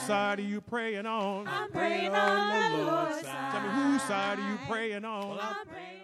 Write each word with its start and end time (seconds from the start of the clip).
whose 0.00 0.06
side 0.06 0.38
are 0.38 0.42
you 0.42 0.60
praying 0.60 1.06
on? 1.06 1.46
I'm 1.46 1.70
praying 1.70 2.14
on 2.14 2.72
the 2.72 2.84
Lord's 2.84 3.20
side. 3.20 3.52
Tell 3.52 3.62
me 3.62 3.68
whose 3.82 4.02
side 4.02 4.38
are 4.38 4.50
you 4.50 4.58
praying 4.66 5.04
on? 5.04 5.28
Well, 5.28 5.40
I'm 5.40 5.66
praying 5.66 6.00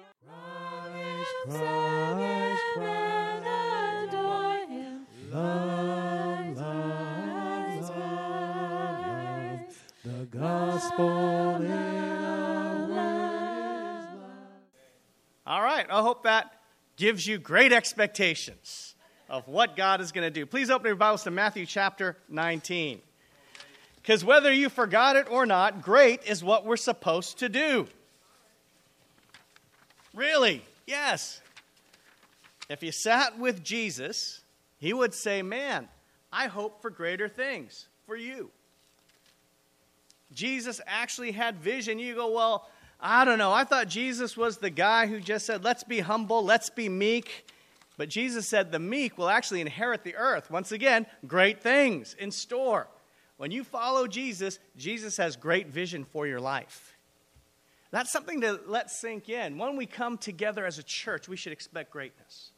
Christ, 1.47 2.63
Christ, 2.75 3.47
adore 4.09 4.67
Him. 4.69 5.07
Love, 5.33 6.57
love, 6.57 7.91
love, 7.91 7.99
love. 7.99 9.61
the 10.05 10.27
gospel 10.27 11.57
in 11.57 11.71
word 12.91 13.59
is 13.99 14.15
love. 14.15 14.43
All 15.47 15.63
right, 15.63 15.87
I 15.91 16.03
hope 16.03 16.25
that 16.25 16.53
gives 16.97 17.27
you 17.27 17.39
great 17.39 17.73
expectations 17.73 18.95
of 19.31 19.49
what 19.49 19.75
God 19.77 20.01
is 20.01 20.13
going 20.13 20.27
to 20.27 20.31
do. 20.31 20.45
Please 20.45 20.71
open 20.71 20.87
your 20.87 20.97
Bibles 20.97 21.23
to 21.25 21.31
Matthew 21.31 21.65
chapter 21.67 22.19
19. 22.29 23.01
Because 24.07 24.25
whether 24.25 24.53
you 24.53 24.69
forgot 24.69 25.17
it 25.17 25.29
or 25.29 25.47
not, 25.47 25.83
great 25.83 26.23
is 26.27 26.45
what 26.45 26.65
we're 26.65 26.77
supposed 26.77 27.41
to 27.41 27.49
do. 27.49 27.89
Really? 30.15 30.63
Yes. 30.87 31.41
If 32.71 32.85
you 32.85 32.93
sat 32.93 33.37
with 33.37 33.65
Jesus, 33.65 34.43
he 34.79 34.93
would 34.93 35.13
say, 35.13 35.43
Man, 35.43 35.89
I 36.33 36.47
hope 36.47 36.81
for 36.81 36.89
greater 36.89 37.29
things 37.29 37.89
for 38.07 38.15
you. 38.15 38.53
Jesus 40.33 40.81
actually 40.87 41.33
had 41.33 41.57
vision. 41.57 41.99
You 41.99 42.15
go, 42.15 42.31
Well, 42.31 42.71
I 43.01 43.25
don't 43.25 43.39
know. 43.39 43.53
I 43.53 43.65
thought 43.65 43.89
Jesus 43.89 44.37
was 44.37 44.59
the 44.59 44.71
guy 44.71 45.09
who 45.09 45.19
just 45.19 45.47
said, 45.47 45.65
Let's 45.65 45.83
be 45.83 45.99
humble, 45.99 46.45
let's 46.45 46.71
be 46.71 46.89
meek. 46.89 47.51
But 47.97 48.09
Jesus 48.09 48.47
said, 48.47 48.71
The 48.71 48.79
meek 48.79 49.19
will 49.19 49.29
actually 49.29 49.63
inherit 49.63 50.05
the 50.05 50.15
earth. 50.15 50.49
Once 50.49 50.71
again, 50.71 51.07
great 51.27 51.61
things 51.61 52.15
in 52.17 52.31
store. 52.31 52.87
When 53.37 53.51
you 53.51 53.65
follow 53.65 54.07
Jesus, 54.07 54.59
Jesus 54.77 55.17
has 55.19 55.37
great 55.37 55.69
vision 55.69 56.05
for 56.05 56.27
your 56.27 56.41
life. 56.41 56.97
That's 57.91 58.11
something 58.11 58.41
to 58.41 58.61
let 58.67 58.91
sink 58.91 59.29
in. 59.29 59.59
When 59.59 59.77
we 59.77 59.87
come 59.87 60.19
together 60.19 60.67
as 60.67 60.79
a 60.79 60.83
church, 60.83 61.29
we 61.29 61.37
should 61.37 61.53
expect 61.53 61.91
greatness. 61.91 62.51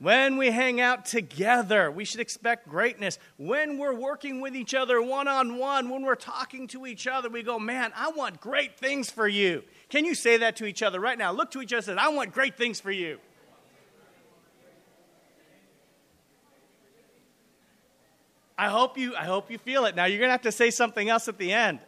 When 0.00 0.38
we 0.38 0.50
hang 0.50 0.80
out 0.80 1.04
together, 1.04 1.90
we 1.90 2.06
should 2.06 2.20
expect 2.20 2.66
greatness. 2.70 3.18
When 3.36 3.76
we're 3.76 3.94
working 3.94 4.40
with 4.40 4.56
each 4.56 4.72
other 4.74 5.02
one 5.02 5.28
on 5.28 5.58
one, 5.58 5.90
when 5.90 6.02
we're 6.02 6.14
talking 6.14 6.66
to 6.68 6.86
each 6.86 7.06
other, 7.06 7.28
we 7.28 7.42
go, 7.42 7.58
Man, 7.58 7.92
I 7.94 8.10
want 8.10 8.40
great 8.40 8.78
things 8.78 9.10
for 9.10 9.28
you. 9.28 9.62
Can 9.90 10.06
you 10.06 10.14
say 10.14 10.38
that 10.38 10.56
to 10.56 10.64
each 10.64 10.82
other 10.82 10.98
right 10.98 11.18
now? 11.18 11.32
Look 11.32 11.50
to 11.50 11.60
each 11.60 11.74
other 11.74 11.92
and 11.92 12.00
say, 12.00 12.04
I 12.04 12.08
want 12.08 12.32
great 12.32 12.56
things 12.56 12.80
for 12.80 12.90
you. 12.90 13.18
I 18.60 18.68
hope 18.68 18.98
you, 18.98 19.16
I 19.16 19.24
hope 19.24 19.50
you 19.50 19.56
feel 19.56 19.86
it. 19.86 19.96
Now, 19.96 20.04
you're 20.04 20.18
going 20.18 20.28
to 20.28 20.32
have 20.32 20.42
to 20.42 20.52
say 20.52 20.70
something 20.70 21.08
else 21.08 21.28
at 21.28 21.38
the 21.38 21.50
end, 21.50 21.78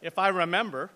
if 0.00 0.16
I 0.16 0.28
remember. 0.28 0.88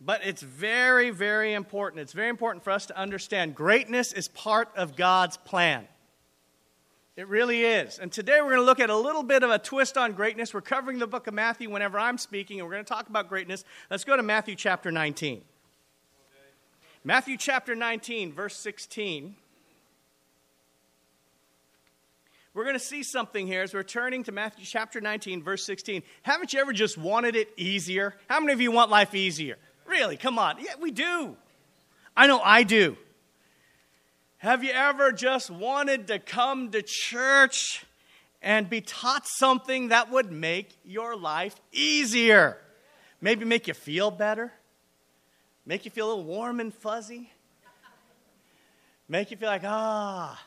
But 0.00 0.24
it's 0.24 0.40
very, 0.40 1.10
very 1.10 1.52
important. 1.52 2.00
It's 2.00 2.14
very 2.14 2.30
important 2.30 2.64
for 2.64 2.70
us 2.70 2.86
to 2.86 2.96
understand 2.96 3.54
greatness 3.54 4.14
is 4.14 4.28
part 4.28 4.70
of 4.74 4.96
God's 4.96 5.36
plan. 5.36 5.86
It 7.14 7.28
really 7.28 7.62
is. 7.62 7.98
And 7.98 8.10
today 8.10 8.40
we're 8.40 8.54
going 8.54 8.60
to 8.60 8.64
look 8.64 8.80
at 8.80 8.88
a 8.88 8.96
little 8.96 9.22
bit 9.22 9.42
of 9.42 9.50
a 9.50 9.58
twist 9.58 9.98
on 9.98 10.14
greatness. 10.14 10.54
We're 10.54 10.62
covering 10.62 10.98
the 10.98 11.06
book 11.06 11.26
of 11.26 11.34
Matthew 11.34 11.68
whenever 11.68 11.98
I'm 11.98 12.16
speaking, 12.16 12.58
and 12.58 12.66
we're 12.66 12.72
going 12.72 12.86
to 12.86 12.88
talk 12.88 13.10
about 13.10 13.28
greatness. 13.28 13.66
Let's 13.90 14.04
go 14.04 14.16
to 14.16 14.22
Matthew 14.22 14.54
chapter 14.54 14.90
19. 14.90 15.42
Matthew 17.04 17.36
chapter 17.36 17.74
19, 17.74 18.32
verse 18.32 18.56
16. 18.56 19.36
We're 22.56 22.64
going 22.64 22.74
to 22.74 22.80
see 22.80 23.02
something 23.02 23.46
here 23.46 23.60
as 23.60 23.74
we're 23.74 23.82
turning 23.82 24.22
to 24.24 24.32
Matthew 24.32 24.64
chapter 24.64 24.98
19, 24.98 25.42
verse 25.42 25.62
16. 25.66 26.02
Haven't 26.22 26.54
you 26.54 26.60
ever 26.60 26.72
just 26.72 26.96
wanted 26.96 27.36
it 27.36 27.50
easier? 27.58 28.14
How 28.30 28.40
many 28.40 28.54
of 28.54 28.62
you 28.62 28.72
want 28.72 28.90
life 28.90 29.14
easier? 29.14 29.58
Really? 29.84 30.16
Come 30.16 30.38
on. 30.38 30.56
Yeah, 30.58 30.72
we 30.80 30.90
do. 30.90 31.36
I 32.16 32.26
know 32.26 32.40
I 32.42 32.62
do. 32.62 32.96
Have 34.38 34.64
you 34.64 34.70
ever 34.70 35.12
just 35.12 35.50
wanted 35.50 36.06
to 36.06 36.18
come 36.18 36.70
to 36.70 36.80
church 36.80 37.84
and 38.40 38.70
be 38.70 38.80
taught 38.80 39.26
something 39.26 39.88
that 39.88 40.10
would 40.10 40.32
make 40.32 40.70
your 40.82 41.14
life 41.14 41.56
easier? 41.72 42.56
Maybe 43.20 43.44
make 43.44 43.68
you 43.68 43.74
feel 43.74 44.10
better? 44.10 44.50
Make 45.66 45.84
you 45.84 45.90
feel 45.90 46.06
a 46.06 46.08
little 46.08 46.24
warm 46.24 46.60
and 46.60 46.72
fuzzy? 46.72 47.30
Make 49.10 49.30
you 49.30 49.36
feel 49.36 49.50
like, 49.50 49.62
ah, 49.62 50.42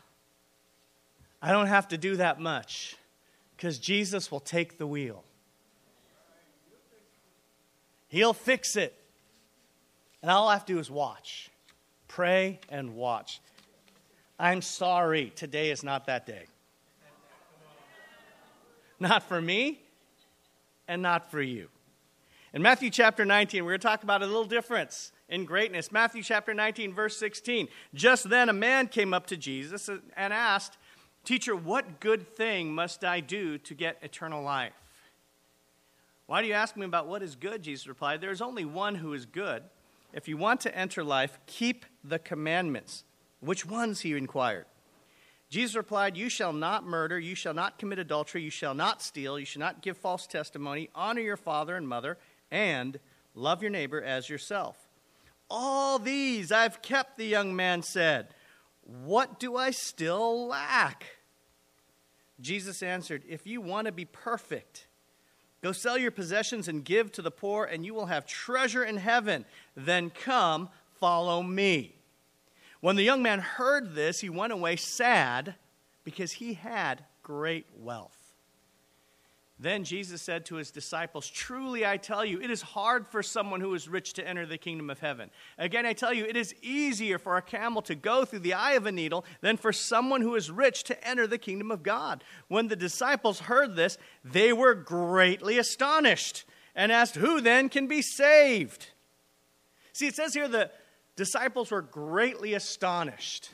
I 1.42 1.52
don't 1.52 1.68
have 1.68 1.88
to 1.90 1.98
do 1.98 2.18
that 2.18 2.40
much 2.40 2.96
because 3.56 3.80
Jesus 3.80 4.32
will 4.32 4.40
take 4.40 4.78
the 4.78 4.88
wheel. 4.88 5.24
He'll 8.08 8.34
fix 8.34 8.76
it. 8.76 8.96
And 10.22 10.30
all 10.30 10.50
I 10.50 10.54
have 10.54 10.66
to 10.66 10.74
do 10.74 10.80
is 10.80 10.92
watch, 10.92 11.50
pray, 12.08 12.60
and 12.70 12.96
watch. 12.96 13.40
I'm 14.38 14.62
sorry, 14.62 15.32
today 15.36 15.72
is 15.72 15.84
not 15.84 16.08
that 16.08 16.26
day. 16.26 16.46
Not 19.00 19.24
for 19.24 19.42
me, 19.42 19.82
and 20.90 21.02
not 21.02 21.32
for 21.32 21.42
you. 21.42 21.70
In 22.54 22.62
Matthew 22.62 22.90
chapter 22.90 23.24
19, 23.24 23.64
we're 23.64 23.72
going 23.72 23.80
to 23.80 23.88
talk 23.88 24.04
about 24.04 24.24
a 24.24 24.26
little 24.26 24.44
difference 24.44 25.14
in 25.30 25.46
greatness. 25.46 25.92
Matthew 25.92 26.24
chapter 26.24 26.54
19, 26.54 26.94
verse 26.94 27.16
16. 27.16 27.70
Just 27.94 28.30
then 28.30 28.50
a 28.50 28.54
man 28.54 28.88
came 28.88 29.14
up 29.14 29.28
to 29.28 29.38
Jesus 29.38 29.88
and 29.88 30.34
asked, 30.34 30.78
Teacher, 31.24 31.56
what 31.56 32.00
good 32.00 32.35
thing 32.35 32.74
must 32.74 33.03
I 33.03 33.19
do 33.19 33.57
to 33.59 33.74
get 33.74 34.00
eternal 34.02 34.41
life? 34.41 34.74
Why 36.25 36.41
do 36.41 36.47
you 36.47 36.53
ask 36.53 36.78
me 36.78 36.85
about 36.85 37.07
what 37.07 37.24
is 37.24 37.35
good? 37.35 37.63
Jesus 37.63 37.88
replied, 37.88 38.22
There 38.22 38.31
is 38.31 38.41
only 38.41 38.66
one 38.66 38.96
who 38.96 39.13
is 39.13 39.25
good. 39.25 39.63
If 40.13 40.28
you 40.28 40.38
want 40.38 40.62
to 40.62 40.75
enter 40.75 41.03
life, 41.03 41.40
keep 41.46 41.85
the 42.03 42.19
commandments. 42.19 43.03
Which 43.40 43.66
ones? 43.66 44.02
He 44.02 44.16
inquired. 44.16 44.66
Jesus 45.50 45.75
replied, 45.75 46.18
You 46.18 46.30
shall 46.30 46.53
not 46.53 46.85
murder, 46.85 47.19
you 47.19 47.36
shall 47.36 47.53
not 47.53 47.80
commit 47.80 48.00
adultery, 48.00 48.44
you 48.44 48.51
shall 48.51 48.75
not 48.75 49.01
steal, 49.01 49.40
you 49.40 49.46
shall 49.46 49.62
not 49.62 49.81
give 49.81 49.97
false 49.97 50.28
testimony, 50.28 50.90
honor 50.94 51.22
your 51.22 51.38
father 51.38 51.75
and 51.75 51.88
mother, 51.88 52.18
and 52.51 53.00
love 53.34 53.62
your 53.62 53.72
neighbor 53.72 54.01
as 54.01 54.30
yourself. 54.30 54.88
All 55.50 55.97
these 55.97 56.51
I've 56.51 56.81
kept, 56.84 57.18
the 57.18 57.25
young 57.25 57.56
man 57.56 57.81
said. 57.81 58.28
What 59.04 59.40
do 59.40 59.56
I 59.56 59.72
still 59.72 60.48
lack? 60.48 61.06
Jesus 62.42 62.82
answered, 62.82 63.24
If 63.28 63.46
you 63.46 63.62
want 63.62 63.86
to 63.86 63.92
be 63.92 64.06
perfect, 64.06 64.88
Go 65.62 65.72
sell 65.74 65.98
your 65.98 66.12
possessions 66.12 66.68
and 66.68 66.86
give 66.86 67.12
to 67.14 67.22
the 67.22 67.32
poor, 67.32 67.66
and 67.66 67.86
you 67.86 67.94
will 67.94 68.06
have 68.06 68.26
treasure 68.26 68.84
in 68.84 68.98
heaven. 68.98 69.46
Then 69.76 70.10
come, 70.10 70.70
follow 71.00 71.44
me. 71.44 71.96
When 72.80 72.96
the 72.96 73.04
young 73.04 73.22
man 73.22 73.40
heard 73.40 73.94
this, 73.94 74.22
he 74.22 74.30
went 74.30 74.54
away 74.54 74.78
sad 74.78 75.56
because 76.06 76.34
he 76.34 76.54
had 76.54 77.04
great 77.24 77.66
wealth. 77.78 78.19
Then 79.62 79.84
Jesus 79.84 80.22
said 80.22 80.46
to 80.46 80.56
his 80.56 80.72
disciples, 80.72 81.28
Truly 81.28 81.86
I 81.86 81.97
tell 81.97 82.24
you, 82.24 82.40
it 82.40 82.50
is 82.50 82.62
hard 82.62 83.06
for 83.06 83.22
someone 83.22 83.59
who 83.59 83.74
is 83.74 83.90
rich 83.90 84.14
to 84.14 84.25
enter 84.25 84.46
the 84.46 84.58
kingdom 84.58 84.90
of 84.90 85.00
heaven. 85.00 85.30
Again, 85.58 85.86
I 85.86 85.92
tell 85.92 86.14
you, 86.14 86.24
it 86.24 86.38
is 86.38 86.56
easier 86.62 87.20
for 87.20 87.36
a 87.36 87.42
camel 87.42 87.81
to 87.81 87.96
go 87.96 88.24
through 88.24 88.40
the 88.40 88.53
eye 88.53 88.74
of 88.74 88.86
a 88.86 88.92
needle 88.92 89.25
than 89.42 89.58
for 89.58 89.74
someone 89.74 90.22
who 90.22 90.36
is 90.36 90.50
rich 90.50 90.84
to 90.86 91.08
enter 91.08 91.28
the 91.28 91.38
kingdom 91.38 91.72
of 91.72 91.84
God. 91.84 92.24
When 92.48 92.69
the 92.69 92.78
disciples 92.78 93.42
heard 93.42 93.75
this, 93.75 93.98
they 94.24 94.53
were 94.53 94.75
greatly 94.75 95.58
astonished 95.58 96.46
and 96.74 96.90
asked, 96.90 97.16
Who 97.16 97.42
then 97.42 97.68
can 97.68 97.88
be 97.88 98.02
saved? 98.02 98.88
See, 99.92 100.08
it 100.08 100.16
says 100.16 100.34
here 100.34 100.48
the 100.48 100.72
disciples 101.18 101.72
were 101.72 101.81
greatly 101.81 102.53
astonished. 102.53 103.50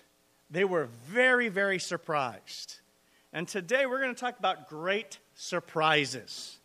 They 0.52 0.66
were 0.66 0.86
very, 1.08 1.50
very 1.50 1.80
surprised. 1.80 2.82
And 3.34 3.48
today 3.48 3.88
we're 3.88 4.02
going 4.02 4.14
to 4.14 4.22
talk 4.22 4.38
about 4.38 4.70
great 4.70 5.18
surprises. 5.36 6.58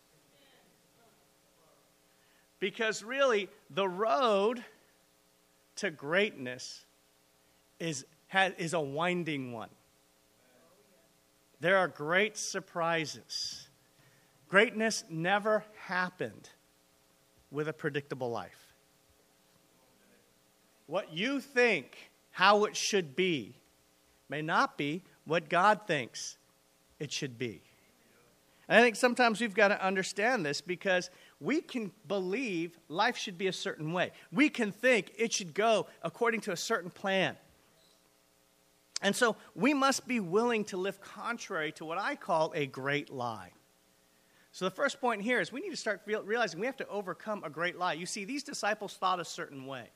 Because 2.59 3.03
really, 3.03 3.49
the 3.69 3.89
road 3.89 4.65
to 5.77 5.91
greatness 5.91 6.85
is, 7.79 8.07
is 8.59 8.75
a 8.75 8.81
winding 8.81 9.53
one. 9.53 9.71
There 11.61 11.77
are 11.77 11.89
great 11.89 12.37
surprises. 12.37 13.69
Greatness 14.49 15.05
never 15.11 15.65
happened 15.87 16.49
with 17.51 17.69
a 17.69 17.73
predictable 17.73 18.31
life. 18.31 18.75
What 20.87 21.13
you 21.13 21.41
think 21.41 22.11
how 22.31 22.65
it 22.65 22.77
should 22.77 23.15
be 23.17 23.57
may 24.29 24.43
not 24.43 24.79
be 24.79 25.03
what 25.25 25.49
God 25.49 25.83
thinks 25.87 26.37
it 26.99 27.13
should 27.13 27.39
be. 27.39 27.63
And 28.71 28.79
I 28.79 28.83
think 28.83 28.95
sometimes 28.95 29.41
we've 29.41 29.53
got 29.53 29.69
to 29.69 29.85
understand 29.85 30.47
this 30.47 30.61
because 30.61 31.11
we 31.41 31.61
can 31.61 31.91
believe 32.07 32.79
life 32.89 33.17
should 33.17 33.37
be 33.37 33.49
a 33.49 33.53
certain 33.53 33.93
way. 33.93 34.13
We 34.31 34.49
can 34.49 34.71
think 34.71 35.11
it 35.19 35.33
should 35.33 35.55
go 35.55 35.89
according 36.03 36.43
to 36.43 36.53
a 36.53 36.57
certain 36.57 36.89
plan. 36.89 37.37
And 39.03 39.17
so 39.17 39.35
we 39.57 39.75
must 39.75 40.07
be 40.07 40.21
willing 40.21 40.65
to 40.67 40.77
live 40.77 41.01
contrary 41.01 41.73
to 41.73 41.85
what 41.85 41.99
I 41.99 42.15
call 42.15 42.53
a 42.55 42.65
great 42.65 43.11
lie. 43.11 43.51
So 44.53 44.67
the 44.67 44.71
first 44.71 45.01
point 45.01 45.23
here 45.23 45.41
is 45.41 45.51
we 45.51 45.61
need 45.61 45.71
to 45.71 45.77
start 45.77 46.03
realizing 46.07 46.61
we 46.61 46.67
have 46.67 46.77
to 46.77 46.87
overcome 46.87 47.43
a 47.43 47.51
great 47.51 47.77
lie. 47.77 47.95
You 47.95 48.07
see, 48.07 48.25
these 48.25 48.45
disciples 48.45 48.95
thought 48.95 49.19
a 49.19 49.25
certain 49.25 49.67
way. 49.67 49.91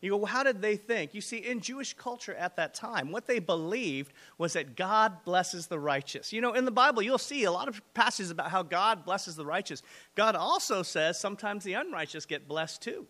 You 0.00 0.10
go, 0.10 0.16
well, 0.16 0.26
how 0.26 0.42
did 0.42 0.62
they 0.62 0.76
think? 0.76 1.12
You 1.12 1.20
see, 1.20 1.38
in 1.38 1.60
Jewish 1.60 1.92
culture 1.92 2.34
at 2.34 2.56
that 2.56 2.72
time, 2.72 3.12
what 3.12 3.26
they 3.26 3.38
believed 3.38 4.12
was 4.38 4.54
that 4.54 4.74
God 4.74 5.24
blesses 5.24 5.66
the 5.66 5.78
righteous. 5.78 6.32
You 6.32 6.40
know, 6.40 6.54
in 6.54 6.64
the 6.64 6.70
Bible, 6.70 7.02
you'll 7.02 7.18
see 7.18 7.44
a 7.44 7.52
lot 7.52 7.68
of 7.68 7.82
passages 7.92 8.30
about 8.30 8.50
how 8.50 8.62
God 8.62 9.04
blesses 9.04 9.36
the 9.36 9.44
righteous. 9.44 9.82
God 10.14 10.36
also 10.36 10.82
says 10.82 11.20
sometimes 11.20 11.64
the 11.64 11.74
unrighteous 11.74 12.24
get 12.24 12.48
blessed 12.48 12.80
too. 12.80 13.06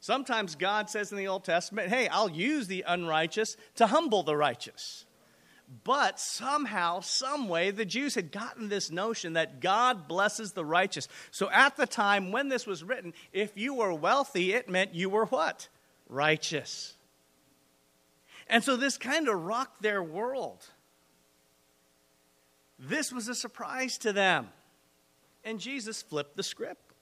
Sometimes 0.00 0.54
God 0.54 0.88
says 0.88 1.12
in 1.12 1.18
the 1.18 1.28
Old 1.28 1.44
Testament, 1.44 1.90
hey, 1.90 2.08
I'll 2.08 2.30
use 2.30 2.66
the 2.66 2.82
unrighteous 2.88 3.58
to 3.74 3.86
humble 3.86 4.22
the 4.22 4.36
righteous. 4.36 5.04
But 5.84 6.18
somehow, 6.18 7.00
some 7.00 7.46
way, 7.46 7.70
the 7.70 7.84
Jews 7.84 8.14
had 8.14 8.32
gotten 8.32 8.70
this 8.70 8.90
notion 8.90 9.34
that 9.34 9.60
God 9.60 10.08
blesses 10.08 10.52
the 10.52 10.64
righteous. 10.64 11.06
So 11.30 11.50
at 11.50 11.76
the 11.76 11.86
time 11.86 12.32
when 12.32 12.48
this 12.48 12.66
was 12.66 12.82
written, 12.82 13.12
if 13.32 13.56
you 13.56 13.74
were 13.74 13.92
wealthy, 13.92 14.54
it 14.54 14.70
meant 14.70 14.94
you 14.94 15.10
were 15.10 15.26
what? 15.26 15.68
Righteous. 16.10 16.94
And 18.48 18.62
so 18.62 18.76
this 18.76 18.98
kind 18.98 19.28
of 19.28 19.40
rocked 19.40 19.80
their 19.80 20.02
world. 20.02 20.66
This 22.78 23.12
was 23.12 23.28
a 23.28 23.34
surprise 23.34 23.96
to 23.98 24.12
them. 24.12 24.48
And 25.44 25.58
Jesus 25.58 26.02
flipped 26.02 26.36
the 26.36 26.42
script. 26.42 26.92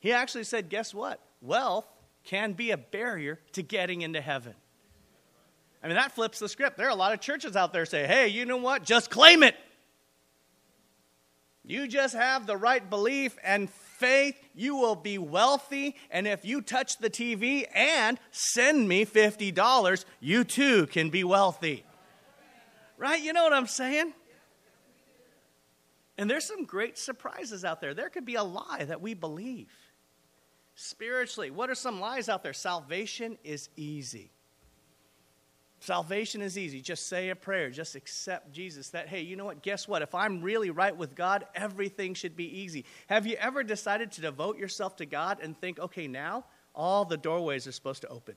He 0.00 0.12
actually 0.12 0.44
said, 0.44 0.68
Guess 0.68 0.92
what? 0.92 1.20
Wealth 1.40 1.86
can 2.24 2.52
be 2.52 2.72
a 2.72 2.76
barrier 2.76 3.38
to 3.52 3.62
getting 3.62 4.02
into 4.02 4.20
heaven. 4.20 4.54
I 5.82 5.86
mean, 5.86 5.96
that 5.96 6.12
flips 6.12 6.40
the 6.40 6.48
script. 6.48 6.76
There 6.76 6.88
are 6.88 6.90
a 6.90 6.96
lot 6.96 7.12
of 7.12 7.20
churches 7.20 7.54
out 7.54 7.72
there 7.72 7.86
say, 7.86 8.06
hey, 8.06 8.26
you 8.28 8.44
know 8.44 8.56
what? 8.56 8.82
Just 8.82 9.08
claim 9.08 9.44
it. 9.44 9.54
You 11.64 11.86
just 11.86 12.14
have 12.14 12.46
the 12.46 12.56
right 12.56 12.88
belief 12.90 13.36
and 13.44 13.70
faith, 13.98 14.38
you 14.54 14.76
will 14.76 14.94
be 14.94 15.18
wealthy. 15.18 15.96
And 16.10 16.26
if 16.26 16.44
you 16.44 16.60
touch 16.60 16.98
the 16.98 17.10
TV 17.10 17.64
and 17.74 18.18
send 18.30 18.88
me 18.88 19.04
$50, 19.04 20.04
you 20.20 20.44
too 20.44 20.86
can 20.86 21.10
be 21.10 21.24
wealthy. 21.24 21.84
Right? 22.98 23.22
You 23.22 23.32
know 23.32 23.44
what 23.44 23.52
I'm 23.52 23.66
saying? 23.66 24.12
And 26.18 26.30
there's 26.30 26.46
some 26.46 26.64
great 26.64 26.96
surprises 26.96 27.64
out 27.64 27.80
there. 27.80 27.92
There 27.92 28.08
could 28.08 28.24
be 28.24 28.36
a 28.36 28.44
lie 28.44 28.84
that 28.86 29.02
we 29.02 29.14
believe. 29.14 29.70
Spiritually, 30.74 31.50
what 31.50 31.70
are 31.70 31.74
some 31.74 32.00
lies 32.00 32.28
out 32.28 32.42
there? 32.42 32.52
Salvation 32.52 33.38
is 33.44 33.68
easy. 33.76 34.30
Salvation 35.86 36.42
is 36.42 36.58
easy. 36.58 36.80
Just 36.80 37.06
say 37.06 37.28
a 37.28 37.36
prayer. 37.36 37.70
Just 37.70 37.94
accept 37.94 38.50
Jesus. 38.50 38.88
That, 38.88 39.06
hey, 39.06 39.20
you 39.20 39.36
know 39.36 39.44
what? 39.44 39.62
Guess 39.62 39.86
what? 39.86 40.02
If 40.02 40.16
I'm 40.16 40.42
really 40.42 40.70
right 40.70 40.96
with 40.96 41.14
God, 41.14 41.46
everything 41.54 42.14
should 42.14 42.36
be 42.36 42.58
easy. 42.58 42.84
Have 43.06 43.24
you 43.24 43.36
ever 43.36 43.62
decided 43.62 44.10
to 44.12 44.20
devote 44.20 44.58
yourself 44.58 44.96
to 44.96 45.06
God 45.06 45.38
and 45.40 45.56
think, 45.56 45.78
okay, 45.78 46.08
now 46.08 46.44
all 46.74 47.04
the 47.04 47.16
doorways 47.16 47.68
are 47.68 47.72
supposed 47.72 48.02
to 48.02 48.08
open? 48.08 48.34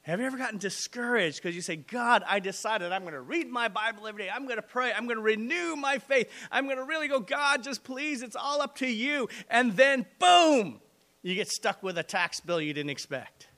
Have 0.00 0.20
you 0.20 0.24
ever 0.24 0.38
gotten 0.38 0.58
discouraged 0.58 1.36
because 1.36 1.54
you 1.54 1.60
say, 1.60 1.76
God, 1.76 2.24
I 2.26 2.40
decided 2.40 2.90
I'm 2.90 3.02
going 3.02 3.12
to 3.12 3.20
read 3.20 3.50
my 3.50 3.68
Bible 3.68 4.06
every 4.06 4.22
day. 4.22 4.30
I'm 4.34 4.44
going 4.44 4.56
to 4.56 4.62
pray. 4.62 4.90
I'm 4.90 5.04
going 5.04 5.18
to 5.18 5.22
renew 5.22 5.76
my 5.76 5.98
faith. 5.98 6.30
I'm 6.50 6.64
going 6.64 6.78
to 6.78 6.84
really 6.84 7.08
go, 7.08 7.20
God, 7.20 7.62
just 7.62 7.84
please, 7.84 8.22
it's 8.22 8.36
all 8.36 8.62
up 8.62 8.76
to 8.76 8.86
you. 8.86 9.28
And 9.50 9.76
then, 9.76 10.06
boom, 10.18 10.80
you 11.20 11.34
get 11.34 11.48
stuck 11.48 11.82
with 11.82 11.98
a 11.98 12.02
tax 12.02 12.40
bill 12.40 12.58
you 12.58 12.72
didn't 12.72 12.88
expect. 12.88 13.49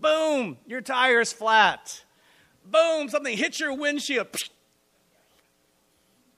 Boom, 0.00 0.58
your 0.66 0.80
tire's 0.80 1.32
flat. 1.32 2.04
Boom, 2.64 3.08
something 3.08 3.36
hits 3.36 3.60
your 3.60 3.74
windshield. 3.74 4.28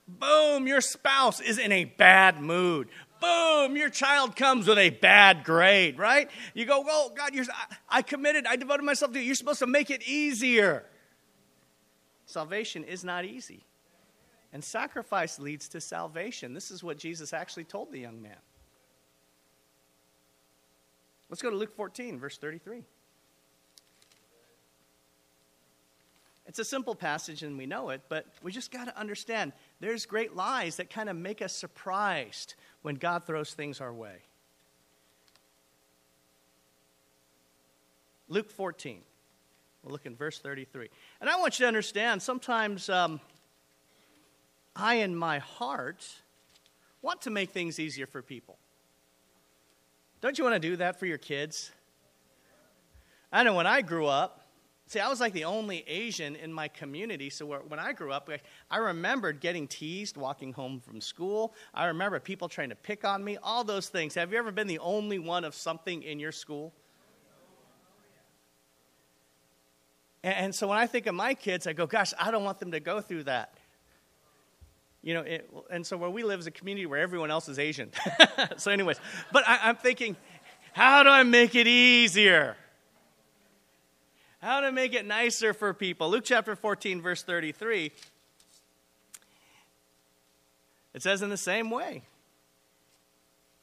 Boom, 0.07 0.67
your 0.67 0.81
spouse 0.81 1.39
is 1.39 1.57
in 1.57 1.71
a 1.71 1.85
bad 1.85 2.39
mood 2.39 2.89
boom, 3.23 3.77
your 3.77 3.89
child 3.89 4.35
comes 4.35 4.67
with 4.67 4.77
a 4.77 4.89
bad 4.89 5.45
grade, 5.45 5.97
right? 5.97 6.29
You 6.53 6.65
go, 6.65 6.83
oh, 6.85 7.11
God, 7.15 7.33
you're, 7.33 7.45
I 7.89 8.01
committed, 8.01 8.45
I 8.45 8.57
devoted 8.57 8.83
myself 8.83 9.13
to 9.13 9.19
you. 9.19 9.25
You're 9.25 9.35
supposed 9.35 9.59
to 9.59 9.67
make 9.67 9.89
it 9.89 10.03
easier. 10.05 10.83
Salvation 12.25 12.83
is 12.83 13.03
not 13.03 13.23
easy. 13.23 13.63
And 14.51 14.63
sacrifice 14.63 15.39
leads 15.39 15.69
to 15.69 15.81
salvation. 15.81 16.53
This 16.53 16.69
is 16.69 16.83
what 16.83 16.97
Jesus 16.97 17.33
actually 17.33 17.63
told 17.63 17.91
the 17.91 17.99
young 17.99 18.21
man. 18.21 18.37
Let's 21.29 21.41
go 21.41 21.49
to 21.49 21.55
Luke 21.55 21.75
14, 21.75 22.19
verse 22.19 22.37
33. 22.37 22.83
It's 26.53 26.59
a 26.59 26.65
simple 26.65 26.93
passage 26.93 27.41
and 27.41 27.57
we 27.57 27.65
know 27.65 27.89
it, 27.89 28.01
but 28.09 28.27
we 28.43 28.51
just 28.51 28.69
got 28.69 28.85
to 28.85 28.95
understand 28.95 29.53
there's 29.79 30.05
great 30.05 30.35
lies 30.35 30.75
that 30.75 30.87
kind 30.87 31.09
of 31.09 31.15
make 31.15 31.41
us 31.41 31.51
surprised 31.51 32.53
when 32.83 32.93
God 32.93 33.25
throws 33.25 33.55
things 33.55 33.81
our 33.81 33.91
way. 33.91 34.17
Luke 38.27 38.51
14. 38.51 39.01
We'll 39.81 39.93
look 39.93 40.05
in 40.05 40.15
verse 40.15 40.37
33. 40.37 40.89
And 41.21 41.27
I 41.27 41.37
want 41.37 41.57
you 41.57 41.63
to 41.63 41.67
understand 41.67 42.21
sometimes 42.21 42.87
um, 42.87 43.19
I, 44.75 44.97
in 44.97 45.15
my 45.15 45.39
heart, 45.39 46.07
want 47.01 47.23
to 47.23 47.31
make 47.31 47.49
things 47.49 47.79
easier 47.79 48.05
for 48.05 48.21
people. 48.21 48.59
Don't 50.21 50.37
you 50.37 50.43
want 50.43 50.53
to 50.53 50.59
do 50.59 50.75
that 50.75 50.99
for 50.99 51.07
your 51.07 51.17
kids? 51.17 51.71
I 53.31 53.41
know 53.41 53.55
when 53.55 53.65
I 53.65 53.81
grew 53.81 54.05
up, 54.05 54.42
See, 54.87 54.99
I 54.99 55.07
was 55.07 55.19
like 55.19 55.33
the 55.33 55.45
only 55.45 55.83
Asian 55.87 56.35
in 56.35 56.51
my 56.51 56.67
community. 56.67 57.29
So 57.29 57.45
when 57.45 57.79
I 57.79 57.93
grew 57.93 58.11
up, 58.11 58.29
I 58.69 58.77
remembered 58.77 59.39
getting 59.39 59.67
teased 59.67 60.17
walking 60.17 60.53
home 60.53 60.81
from 60.81 60.99
school. 60.99 61.53
I 61.73 61.85
remember 61.85 62.19
people 62.19 62.49
trying 62.49 62.69
to 62.69 62.75
pick 62.75 63.05
on 63.05 63.23
me, 63.23 63.37
all 63.41 63.63
those 63.63 63.87
things. 63.89 64.15
Have 64.15 64.31
you 64.31 64.37
ever 64.37 64.51
been 64.51 64.67
the 64.67 64.79
only 64.79 65.19
one 65.19 65.45
of 65.45 65.55
something 65.55 66.03
in 66.03 66.19
your 66.19 66.31
school? 66.31 66.73
And 70.23 70.55
so 70.55 70.67
when 70.67 70.77
I 70.77 70.87
think 70.87 71.05
of 71.07 71.15
my 71.15 71.33
kids, 71.33 71.67
I 71.67 71.73
go, 71.73 71.85
gosh, 71.85 72.13
I 72.17 72.31
don't 72.31 72.45
want 72.45 72.59
them 72.59 72.71
to 72.71 72.79
go 72.79 73.01
through 73.01 73.23
that. 73.23 73.57
You 75.01 75.15
know, 75.15 75.21
it, 75.21 75.49
and 75.69 75.85
so 75.85 75.97
where 75.97 76.09
we 76.09 76.23
live 76.23 76.39
is 76.39 76.47
a 76.47 76.51
community 76.51 76.85
where 76.85 77.01
everyone 77.01 77.29
else 77.29 77.49
is 77.49 77.59
Asian. 77.59 77.91
so, 78.57 78.71
anyways, 78.71 79.01
but 79.33 79.43
I, 79.45 79.59
I'm 79.63 79.75
thinking, 79.75 80.15
how 80.71 81.03
do 81.03 81.09
I 81.09 81.23
make 81.23 81.55
it 81.55 81.67
easier? 81.67 82.55
How 84.43 84.59
to 84.59 84.71
make 84.71 84.93
it 84.93 85.05
nicer 85.05 85.53
for 85.53 85.73
people. 85.73 86.09
Luke 86.09 86.25
chapter 86.25 86.55
14, 86.55 87.01
verse 87.01 87.23
33. 87.23 87.91
It 90.93 91.01
says, 91.01 91.21
in 91.21 91.29
the 91.29 91.37
same 91.37 91.69
way, 91.71 92.03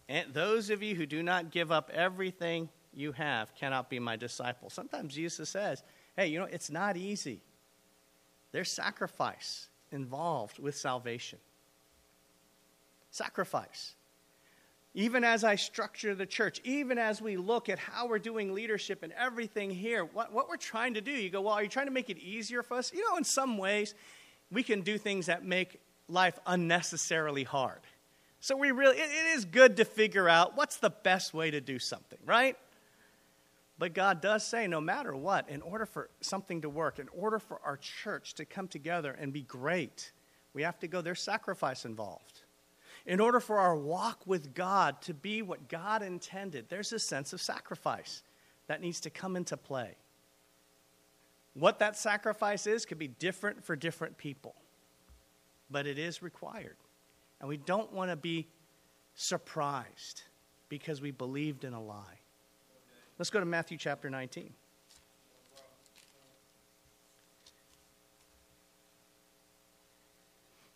and 0.08 0.32
those 0.32 0.70
of 0.70 0.82
you 0.82 0.94
who 0.94 1.06
do 1.06 1.22
not 1.22 1.50
give 1.50 1.70
up 1.70 1.90
everything 1.94 2.70
you 2.94 3.12
have 3.12 3.54
cannot 3.54 3.90
be 3.90 3.98
my 3.98 4.16
disciples. 4.16 4.72
Sometimes 4.72 5.14
Jesus 5.14 5.50
says, 5.50 5.82
hey, 6.16 6.28
you 6.28 6.38
know, 6.38 6.46
it's 6.46 6.70
not 6.70 6.96
easy. 6.96 7.42
There's 8.50 8.72
sacrifice 8.72 9.68
involved 9.92 10.58
with 10.58 10.76
salvation. 10.76 11.38
Sacrifice 13.10 13.94
even 14.94 15.22
as 15.22 15.44
I 15.44 15.54
structure 15.54 16.14
the 16.14 16.26
church, 16.26 16.60
even 16.64 16.98
as 16.98 17.22
we 17.22 17.36
look 17.36 17.68
at 17.68 17.78
how 17.78 18.08
we're 18.08 18.18
doing 18.18 18.52
leadership 18.52 19.02
and 19.02 19.12
everything 19.12 19.70
here, 19.70 20.04
what, 20.04 20.32
what 20.32 20.48
we're 20.48 20.56
trying 20.56 20.94
to 20.94 21.00
do, 21.00 21.12
you 21.12 21.30
go, 21.30 21.42
well, 21.42 21.54
are 21.54 21.62
you 21.62 21.68
trying 21.68 21.86
to 21.86 21.92
make 21.92 22.10
it 22.10 22.18
easier 22.18 22.62
for 22.62 22.76
us? 22.76 22.92
You 22.92 23.08
know, 23.08 23.16
in 23.16 23.24
some 23.24 23.56
ways, 23.56 23.94
we 24.50 24.64
can 24.64 24.80
do 24.80 24.98
things 24.98 25.26
that 25.26 25.44
make 25.44 25.80
life 26.08 26.38
unnecessarily 26.44 27.44
hard. 27.44 27.80
So 28.40 28.56
we 28.56 28.72
really, 28.72 28.96
it, 28.96 29.10
it 29.10 29.36
is 29.36 29.44
good 29.44 29.76
to 29.76 29.84
figure 29.84 30.28
out 30.28 30.56
what's 30.56 30.78
the 30.78 30.90
best 30.90 31.32
way 31.32 31.52
to 31.52 31.60
do 31.60 31.78
something, 31.78 32.18
right? 32.26 32.56
But 33.78 33.94
God 33.94 34.20
does 34.20 34.44
say, 34.44 34.66
no 34.66 34.80
matter 34.80 35.14
what, 35.14 35.48
in 35.48 35.62
order 35.62 35.86
for 35.86 36.10
something 36.20 36.62
to 36.62 36.68
work, 36.68 36.98
in 36.98 37.08
order 37.16 37.38
for 37.38 37.60
our 37.64 37.76
church 37.76 38.34
to 38.34 38.44
come 38.44 38.66
together 38.66 39.16
and 39.18 39.32
be 39.32 39.42
great, 39.42 40.10
we 40.52 40.62
have 40.62 40.80
to 40.80 40.88
go, 40.88 41.00
there's 41.00 41.22
sacrifice 41.22 41.84
involved 41.84 42.42
in 43.06 43.20
order 43.20 43.40
for 43.40 43.58
our 43.58 43.76
walk 43.76 44.26
with 44.26 44.54
God 44.54 45.00
to 45.02 45.14
be 45.14 45.42
what 45.42 45.68
God 45.68 46.02
intended, 46.02 46.68
there's 46.68 46.92
a 46.92 46.98
sense 46.98 47.32
of 47.32 47.40
sacrifice 47.40 48.22
that 48.66 48.80
needs 48.80 49.00
to 49.00 49.10
come 49.10 49.36
into 49.36 49.56
play. 49.56 49.96
What 51.54 51.78
that 51.80 51.96
sacrifice 51.96 52.66
is 52.66 52.84
could 52.84 52.98
be 52.98 53.08
different 53.08 53.64
for 53.64 53.74
different 53.74 54.16
people, 54.16 54.54
but 55.70 55.86
it 55.86 55.98
is 55.98 56.22
required. 56.22 56.76
And 57.40 57.48
we 57.48 57.56
don't 57.56 57.92
want 57.92 58.10
to 58.10 58.16
be 58.16 58.46
surprised 59.14 60.22
because 60.68 61.00
we 61.00 61.10
believed 61.10 61.64
in 61.64 61.72
a 61.72 61.82
lie. 61.82 62.20
Let's 63.18 63.30
go 63.30 63.40
to 63.40 63.46
Matthew 63.46 63.76
chapter 63.76 64.08
19. 64.08 64.52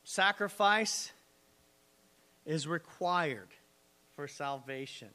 Sacrifice 0.03 1.13
is 2.47 2.67
required 2.67 3.49
for 4.15 4.29
salvation. 4.29 5.09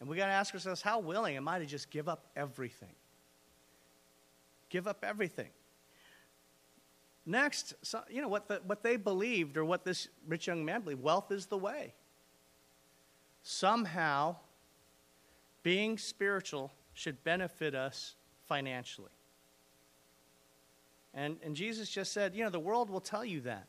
And 0.00 0.08
we 0.08 0.16
got 0.16 0.26
to 0.26 0.32
ask 0.32 0.52
ourselves, 0.54 0.82
how 0.82 0.98
willing 0.98 1.36
am 1.36 1.48
I 1.48 1.58
to 1.58 1.66
just 1.66 1.90
give 1.90 2.08
up 2.08 2.26
everything? 2.36 2.94
Give 4.68 4.86
up 4.86 5.04
everything. 5.04 5.50
Next, 7.26 7.74
so, 7.82 8.02
you 8.10 8.20
know, 8.20 8.28
what, 8.28 8.48
the, 8.48 8.60
what 8.66 8.82
they 8.82 8.96
believed, 8.96 9.56
or 9.56 9.64
what 9.64 9.84
this 9.84 10.08
rich 10.26 10.46
young 10.46 10.64
man 10.64 10.82
believed, 10.82 11.02
wealth 11.02 11.30
is 11.30 11.46
the 11.46 11.56
way. 11.56 11.94
Somehow, 13.42 14.36
being 15.62 15.96
spiritual 15.96 16.72
should 16.92 17.22
benefit 17.24 17.74
us 17.74 18.14
financially. 18.46 19.10
And, 21.14 21.36
and 21.44 21.54
Jesus 21.54 21.88
just 21.88 22.12
said, 22.12 22.34
you 22.34 22.44
know, 22.44 22.50
the 22.50 22.60
world 22.60 22.90
will 22.90 23.00
tell 23.00 23.24
you 23.24 23.40
that. 23.42 23.68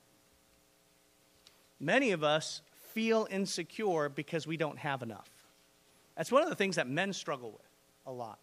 Many 1.85 2.11
of 2.13 2.23
us 2.23 2.63
feel 2.93 3.27
insecure 3.29 4.09
because 4.09 4.47
we 4.47 4.57
don't 4.57 4.79
have 4.79 5.03
enough. 5.03 5.29
That's 6.17 6.31
one 6.31 6.41
of 6.41 6.49
the 6.49 6.55
things 6.55 6.77
that 6.77 6.87
men 6.89 7.13
struggle 7.13 7.51
with 7.51 7.69
a 8.07 8.11
lot. 8.11 8.39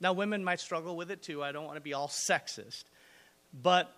Now, 0.00 0.14
women 0.14 0.42
might 0.42 0.60
struggle 0.60 0.96
with 0.96 1.10
it 1.10 1.20
too. 1.20 1.44
I 1.44 1.52
don't 1.52 1.66
want 1.66 1.76
to 1.76 1.82
be 1.82 1.92
all 1.92 2.08
sexist. 2.08 2.84
But 3.52 3.92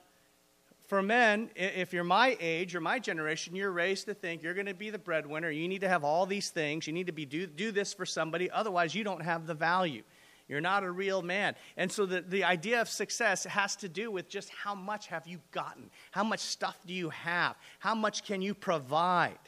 for 0.88 1.00
men, 1.00 1.48
if 1.54 1.92
you're 1.92 2.02
my 2.02 2.36
age 2.40 2.74
or 2.74 2.80
my 2.80 2.98
generation, 2.98 3.54
you're 3.54 3.70
raised 3.70 4.06
to 4.06 4.14
think 4.14 4.42
you're 4.42 4.54
going 4.54 4.66
to 4.66 4.74
be 4.74 4.90
the 4.90 4.98
breadwinner. 4.98 5.48
You 5.48 5.68
need 5.68 5.82
to 5.82 5.88
have 5.88 6.02
all 6.02 6.26
these 6.26 6.50
things. 6.50 6.88
You 6.88 6.92
need 6.92 7.06
to 7.06 7.12
be 7.12 7.24
do, 7.24 7.46
do 7.46 7.70
this 7.70 7.94
for 7.94 8.04
somebody. 8.04 8.50
Otherwise, 8.50 8.96
you 8.96 9.04
don't 9.04 9.22
have 9.22 9.46
the 9.46 9.54
value. 9.54 10.02
You're 10.48 10.62
not 10.62 10.82
a 10.82 10.90
real 10.90 11.20
man. 11.20 11.54
And 11.76 11.92
so 11.92 12.06
the, 12.06 12.22
the 12.22 12.44
idea 12.44 12.80
of 12.80 12.88
success 12.88 13.44
has 13.44 13.76
to 13.76 13.88
do 13.88 14.10
with 14.10 14.28
just 14.28 14.48
how 14.48 14.74
much 14.74 15.08
have 15.08 15.26
you 15.26 15.40
gotten? 15.52 15.90
How 16.10 16.24
much 16.24 16.40
stuff 16.40 16.78
do 16.86 16.94
you 16.94 17.10
have? 17.10 17.54
How 17.78 17.94
much 17.94 18.24
can 18.24 18.40
you 18.40 18.54
provide? 18.54 19.38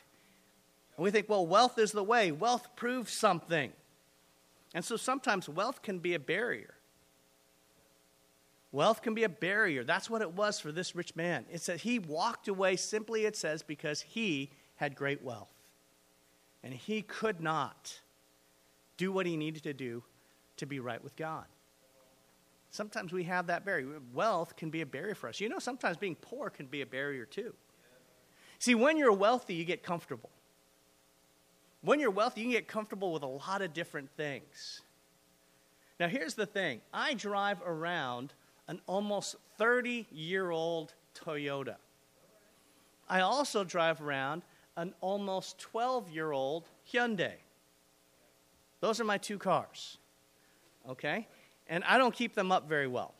And 0.97 1.05
we 1.05 1.11
think, 1.11 1.29
well, 1.29 1.47
wealth 1.47 1.79
is 1.79 1.93
the 1.93 2.05
way. 2.05 2.33
Wealth 2.33 2.69
proves 2.77 3.13
something. 3.13 3.73
And 4.75 4.85
so 4.85 4.97
sometimes 4.97 5.49
wealth 5.49 5.81
can 5.81 6.01
be 6.01 6.13
a 6.13 6.19
barrier. 6.19 6.75
Wealth 8.71 9.01
can 9.03 9.15
be 9.15 9.25
a 9.25 9.29
barrier. 9.29 9.83
That's 9.83 10.11
what 10.11 10.23
it 10.23 10.35
was 10.35 10.61
for 10.61 10.71
this 10.71 10.95
rich 10.95 11.17
man. 11.17 11.47
It 11.51 11.63
says 11.63 11.81
he 11.81 11.99
walked 11.99 12.47
away 12.47 12.77
simply, 12.77 13.25
it 13.25 13.37
says, 13.37 13.63
because 13.63 14.03
he 14.03 14.51
had 14.77 14.95
great 14.95 15.25
wealth. 15.25 15.53
And 16.63 16.75
he 16.75 17.01
could 17.01 17.41
not 17.41 18.01
do 18.99 19.11
what 19.11 19.25
he 19.25 19.37
needed 19.37 19.63
to 19.63 19.73
do 19.73 20.05
to 20.61 20.67
be 20.67 20.79
right 20.79 21.03
with 21.03 21.17
God. 21.17 21.45
Sometimes 22.71 23.13
we 23.13 23.25
have 23.25 23.49
that 23.49 23.65
barrier. 23.65 24.01
Wealth 24.15 24.57
can 24.57 24.71
be 24.71 24.81
a 24.81 24.87
barrier 24.87 25.15
for 25.15 25.29
us. 25.29 25.41
You 25.41 25.49
know, 25.49 25.59
sometimes 25.59 25.97
being 25.97 26.15
poor 26.15 26.49
can 26.51 26.67
be 26.67 26.83
a 26.83 26.87
barrier 26.87 27.27
too. 27.27 27.53
See, 28.59 28.75
when 28.75 28.97
you're 28.97 29.13
wealthy, 29.13 29.55
you 29.55 29.65
get 29.65 29.83
comfortable. 29.83 30.31
When 31.83 31.99
you're 31.99 32.11
wealthy, 32.11 32.43
you 32.43 32.47
can 32.47 32.53
get 32.53 32.69
comfortable 32.69 33.13
with 33.13 33.23
a 33.23 33.27
lot 33.27 33.63
of 33.63 33.73
different 33.73 34.11
things. 34.17 34.83
Now, 35.99 36.09
here's 36.09 36.35
the 36.35 36.47
thing 36.47 36.81
I 36.95 37.15
drive 37.15 37.61
around 37.65 38.35
an 38.69 38.81
almost 38.87 39.37
30 39.59 40.07
year 40.13 40.51
old 40.51 40.95
Toyota. 41.15 41.77
I 43.09 43.21
also 43.21 43.65
drive 43.65 44.01
around 44.01 44.43
an 44.77 44.95
almost 45.01 45.59
12 45.59 46.11
year 46.11 46.31
old 46.31 46.69
Hyundai. 46.93 47.35
Those 48.81 49.01
are 49.01 49.05
my 49.05 49.19
two 49.19 49.39
cars. 49.39 49.99
Okay? 50.89 51.27
And 51.69 51.85
I 51.85 51.99
don't 51.99 52.15
keep 52.15 52.35
them 52.35 52.51
up 52.51 52.69
very 52.69 52.87
well. 52.87 53.15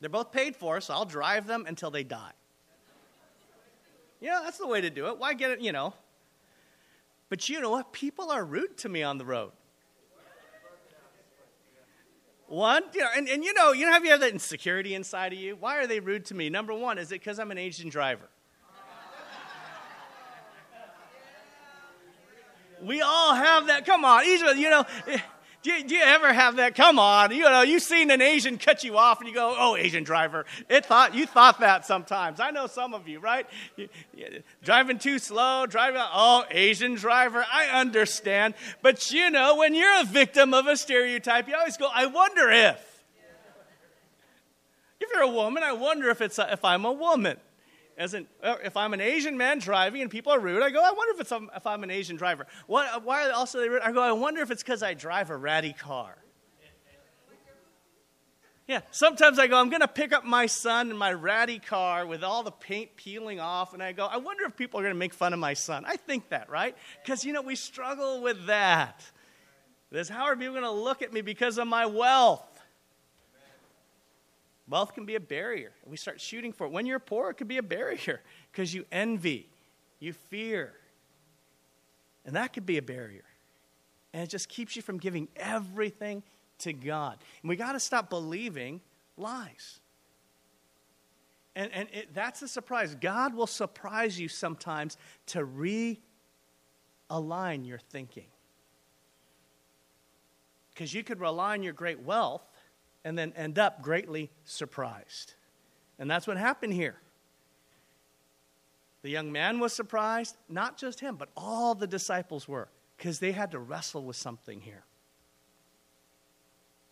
They're 0.00 0.10
both 0.10 0.30
paid 0.30 0.54
for, 0.54 0.80
so 0.80 0.94
I'll 0.94 1.04
drive 1.04 1.46
them 1.46 1.64
until 1.66 1.90
they 1.90 2.04
die. 2.04 2.32
Yeah, 4.20 4.40
that's 4.44 4.58
the 4.58 4.66
way 4.66 4.80
to 4.80 4.90
do 4.90 5.06
it. 5.08 5.18
Why 5.18 5.34
get 5.34 5.50
it, 5.50 5.60
you 5.60 5.72
know? 5.72 5.94
But 7.28 7.48
you 7.48 7.60
know 7.60 7.70
what? 7.70 7.92
People 7.92 8.30
are 8.30 8.44
rude 8.44 8.76
to 8.78 8.88
me 8.88 9.02
on 9.02 9.18
the 9.18 9.24
road. 9.24 9.52
One, 12.46 12.82
you 12.94 13.00
know, 13.00 13.08
and, 13.14 13.28
and 13.28 13.44
you 13.44 13.52
know, 13.52 13.72
you 13.72 13.84
know, 13.84 13.92
have 13.92 14.04
you 14.04 14.10
have 14.10 14.20
that 14.20 14.32
insecurity 14.32 14.94
inside 14.94 15.34
of 15.34 15.38
you? 15.38 15.54
Why 15.54 15.76
are 15.76 15.86
they 15.86 16.00
rude 16.00 16.24
to 16.26 16.34
me? 16.34 16.48
Number 16.48 16.72
one, 16.72 16.96
is 16.96 17.12
it 17.12 17.16
because 17.16 17.38
I'm 17.38 17.50
an 17.50 17.58
Asian 17.58 17.90
driver? 17.90 18.30
we 22.82 23.02
all 23.02 23.34
have 23.34 23.66
that. 23.66 23.84
Come 23.84 24.04
on, 24.04 24.24
you 24.24 24.70
know. 24.70 24.84
Do 25.68 25.74
you, 25.74 25.84
do 25.84 25.94
you, 25.96 26.02
ever 26.02 26.32
have 26.32 26.56
that? 26.56 26.74
Come 26.74 26.98
on, 26.98 27.30
you 27.30 27.42
know, 27.42 27.60
you've 27.60 27.82
seen 27.82 28.10
an 28.10 28.22
Asian 28.22 28.56
cut 28.56 28.84
you 28.84 28.96
off, 28.96 29.18
and 29.20 29.28
you 29.28 29.34
go, 29.34 29.54
"Oh, 29.54 29.76
Asian 29.76 30.02
driver." 30.02 30.46
It 30.66 30.86
thought 30.86 31.14
you 31.14 31.26
thought 31.26 31.60
that 31.60 31.84
sometimes. 31.84 32.40
I 32.40 32.52
know 32.52 32.66
some 32.68 32.94
of 32.94 33.06
you, 33.06 33.20
right? 33.20 33.46
You, 33.76 33.90
you, 34.16 34.42
driving 34.64 34.98
too 34.98 35.18
slow, 35.18 35.66
driving. 35.66 36.00
Oh, 36.02 36.46
Asian 36.50 36.94
driver. 36.94 37.44
I 37.52 37.66
understand, 37.66 38.54
but 38.80 39.12
you 39.12 39.28
know, 39.28 39.56
when 39.56 39.74
you're 39.74 40.00
a 40.00 40.04
victim 40.04 40.54
of 40.54 40.66
a 40.66 40.74
stereotype, 40.74 41.46
you 41.48 41.54
always 41.54 41.76
go, 41.76 41.90
"I 41.94 42.06
wonder 42.06 42.48
if." 42.48 43.04
If 45.00 45.10
you're 45.12 45.22
a 45.22 45.28
woman, 45.28 45.62
I 45.62 45.74
wonder 45.74 46.08
if 46.08 46.22
it's 46.22 46.38
a, 46.38 46.50
if 46.50 46.64
I'm 46.64 46.86
a 46.86 46.92
woman. 46.92 47.36
As 47.98 48.14
uh, 48.14 48.22
if 48.64 48.76
I'm 48.76 48.94
an 48.94 49.00
Asian 49.00 49.36
man 49.36 49.58
driving 49.58 50.02
and 50.02 50.10
people 50.10 50.32
are 50.32 50.38
rude, 50.38 50.62
I 50.62 50.70
go, 50.70 50.80
I 50.80 50.92
wonder 50.92 51.14
if, 51.14 51.20
it's, 51.20 51.32
if 51.56 51.66
I'm 51.66 51.82
an 51.82 51.90
Asian 51.90 52.16
driver. 52.16 52.46
What, 52.68 53.04
why 53.04 53.24
are 53.24 53.26
they 53.26 53.32
also 53.32 53.58
they 53.58 53.68
rude? 53.68 53.82
I 53.82 53.90
go, 53.90 54.00
I 54.00 54.12
wonder 54.12 54.40
if 54.40 54.52
it's 54.52 54.62
because 54.62 54.84
I 54.84 54.94
drive 54.94 55.30
a 55.30 55.36
ratty 55.36 55.72
car. 55.72 56.16
Yeah, 58.68 58.82
sometimes 58.90 59.38
I 59.38 59.46
go, 59.46 59.58
I'm 59.58 59.70
going 59.70 59.80
to 59.80 59.88
pick 59.88 60.12
up 60.12 60.24
my 60.24 60.44
son 60.44 60.90
in 60.90 60.96
my 60.96 61.12
ratty 61.12 61.58
car 61.58 62.06
with 62.06 62.22
all 62.22 62.42
the 62.42 62.50
paint 62.50 62.94
peeling 62.96 63.40
off, 63.40 63.72
and 63.72 63.82
I 63.82 63.92
go, 63.92 64.04
I 64.04 64.18
wonder 64.18 64.44
if 64.44 64.56
people 64.56 64.78
are 64.78 64.82
going 64.82 64.94
to 64.94 64.98
make 64.98 65.14
fun 65.14 65.32
of 65.32 65.38
my 65.38 65.54
son. 65.54 65.84
I 65.86 65.96
think 65.96 66.28
that, 66.28 66.50
right? 66.50 66.76
Because, 67.02 67.24
you 67.24 67.32
know, 67.32 67.40
we 67.40 67.56
struggle 67.56 68.20
with 68.20 68.46
that. 68.46 69.02
This, 69.90 70.10
how 70.10 70.24
are 70.24 70.36
people 70.36 70.52
going 70.52 70.64
to 70.64 70.70
look 70.70 71.00
at 71.00 71.14
me 71.14 71.22
because 71.22 71.56
of 71.56 71.66
my 71.66 71.86
wealth? 71.86 72.46
Wealth 74.68 74.94
can 74.94 75.06
be 75.06 75.14
a 75.14 75.20
barrier. 75.20 75.72
We 75.86 75.96
start 75.96 76.20
shooting 76.20 76.52
for 76.52 76.66
it. 76.66 76.72
When 76.72 76.84
you're 76.84 76.98
poor, 76.98 77.30
it 77.30 77.34
can 77.34 77.46
be 77.46 77.56
a 77.56 77.62
barrier 77.62 78.20
because 78.52 78.74
you 78.74 78.84
envy, 78.92 79.48
you 79.98 80.12
fear. 80.12 80.74
And 82.24 82.36
that 82.36 82.52
could 82.52 82.66
be 82.66 82.76
a 82.76 82.82
barrier. 82.82 83.24
And 84.12 84.22
it 84.22 84.28
just 84.28 84.48
keeps 84.48 84.76
you 84.76 84.82
from 84.82 84.98
giving 84.98 85.28
everything 85.36 86.22
to 86.58 86.72
God. 86.72 87.18
And 87.42 87.48
we 87.48 87.56
got 87.56 87.72
to 87.72 87.80
stop 87.80 88.10
believing 88.10 88.80
lies. 89.16 89.80
And, 91.56 91.72
and 91.72 91.88
it, 91.92 92.14
that's 92.14 92.42
a 92.42 92.48
surprise. 92.48 92.94
God 92.94 93.34
will 93.34 93.46
surprise 93.46 94.20
you 94.20 94.28
sometimes 94.28 94.96
to 95.26 95.46
realign 95.46 95.96
your 97.66 97.78
thinking. 97.78 98.26
Because 100.74 100.94
you 100.94 101.02
could 101.02 101.20
rely 101.20 101.54
on 101.54 101.62
your 101.62 101.72
great 101.72 102.00
wealth 102.00 102.42
and 103.04 103.18
then 103.18 103.32
end 103.36 103.58
up 103.58 103.82
greatly 103.82 104.30
surprised. 104.44 105.34
And 105.98 106.10
that's 106.10 106.26
what 106.26 106.36
happened 106.36 106.72
here. 106.72 106.96
The 109.02 109.10
young 109.10 109.30
man 109.30 109.60
was 109.60 109.72
surprised, 109.72 110.36
not 110.48 110.76
just 110.76 111.00
him, 111.00 111.16
but 111.16 111.28
all 111.36 111.74
the 111.74 111.86
disciples 111.86 112.48
were, 112.48 112.68
because 112.96 113.20
they 113.20 113.32
had 113.32 113.52
to 113.52 113.58
wrestle 113.58 114.04
with 114.04 114.16
something 114.16 114.60
here. 114.60 114.84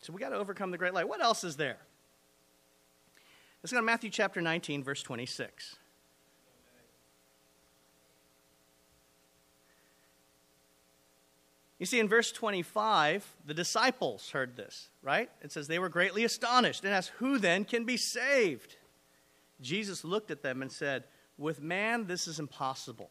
So 0.00 0.12
we 0.12 0.20
got 0.20 0.28
to 0.28 0.36
overcome 0.36 0.70
the 0.70 0.78
great 0.78 0.94
light. 0.94 1.08
What 1.08 1.20
else 1.20 1.42
is 1.42 1.56
there? 1.56 1.78
Let's 3.62 3.72
go 3.72 3.78
to 3.78 3.82
Matthew 3.84 4.10
chapter 4.10 4.40
19, 4.40 4.84
verse 4.84 5.02
26. 5.02 5.76
You 11.78 11.84
see, 11.86 12.00
in 12.00 12.08
verse 12.08 12.32
25, 12.32 13.36
the 13.44 13.52
disciples 13.52 14.30
heard 14.30 14.56
this, 14.56 14.88
right? 15.02 15.30
It 15.42 15.52
says 15.52 15.68
they 15.68 15.78
were 15.78 15.90
greatly 15.90 16.24
astonished 16.24 16.84
and 16.84 16.94
asked, 16.94 17.12
Who 17.18 17.38
then 17.38 17.64
can 17.64 17.84
be 17.84 17.98
saved? 17.98 18.76
Jesus 19.60 20.04
looked 20.04 20.30
at 20.30 20.42
them 20.42 20.62
and 20.62 20.72
said, 20.72 21.04
With 21.36 21.60
man, 21.60 22.06
this 22.06 22.26
is 22.26 22.38
impossible. 22.38 23.10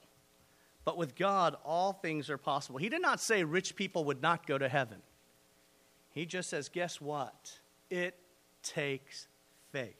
But 0.84 0.98
with 0.98 1.15
God, 1.15 1.55
all 1.63 1.93
things 1.93 2.29
are 2.29 2.38
possible. 2.38 2.79
He 2.79 2.89
did 2.89 3.01
not 3.01 3.19
say 3.19 3.43
rich 3.43 3.75
people 3.75 4.03
would 4.05 4.22
not 4.22 4.48
go 4.48 4.57
to 4.57 4.69
heaven. 4.69 4.98
He 6.12 6.25
just 6.25 6.50
says, 6.50 6.69
Guess 6.69 7.00
what? 7.00 7.60
It 7.91 8.17
takes 8.63 9.27
faith. 9.72 9.93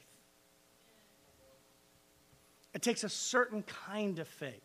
It 2.74 2.82
takes 2.82 3.04
a 3.04 3.08
certain 3.08 3.62
kind 3.62 4.18
of 4.18 4.26
faith. 4.26 4.60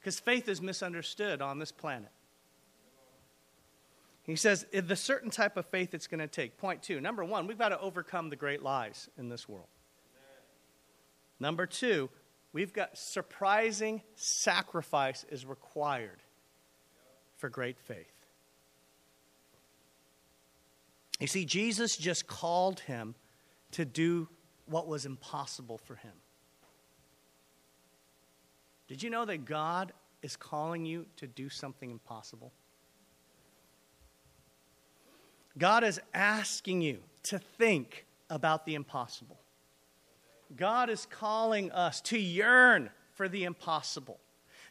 Because 0.00 0.20
faith 0.20 0.48
is 0.48 0.60
misunderstood 0.62 1.42
on 1.42 1.58
this 1.58 1.72
planet. 1.72 2.10
He 4.28 4.36
says 4.36 4.66
the 4.70 4.94
certain 4.94 5.30
type 5.30 5.56
of 5.56 5.64
faith 5.64 5.94
it's 5.94 6.06
going 6.06 6.20
to 6.20 6.26
take. 6.26 6.58
Point 6.58 6.82
two. 6.82 7.00
Number 7.00 7.24
one, 7.24 7.46
we've 7.46 7.56
got 7.56 7.70
to 7.70 7.80
overcome 7.80 8.28
the 8.28 8.36
great 8.36 8.62
lies 8.62 9.08
in 9.16 9.30
this 9.30 9.48
world. 9.48 9.68
Number 11.40 11.64
two, 11.64 12.10
we've 12.52 12.74
got 12.74 12.98
surprising 12.98 14.02
sacrifice 14.16 15.24
is 15.30 15.46
required 15.46 16.22
for 17.38 17.48
great 17.48 17.80
faith. 17.80 18.12
You 21.20 21.26
see, 21.26 21.46
Jesus 21.46 21.96
just 21.96 22.26
called 22.26 22.80
him 22.80 23.14
to 23.72 23.86
do 23.86 24.28
what 24.66 24.86
was 24.86 25.06
impossible 25.06 25.78
for 25.78 25.94
him. 25.94 26.12
Did 28.88 29.02
you 29.02 29.08
know 29.08 29.24
that 29.24 29.46
God 29.46 29.94
is 30.20 30.36
calling 30.36 30.84
you 30.84 31.06
to 31.16 31.26
do 31.26 31.48
something 31.48 31.90
impossible? 31.90 32.52
God 35.58 35.84
is 35.84 36.00
asking 36.14 36.82
you 36.82 36.98
to 37.24 37.38
think 37.38 38.06
about 38.30 38.64
the 38.64 38.74
impossible. 38.74 39.38
God 40.56 40.88
is 40.88 41.06
calling 41.06 41.70
us 41.72 42.00
to 42.02 42.18
yearn 42.18 42.90
for 43.12 43.28
the 43.28 43.44
impossible, 43.44 44.18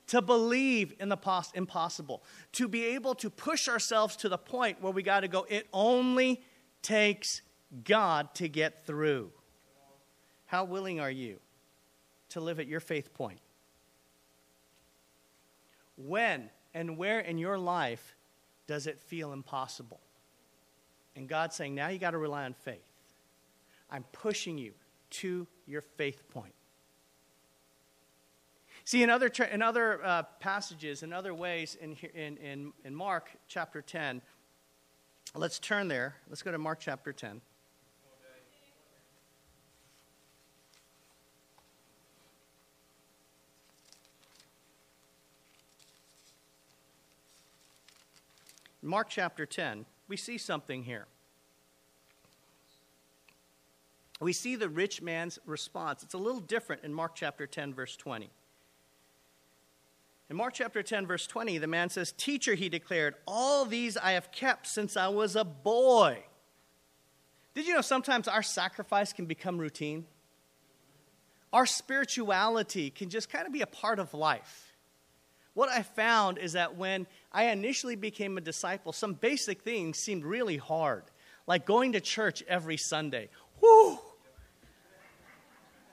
to 0.08 0.22
believe 0.22 0.94
in 1.00 1.10
the 1.10 1.18
pos- 1.18 1.52
impossible, 1.54 2.24
to 2.54 2.68
be 2.68 2.86
able 2.86 3.14
to 3.16 3.30
push 3.30 3.68
ourselves 3.68 4.16
to 4.18 4.30
the 4.30 4.38
point 4.38 4.82
where 4.82 4.94
we 4.94 5.04
got 5.04 5.20
to 5.20 5.28
go, 5.28 5.46
it 5.50 5.68
only 5.74 6.42
takes 6.82 7.42
God 7.84 8.34
to 8.36 8.48
get 8.48 8.86
through. 8.86 9.32
How 10.46 10.64
willing 10.64 11.00
are 11.00 11.12
you 11.12 11.40
to 12.30 12.40
live 12.40 12.60
at 12.60 12.68
your 12.68 12.80
faith 12.80 13.14
point? 13.14 13.40
When 15.98 16.50
and 16.74 16.98
where 16.98 17.20
in 17.20 17.38
your 17.38 17.58
life 17.58 18.16
does 18.66 18.88
it 18.88 19.02
feel 19.02 19.34
impossible? 19.34 20.00
And 21.18 21.28
God's 21.28 21.56
saying, 21.56 21.74
now 21.74 21.88
you 21.88 21.98
got 21.98 22.12
to 22.12 22.20
rely 22.20 22.46
on 22.46 22.54
faith. 22.54 22.86
I'm 23.90 24.04
pushing 24.12 24.60
you 24.60 24.74
to 25.10 25.48
your 25.66 25.82
faith 25.82 26.30
point. 26.30 26.54
See, 28.86 29.02
in 29.02 29.10
other, 29.10 29.32
in 29.52 29.64
other 29.64 30.06
uh, 30.06 30.24
passages, 30.40 31.02
in 31.02 31.12
other 31.12 31.34
ways, 31.34 31.76
in, 31.82 31.98
in, 32.14 32.38
in, 32.38 32.72
in 32.86 32.96
Mark 32.96 33.32
chapter 33.48 33.82
10, 33.82 34.22
let's 35.34 35.58
turn 35.58 35.88
there. 35.88 36.16
Let's 36.30 36.44
go 36.44 36.52
to 36.52 36.58
Mark 36.60 36.80
chapter 36.80 37.12
10. 37.12 37.42
Mark 48.84 49.10
chapter 49.10 49.46
10, 49.46 49.86
we 50.08 50.18
see 50.18 50.38
something 50.38 50.84
here. 50.84 51.06
We 54.20 54.34
see 54.34 54.56
the 54.56 54.70
rich 54.70 55.02
man's 55.02 55.38
response. 55.46 56.04
It's 56.04 56.16
a 56.16 56.18
little 56.18 56.40
different 56.40 56.84
in 56.84 56.94
Mark 56.94 57.14
chapter 57.14 57.46
10, 57.46 57.74
verse 57.74 57.96
20. 57.96 58.30
In 60.30 60.36
Mark 60.36 60.54
chapter 60.56 60.84
10, 60.84 61.06
verse 61.06 61.28
20, 61.28 61.58
the 61.60 61.68
man 61.68 61.90
says, 61.90 62.12
Teacher, 62.12 62.56
he 62.56 62.68
declared, 62.68 63.16
all 63.28 63.64
these 63.64 63.96
I 63.96 64.12
have 64.12 64.32
kept 64.32 64.68
since 64.68 64.98
I 64.98 65.08
was 65.08 65.36
a 65.36 65.46
boy. 65.46 66.24
Did 67.54 67.68
you 67.68 67.74
know 67.74 67.82
sometimes 67.82 68.28
our 68.28 68.44
sacrifice 68.44 69.14
can 69.14 69.26
become 69.26 69.58
routine? 69.58 70.06
Our 71.54 71.66
spirituality 71.66 72.90
can 72.90 73.10
just 73.10 73.30
kind 73.30 73.48
of 73.48 73.54
be 73.54 73.62
a 73.62 73.68
part 73.68 74.00
of 74.00 74.14
life 74.14 74.67
what 75.58 75.70
I 75.70 75.82
found 75.82 76.38
is 76.38 76.54
that 76.54 76.78
when 76.78 77.08
I 77.32 77.46
initially 77.46 77.96
became 77.96 78.38
a 78.38 78.42
disciple, 78.42 78.94
some 78.94 79.16
basic 79.16 79.64
things 79.64 79.98
seemed 79.98 80.24
really 80.24 80.58
hard, 80.58 81.02
like 81.48 81.66
going 81.66 81.94
to 81.94 82.00
church 82.00 82.44
every 82.48 82.78
Sunday. 82.78 83.30
Whoo! 83.60 83.98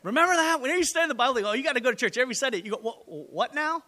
Remember 0.03 0.35
that? 0.35 0.61
Whenever 0.61 0.77
you 0.77 0.85
study 0.85 1.09
the 1.09 1.15
Bible, 1.15 1.33
they 1.33 1.41
go, 1.41 1.49
oh, 1.49 1.53
you 1.55 1.65
got 1.65 1.77
to 1.77 1.81
go 1.81 1.91
to 1.91 1.97
church 1.97 2.19
every 2.19 2.35
Sunday. 2.35 2.61
You 2.63 2.73
go, 2.73 2.77
what, 2.77 3.55
now? 3.55 3.83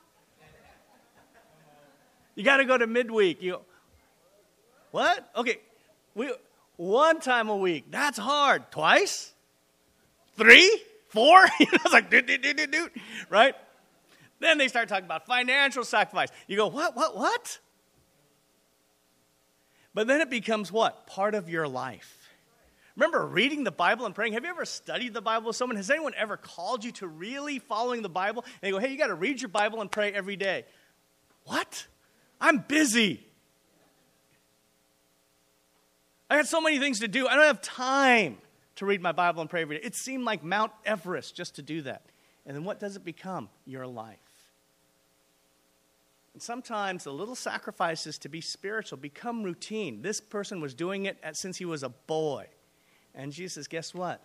You 2.36 2.42
got 2.42 2.56
to 2.56 2.64
go 2.64 2.78
to 2.78 2.86
midweek. 2.86 3.42
You 3.42 3.52
go, 3.52 3.62
what? 4.92 5.30
Okay, 5.36 5.58
we, 6.14 6.32
one 6.76 7.20
time 7.20 7.50
a 7.50 7.56
week. 7.56 7.84
That's 7.90 8.16
hard. 8.16 8.70
Twice? 8.70 9.34
Three? 10.38 10.80
Four? 11.08 11.38
know, 11.42 11.48
it's 11.60 11.92
like, 11.92 12.08
do, 12.08 12.22
do, 12.22 12.38
do, 12.38 12.54
do, 12.54 12.66
do, 12.66 12.88
right? 13.28 13.54
Then 14.38 14.58
they 14.58 14.68
start 14.68 14.88
talking 14.88 15.04
about 15.04 15.26
financial 15.26 15.84
sacrifice. 15.84 16.28
You 16.46 16.56
go, 16.56 16.66
what, 16.66 16.96
what, 16.96 17.16
what? 17.16 17.58
But 19.94 20.06
then 20.06 20.20
it 20.20 20.28
becomes 20.28 20.70
what? 20.70 21.06
Part 21.06 21.34
of 21.34 21.48
your 21.48 21.66
life. 21.66 22.28
Remember 22.96 23.26
reading 23.26 23.64
the 23.64 23.70
Bible 23.70 24.06
and 24.06 24.14
praying? 24.14 24.32
Have 24.34 24.44
you 24.44 24.50
ever 24.50 24.64
studied 24.64 25.12
the 25.12 25.20
Bible 25.20 25.48
with 25.48 25.56
someone? 25.56 25.76
Has 25.76 25.90
anyone 25.90 26.14
ever 26.16 26.36
called 26.36 26.84
you 26.84 26.92
to 26.92 27.06
really 27.06 27.58
following 27.58 28.02
the 28.02 28.08
Bible? 28.08 28.42
And 28.44 28.54
they 28.62 28.70
go, 28.70 28.78
hey, 28.78 28.90
you 28.90 28.98
got 28.98 29.08
to 29.08 29.14
read 29.14 29.40
your 29.40 29.50
Bible 29.50 29.80
and 29.80 29.90
pray 29.90 30.12
every 30.12 30.36
day. 30.36 30.64
What? 31.44 31.86
I'm 32.40 32.58
busy. 32.58 33.26
I 36.28 36.36
got 36.36 36.46
so 36.46 36.60
many 36.60 36.78
things 36.78 37.00
to 37.00 37.08
do. 37.08 37.28
I 37.28 37.36
don't 37.36 37.46
have 37.46 37.62
time 37.62 38.38
to 38.76 38.86
read 38.86 39.00
my 39.00 39.12
Bible 39.12 39.40
and 39.42 39.48
pray 39.48 39.62
every 39.62 39.78
day. 39.78 39.84
It 39.84 39.94
seemed 39.94 40.24
like 40.24 40.42
Mount 40.42 40.72
Everest 40.84 41.36
just 41.36 41.56
to 41.56 41.62
do 41.62 41.82
that. 41.82 42.02
And 42.46 42.56
then 42.56 42.64
what 42.64 42.80
does 42.80 42.96
it 42.96 43.04
become? 43.04 43.48
Your 43.64 43.86
life. 43.86 44.25
Sometimes 46.38 47.04
the 47.04 47.12
little 47.12 47.34
sacrifices 47.34 48.18
to 48.18 48.28
be 48.28 48.40
spiritual 48.40 48.98
become 48.98 49.42
routine. 49.42 50.02
This 50.02 50.20
person 50.20 50.60
was 50.60 50.74
doing 50.74 51.06
it 51.06 51.18
since 51.32 51.56
he 51.56 51.64
was 51.64 51.82
a 51.82 51.88
boy. 51.88 52.46
And 53.14 53.32
Jesus 53.32 53.66
guess 53.66 53.94
what? 53.94 54.20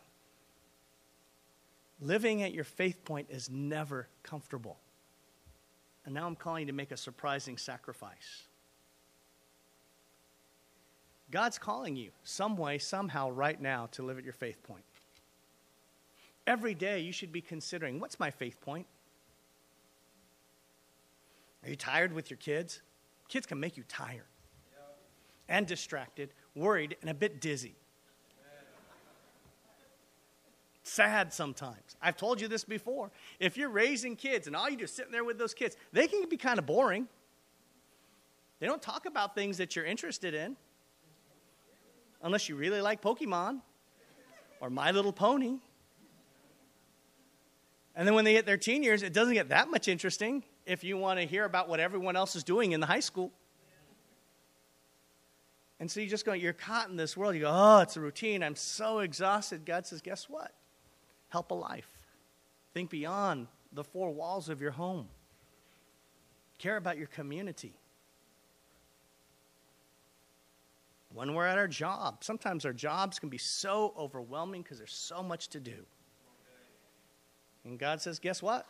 Living 2.00 2.44
at 2.44 2.54
your 2.54 2.64
faith 2.64 3.06
point 3.06 3.28
is 3.30 3.50
never 3.50 4.08
comfortable. 4.24 4.78
And 6.06 6.14
now 6.14 6.26
I'm 6.26 6.36
calling 6.36 6.62
you 6.62 6.68
to 6.68 6.74
make 6.74 6.92
a 6.92 6.98
surprising 6.98 7.58
sacrifice. 7.58 8.44
God's 11.30 11.58
calling 11.58 11.96
you 11.96 12.12
some 12.24 12.58
way, 12.58 12.78
somehow, 12.78 13.30
right 13.30 13.60
now 13.60 13.88
to 13.92 14.04
live 14.04 14.18
at 14.18 14.24
your 14.24 14.34
faith 14.34 14.62
point. 14.64 14.84
Every 16.46 16.74
day 16.74 17.00
you 17.00 17.14
should 17.14 17.32
be 17.32 17.40
considering 17.40 18.00
what's 18.00 18.20
my 18.20 18.32
faith 18.32 18.60
point? 18.60 18.88
Are 21.64 21.70
you 21.70 21.76
tired 21.76 22.14
with 22.14 22.30
your 22.30 22.38
kids? 22.38 22.82
Kids 23.28 23.46
can 23.46 23.60
make 23.60 23.78
you 23.78 23.84
tired 23.88 24.26
and 25.48 25.68
distracted, 25.68 26.34
worried, 26.56 26.98
and 27.02 27.10
a 27.10 27.14
bit 27.14 27.42
dizzy. 27.42 27.76
Sad 30.84 31.32
sometimes. 31.32 31.96
I've 32.02 32.18
told 32.18 32.42
you 32.42 32.48
this 32.48 32.64
before. 32.64 33.12
If 33.40 33.56
you're 33.56 33.70
raising 33.70 34.16
kids 34.16 34.48
and 34.48 34.56
all 34.56 34.70
you 34.70 34.78
do 34.78 34.86
is 34.86 34.92
sitting 34.92 35.12
there 35.12 35.24
with 35.24 35.38
those 35.38 35.54
kids, 35.54 35.78
they 35.94 36.08
can 36.08 36.28
be 36.28 36.38
kind 36.38 36.58
of 36.58 36.66
boring. 36.66 37.08
They 38.60 38.66
don't 38.66 38.82
talk 38.82 39.06
about 39.06 39.36
things 39.36 39.58
that 39.58 39.76
you're 39.76 39.86
interested 39.86 40.34
in 40.34 40.58
unless 42.22 42.50
you 42.50 42.56
really 42.56 42.82
like 42.82 43.02
Pokemon 43.02 43.62
or 44.60 44.70
My 44.70 44.92
Little 44.92 45.14
Pony. 45.14 45.60
And 47.96 48.08
then 48.08 48.16
when 48.16 48.26
they 48.26 48.34
hit 48.34 48.46
their 48.46 48.58
teen 48.58 48.84
years, 48.84 49.04
it 49.04 49.14
doesn't 49.14 49.34
get 49.34 49.50
that 49.50 49.70
much 49.70 49.88
interesting 49.88 50.44
if 50.72 50.84
you 50.84 50.98
want 50.98 51.20
to 51.20 51.26
hear 51.26 51.46
about 51.46 51.68
what 51.68 51.80
everyone 51.80 52.16
else 52.16 52.36
is 52.36 52.44
doing 52.44 52.72
in 52.72 52.80
the 52.80 52.86
high 52.86 53.00
school. 53.00 53.32
And 55.80 55.90
so 55.90 56.00
you 56.00 56.08
just 56.08 56.26
go, 56.26 56.34
you're 56.34 56.54
caught 56.54 56.90
in 56.90 56.96
this 56.96 57.18
world. 57.18 57.34
You 57.34 57.42
go, 57.42 57.52
oh, 57.52 57.80
it's 57.80 57.98
a 57.98 58.00
routine. 58.00 58.44
I'm 58.44 58.56
so 58.56 59.00
exhausted. 59.00 59.66
God 59.66 59.86
says, 59.86 60.02
guess 60.02 60.30
what? 60.30 60.54
Help 61.30 61.52
a 61.52 61.56
life. 61.56 61.90
Think 62.74 62.90
beyond 62.90 63.48
the 63.74 63.84
four 63.84 64.12
walls 64.12 64.48
of 64.48 64.62
your 64.62 64.72
home. 64.72 65.08
Care 66.60 66.78
about 66.78 66.98
your 66.98 67.08
community. 67.08 67.74
When 71.14 71.34
we're 71.34 71.48
at 71.48 71.58
our 71.58 71.68
job, 71.68 72.24
sometimes 72.24 72.64
our 72.64 72.74
jobs 72.74 73.20
can 73.20 73.30
be 73.30 73.40
so 73.40 73.94
overwhelming 73.98 74.62
because 74.62 74.78
there's 74.78 74.94
so 74.94 75.22
much 75.24 75.50
to 75.50 75.60
do. 75.60 75.86
And 77.66 77.78
God 77.78 78.02
says, 78.02 78.20
guess 78.20 78.42
what? 78.42 78.68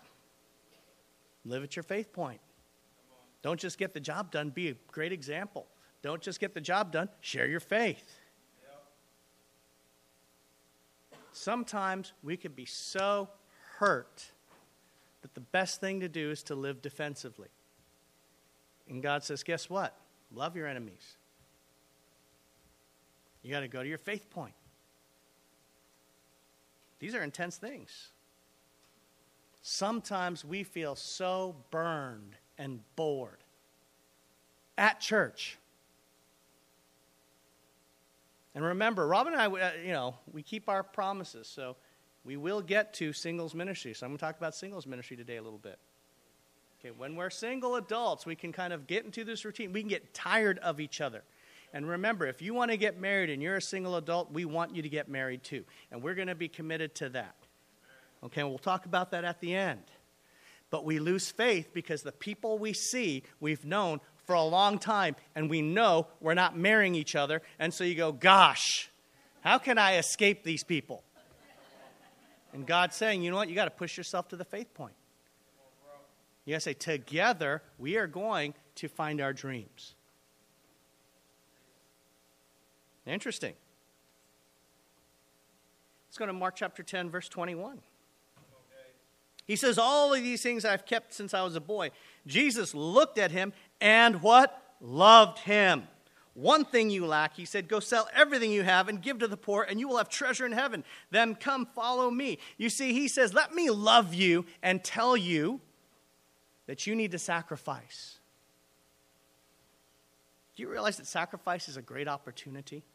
Live 1.45 1.63
at 1.63 1.75
your 1.75 1.83
faith 1.83 2.13
point. 2.13 2.39
Don't 3.41 3.59
just 3.59 3.77
get 3.77 3.93
the 3.93 3.99
job 3.99 4.31
done, 4.31 4.49
be 4.49 4.69
a 4.69 4.75
great 4.91 5.11
example. 5.11 5.67
Don't 6.01 6.21
just 6.21 6.39
get 6.39 6.53
the 6.53 6.61
job 6.61 6.91
done, 6.91 7.09
share 7.21 7.47
your 7.47 7.59
faith. 7.59 8.19
Sometimes 11.31 12.13
we 12.23 12.37
can 12.37 12.51
be 12.51 12.65
so 12.65 13.29
hurt 13.77 14.31
that 15.21 15.33
the 15.33 15.39
best 15.39 15.79
thing 15.79 16.01
to 16.01 16.09
do 16.09 16.29
is 16.29 16.43
to 16.43 16.55
live 16.55 16.81
defensively. 16.81 17.47
And 18.89 19.01
God 19.01 19.23
says, 19.23 19.43
guess 19.43 19.69
what? 19.69 19.95
Love 20.33 20.55
your 20.55 20.67
enemies. 20.67 21.15
You 23.43 23.51
got 23.51 23.61
to 23.61 23.67
go 23.67 23.81
to 23.81 23.89
your 23.89 23.97
faith 23.97 24.29
point. 24.29 24.53
These 26.99 27.15
are 27.15 27.23
intense 27.23 27.57
things. 27.57 28.09
Sometimes 29.81 30.45
we 30.45 30.61
feel 30.61 30.95
so 30.95 31.55
burned 31.71 32.35
and 32.59 32.81
bored 32.95 33.39
at 34.77 34.99
church. 34.99 35.57
And 38.53 38.63
remember, 38.63 39.07
Robin 39.07 39.33
and 39.33 39.41
I, 39.41 39.47
uh, 39.47 39.71
you 39.83 39.91
know, 39.91 40.13
we 40.31 40.43
keep 40.43 40.69
our 40.69 40.83
promises. 40.83 41.47
So 41.47 41.77
we 42.23 42.37
will 42.37 42.61
get 42.61 42.93
to 42.93 43.11
singles 43.11 43.55
ministry. 43.55 43.95
So 43.95 44.05
I'm 44.05 44.11
going 44.11 44.19
to 44.19 44.23
talk 44.23 44.37
about 44.37 44.53
singles 44.53 44.85
ministry 44.85 45.17
today 45.17 45.37
a 45.37 45.41
little 45.41 45.57
bit. 45.57 45.79
Okay, 46.79 46.93
when 46.95 47.15
we're 47.15 47.31
single 47.31 47.77
adults, 47.77 48.23
we 48.23 48.35
can 48.35 48.51
kind 48.51 48.73
of 48.73 48.85
get 48.85 49.03
into 49.03 49.23
this 49.23 49.45
routine. 49.45 49.73
We 49.73 49.79
can 49.81 49.89
get 49.89 50.13
tired 50.13 50.59
of 50.59 50.79
each 50.79 51.01
other. 51.01 51.23
And 51.73 51.89
remember, 51.89 52.27
if 52.27 52.39
you 52.39 52.53
want 52.53 52.69
to 52.69 52.77
get 52.77 53.01
married 53.01 53.31
and 53.31 53.41
you're 53.41 53.55
a 53.55 53.61
single 53.63 53.95
adult, 53.95 54.31
we 54.31 54.45
want 54.45 54.75
you 54.75 54.83
to 54.83 54.89
get 54.89 55.09
married 55.09 55.41
too. 55.41 55.63
And 55.89 56.03
we're 56.03 56.13
going 56.13 56.27
to 56.27 56.35
be 56.35 56.49
committed 56.49 56.93
to 56.95 57.09
that. 57.09 57.33
Okay, 58.23 58.43
we'll 58.43 58.57
talk 58.57 58.85
about 58.85 59.11
that 59.11 59.23
at 59.23 59.39
the 59.39 59.55
end. 59.55 59.81
But 60.69 60.85
we 60.85 60.99
lose 60.99 61.29
faith 61.29 61.71
because 61.73 62.01
the 62.01 62.11
people 62.11 62.57
we 62.57 62.73
see, 62.73 63.23
we've 63.39 63.65
known 63.65 63.99
for 64.25 64.35
a 64.35 64.43
long 64.43 64.79
time 64.79 65.15
and 65.35 65.49
we 65.49 65.61
know 65.61 66.07
we're 66.19 66.33
not 66.33 66.57
marrying 66.57 66.95
each 66.95 67.15
other. 67.15 67.41
And 67.59 67.73
so 67.73 67.83
you 67.83 67.95
go, 67.95 68.11
gosh, 68.11 68.89
how 69.41 69.57
can 69.57 69.77
I 69.77 69.97
escape 69.97 70.43
these 70.43 70.63
people? 70.63 71.03
And 72.53 72.65
God's 72.65 72.95
saying, 72.95 73.21
you 73.21 73.31
know 73.31 73.37
what? 73.37 73.49
You 73.49 73.55
got 73.55 73.65
to 73.65 73.71
push 73.71 73.97
yourself 73.97 74.29
to 74.29 74.35
the 74.35 74.45
faith 74.45 74.73
point. 74.73 74.93
You 76.45 76.53
got 76.53 76.57
to 76.57 76.61
say, 76.61 76.73
together, 76.73 77.61
we 77.77 77.97
are 77.97 78.07
going 78.07 78.53
to 78.75 78.87
find 78.87 79.21
our 79.21 79.33
dreams. 79.33 79.95
Interesting. 83.05 83.53
Let's 86.07 86.17
go 86.17 86.25
to 86.25 86.33
Mark 86.33 86.55
chapter 86.55 86.83
10, 86.83 87.09
verse 87.09 87.29
21. 87.29 87.79
He 89.51 89.57
says, 89.57 89.77
All 89.77 90.13
of 90.13 90.23
these 90.23 90.41
things 90.41 90.63
I've 90.63 90.85
kept 90.85 91.13
since 91.13 91.33
I 91.33 91.43
was 91.43 91.57
a 91.57 91.59
boy. 91.59 91.91
Jesus 92.25 92.73
looked 92.73 93.17
at 93.17 93.31
him 93.31 93.51
and 93.81 94.21
what? 94.21 94.77
Loved 94.79 95.39
him. 95.39 95.89
One 96.35 96.63
thing 96.63 96.89
you 96.89 97.05
lack, 97.05 97.35
he 97.35 97.43
said, 97.43 97.67
go 97.67 97.81
sell 97.81 98.07
everything 98.15 98.49
you 98.51 98.63
have 98.63 98.87
and 98.87 99.01
give 99.01 99.19
to 99.19 99.27
the 99.27 99.35
poor, 99.35 99.63
and 99.63 99.77
you 99.77 99.89
will 99.89 99.97
have 99.97 100.07
treasure 100.07 100.45
in 100.45 100.53
heaven. 100.53 100.85
Then 101.09 101.35
come 101.35 101.67
follow 101.75 102.09
me. 102.09 102.37
You 102.57 102.69
see, 102.69 102.93
he 102.93 103.09
says, 103.09 103.33
Let 103.33 103.53
me 103.53 103.69
love 103.69 104.13
you 104.13 104.45
and 104.63 104.81
tell 104.85 105.17
you 105.17 105.59
that 106.67 106.87
you 106.87 106.95
need 106.95 107.11
to 107.11 107.19
sacrifice. 107.19 108.19
Do 110.55 110.63
you 110.63 110.69
realize 110.69 110.95
that 110.95 111.07
sacrifice 111.07 111.67
is 111.67 111.75
a 111.75 111.81
great 111.81 112.07
opportunity? 112.07 112.85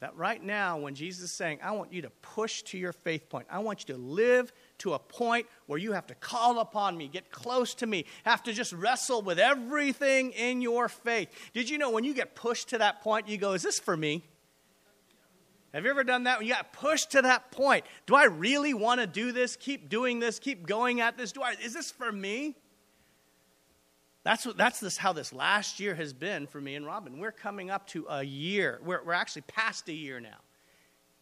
That 0.00 0.14
right 0.14 0.42
now, 0.42 0.76
when 0.76 0.94
Jesus 0.94 1.24
is 1.24 1.32
saying, 1.32 1.60
I 1.62 1.70
want 1.70 1.90
you 1.90 2.02
to 2.02 2.10
push 2.20 2.62
to 2.64 2.78
your 2.78 2.92
faith 2.92 3.30
point, 3.30 3.46
I 3.50 3.60
want 3.60 3.88
you 3.88 3.94
to 3.94 4.00
live 4.00 4.52
to 4.78 4.92
a 4.92 4.98
point 4.98 5.46
where 5.66 5.78
you 5.78 5.92
have 5.92 6.06
to 6.08 6.14
call 6.14 6.58
upon 6.58 6.98
me, 6.98 7.08
get 7.08 7.30
close 7.30 7.74
to 7.76 7.86
me, 7.86 8.04
have 8.24 8.42
to 8.42 8.52
just 8.52 8.74
wrestle 8.74 9.22
with 9.22 9.38
everything 9.38 10.32
in 10.32 10.60
your 10.60 10.90
faith. 10.90 11.30
Did 11.54 11.70
you 11.70 11.78
know 11.78 11.90
when 11.90 12.04
you 12.04 12.12
get 12.12 12.34
pushed 12.34 12.68
to 12.70 12.78
that 12.78 13.00
point, 13.00 13.26
you 13.26 13.38
go, 13.38 13.54
Is 13.54 13.62
this 13.62 13.78
for 13.78 13.96
me? 13.96 14.24
Have 15.72 15.84
you 15.84 15.90
ever 15.90 16.04
done 16.04 16.24
that? 16.24 16.38
When 16.38 16.46
you 16.46 16.54
got 16.54 16.72
pushed 16.72 17.12
to 17.12 17.22
that 17.22 17.50
point, 17.50 17.84
do 18.06 18.14
I 18.14 18.24
really 18.24 18.72
want 18.72 19.00
to 19.00 19.06
do 19.06 19.32
this? 19.32 19.56
Keep 19.56 19.88
doing 19.88 20.20
this? 20.20 20.38
Keep 20.38 20.66
going 20.66 21.00
at 21.00 21.16
this? 21.18 21.32
Do 21.32 21.42
I? 21.42 21.52
Is 21.62 21.74
this 21.74 21.90
for 21.90 22.12
me? 22.12 22.54
That's, 24.26 24.44
what, 24.44 24.56
that's 24.56 24.80
this, 24.80 24.96
how 24.96 25.12
this 25.12 25.32
last 25.32 25.78
year 25.78 25.94
has 25.94 26.12
been 26.12 26.48
for 26.48 26.60
me 26.60 26.74
and 26.74 26.84
Robin. 26.84 27.20
We're 27.20 27.30
coming 27.30 27.70
up 27.70 27.86
to 27.90 28.06
a 28.10 28.24
year. 28.24 28.80
We're, 28.84 29.00
we're 29.04 29.12
actually 29.12 29.42
past 29.42 29.88
a 29.88 29.92
year 29.92 30.18
now. 30.18 30.38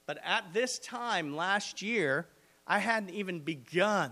But 0.07 0.21
at 0.25 0.55
this 0.55 0.79
time 0.79 1.37
last 1.37 1.83
year, 1.83 2.27
I 2.67 2.79
hadn't 2.79 3.11
even 3.11 3.41
begun 3.41 4.11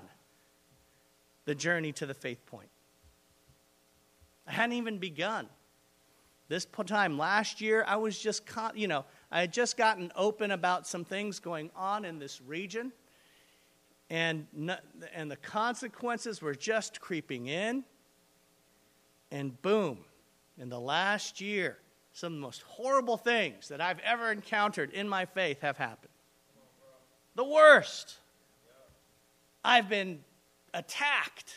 the 1.47 1.55
journey 1.55 1.93
to 1.93 2.05
the 2.05 2.13
faith 2.13 2.45
point. 2.45 2.69
I 4.47 4.53
hadn't 4.53 4.77
even 4.77 4.99
begun. 4.99 5.49
This 6.49 6.67
time 6.85 7.17
last 7.17 7.63
year, 7.63 7.87
I 7.89 7.97
was 7.97 8.19
just, 8.19 8.43
you 8.75 8.89
know, 8.89 9.07
I 9.31 9.41
had 9.41 9.55
just 9.55 9.79
gotten 9.79 10.13
open 10.15 10.51
about 10.51 10.87
some 10.87 11.07
things 11.07 11.41
going 11.41 11.71
on 11.75 12.05
in 12.05 12.19
this 12.19 12.43
region, 12.43 12.93
and, 14.11 14.47
and 15.15 15.31
the 15.31 15.37
consequences 15.37 16.43
were 16.43 16.55
just 16.55 17.01
creeping 17.01 17.47
in. 17.47 17.85
And 19.33 19.61
boom, 19.63 19.99
in 20.59 20.69
the 20.69 20.79
last 20.79 21.41
year, 21.41 21.79
some 22.13 22.35
of 22.35 22.39
the 22.39 22.43
most 22.43 22.63
horrible 22.63 23.17
things 23.17 23.69
that 23.69 23.81
I've 23.81 23.99
ever 24.01 24.31
encountered 24.31 24.93
in 24.93 25.09
my 25.09 25.25
faith 25.25 25.63
have 25.63 25.79
happened. 25.79 26.13
The 27.35 27.45
worst. 27.45 28.17
I've 29.65 29.89
been 29.89 30.21
attacked. 30.75 31.55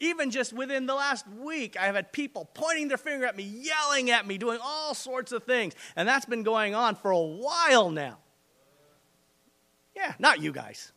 Even 0.00 0.30
just 0.30 0.54
within 0.54 0.86
the 0.86 0.94
last 0.94 1.28
week, 1.28 1.76
I've 1.78 1.94
had 1.94 2.10
people 2.10 2.48
pointing 2.54 2.88
their 2.88 2.96
finger 2.96 3.26
at 3.26 3.36
me, 3.36 3.42
yelling 3.42 4.10
at 4.10 4.26
me, 4.26 4.38
doing 4.38 4.58
all 4.62 4.94
sorts 4.94 5.30
of 5.32 5.44
things. 5.44 5.74
And 5.96 6.08
that's 6.08 6.24
been 6.24 6.42
going 6.42 6.74
on 6.74 6.94
for 6.94 7.10
a 7.10 7.20
while 7.20 7.90
now. 7.90 8.16
Yeah, 9.94 10.14
not 10.18 10.40
you 10.40 10.52
guys. 10.52 10.90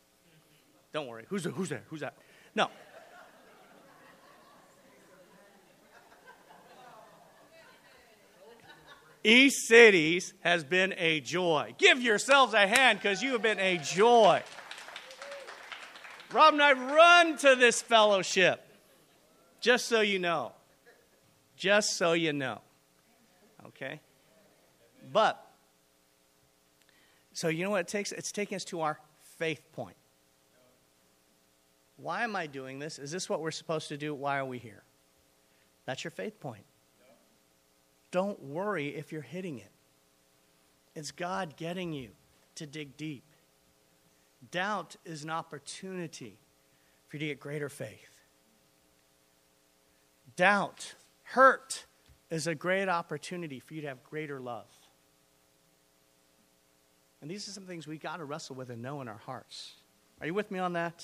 Don't 0.93 1.07
worry. 1.07 1.25
Who's, 1.27 1.43
who's 1.43 1.67
there? 1.67 1.83
Who's 1.89 1.99
that? 1.99 2.15
No. 2.55 2.69
East 9.23 9.67
Cities 9.67 10.33
has 10.41 10.63
been 10.63 10.93
a 10.97 11.21
joy. 11.21 11.75
Give 11.77 12.01
yourselves 12.01 12.53
a 12.53 12.67
hand 12.67 12.99
because 12.99 13.21
you 13.21 13.31
have 13.33 13.41
been 13.41 13.59
a 13.59 13.77
joy. 13.77 14.43
Rob 16.33 16.53
and 16.53 16.63
I 16.63 16.73
run 16.73 17.37
to 17.37 17.55
this 17.55 17.81
fellowship, 17.81 18.65
just 19.61 19.85
so 19.85 20.01
you 20.01 20.19
know. 20.19 20.51
Just 21.55 21.95
so 21.97 22.13
you 22.13 22.33
know. 22.33 22.59
Okay? 23.67 24.01
But, 25.11 25.45
so 27.33 27.47
you 27.47 27.63
know 27.63 27.69
what 27.69 27.81
it 27.81 27.87
takes? 27.87 28.11
It's 28.11 28.31
taking 28.31 28.55
us 28.55 28.65
to 28.65 28.81
our 28.81 28.99
faith 29.37 29.61
point. 29.73 29.95
Why 31.97 32.23
am 32.23 32.35
I 32.35 32.47
doing 32.47 32.79
this? 32.79 32.99
Is 32.99 33.11
this 33.11 33.29
what 33.29 33.39
we're 33.39 33.51
supposed 33.51 33.89
to 33.89 33.97
do? 33.97 34.13
Why 34.13 34.39
are 34.39 34.45
we 34.45 34.57
here? 34.57 34.83
That's 35.85 36.03
your 36.03 36.11
faith 36.11 36.39
point. 36.39 36.65
Don't 38.13 38.39
worry 38.43 38.89
if 38.89 39.11
you're 39.11 39.23
hitting 39.23 39.57
it. 39.57 39.71
It's 40.93 41.09
God 41.09 41.57
getting 41.57 41.91
you 41.93 42.11
to 42.53 42.67
dig 42.67 42.95
deep. 42.95 43.23
Doubt 44.51 44.95
is 45.03 45.23
an 45.23 45.31
opportunity 45.31 46.37
for 47.07 47.15
you 47.15 47.21
to 47.21 47.25
get 47.25 47.39
greater 47.39 47.69
faith. 47.69 48.21
Doubt, 50.35 50.93
hurt, 51.23 51.85
is 52.29 52.45
a 52.45 52.53
great 52.53 52.87
opportunity 52.87 53.59
for 53.59 53.73
you 53.73 53.81
to 53.81 53.87
have 53.87 54.03
greater 54.03 54.39
love. 54.39 54.69
And 57.19 57.31
these 57.31 57.47
are 57.47 57.51
some 57.51 57.65
things 57.65 57.87
we 57.87 57.97
got 57.97 58.17
to 58.17 58.25
wrestle 58.25 58.55
with 58.55 58.69
and 58.69 58.79
know 58.79 59.01
in 59.01 59.07
our 59.07 59.21
hearts. 59.25 59.73
Are 60.21 60.27
you 60.27 60.35
with 60.35 60.51
me 60.51 60.59
on 60.59 60.73
that? 60.73 61.03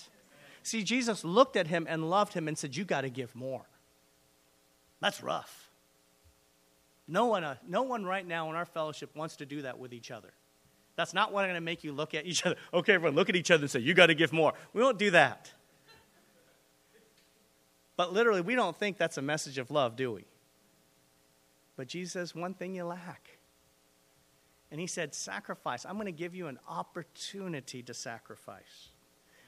See, 0.62 0.84
Jesus 0.84 1.26
looked 1.26 1.56
at 1.56 1.66
him 1.66 1.88
and 1.90 2.08
loved 2.08 2.34
him 2.34 2.48
and 2.48 2.56
said, 2.56 2.76
You 2.76 2.84
got 2.84 3.02
to 3.02 3.10
give 3.10 3.36
more. 3.36 3.66
That's 5.02 5.24
rough. 5.24 5.69
No 7.10 7.26
one, 7.26 7.44
uh, 7.44 7.56
no 7.68 7.82
one 7.82 8.06
right 8.06 8.26
now 8.26 8.52
in 8.52 8.56
our 8.56 8.66
fellowship 8.66 9.16
wants 9.16 9.38
to 9.38 9.46
do 9.46 9.64
that 9.64 9.80
with 9.80 9.94
each 9.94 10.12
other. 10.12 10.32
That's 10.96 11.14
not 11.14 11.34
what 11.34 11.44
I'm 11.44 11.50
going 11.50 11.56
to 11.56 11.62
make 11.62 11.84
you 11.84 11.92
look 11.92 12.14
at 12.14 12.28
each 12.28 12.46
other. 12.46 12.56
Okay, 12.72 12.94
everyone, 12.94 13.16
look 13.16 13.30
at 13.30 13.36
each 13.36 13.50
other 13.50 13.64
and 13.64 13.72
say, 13.72 13.80
You 13.80 13.96
got 13.96 14.08
to 14.08 14.14
give 14.14 14.32
more. 14.32 14.54
We 14.74 14.84
won't 14.84 15.00
do 15.00 15.12
that. 15.12 15.52
But 17.98 18.14
literally, 18.14 18.42
we 18.42 18.56
don't 18.56 18.78
think 18.78 18.98
that's 18.98 19.18
a 19.18 19.22
message 19.22 19.58
of 19.58 19.72
love, 19.72 19.96
do 19.96 20.12
we? 20.14 20.26
But 21.76 21.88
Jesus 21.88 22.14
says, 22.14 22.36
One 22.36 22.54
thing 22.54 22.76
you 22.76 22.86
lack. 22.86 23.40
And 24.72 24.80
he 24.80 24.86
said, 24.86 25.16
Sacrifice. 25.16 25.86
I'm 25.86 25.96
going 25.96 26.06
to 26.06 26.12
give 26.12 26.36
you 26.36 26.46
an 26.46 26.60
opportunity 26.68 27.82
to 27.82 27.94
sacrifice. 27.96 28.90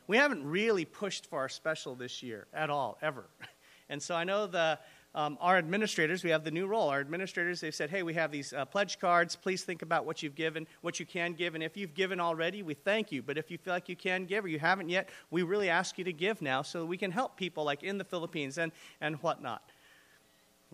We 0.08 0.18
haven't 0.18 0.44
really 0.44 0.86
pushed 0.86 1.28
for 1.28 1.40
our 1.40 1.50
special 1.50 1.94
this 1.94 2.24
year 2.24 2.48
at 2.54 2.72
all, 2.72 2.98
ever. 3.04 3.30
And 3.90 4.02
so 4.02 4.16
I 4.16 4.24
know 4.24 4.48
the 4.48 4.80
um, 5.14 5.38
our 5.42 5.58
administrators, 5.58 6.24
we 6.24 6.30
have 6.30 6.46
the 6.46 6.52
new 6.52 6.68
role. 6.68 6.88
Our 6.90 7.02
administrators, 7.02 7.60
they've 7.60 7.76
said, 7.76 7.90
hey, 7.90 8.02
we 8.02 8.14
have 8.14 8.32
these 8.32 8.54
uh, 8.54 8.64
pledge 8.64 8.98
cards. 8.98 9.36
Please 9.36 9.64
think 9.64 9.82
about 9.82 10.06
what 10.06 10.24
you've 10.24 10.36
given, 10.36 10.66
what 10.82 11.02
you 11.02 11.06
can 11.06 11.34
give. 11.34 11.54
And 11.54 11.64
if 11.64 11.76
you've 11.76 11.94
given 11.94 12.22
already, 12.22 12.64
we 12.64 12.74
thank 12.74 13.12
you. 13.12 13.22
But 13.22 13.38
if 13.38 13.52
you 13.52 13.58
feel 13.58 13.74
like 13.74 13.90
you 13.90 13.96
can 13.98 14.26
give 14.26 14.46
or 14.46 14.48
you 14.48 14.60
haven't 14.60 14.88
yet, 14.88 15.10
we 15.30 15.44
really 15.44 15.70
ask 15.70 15.98
you 15.98 16.06
to 16.06 16.14
give 16.14 16.42
now 16.42 16.62
so 16.62 16.86
we 16.86 16.98
can 16.98 17.12
help 17.12 17.36
people 17.36 17.66
like 17.66 17.84
in 17.84 17.98
the 17.98 18.06
Philippines 18.06 18.58
and, 18.58 18.72
and 19.02 19.18
whatnot. 19.18 19.62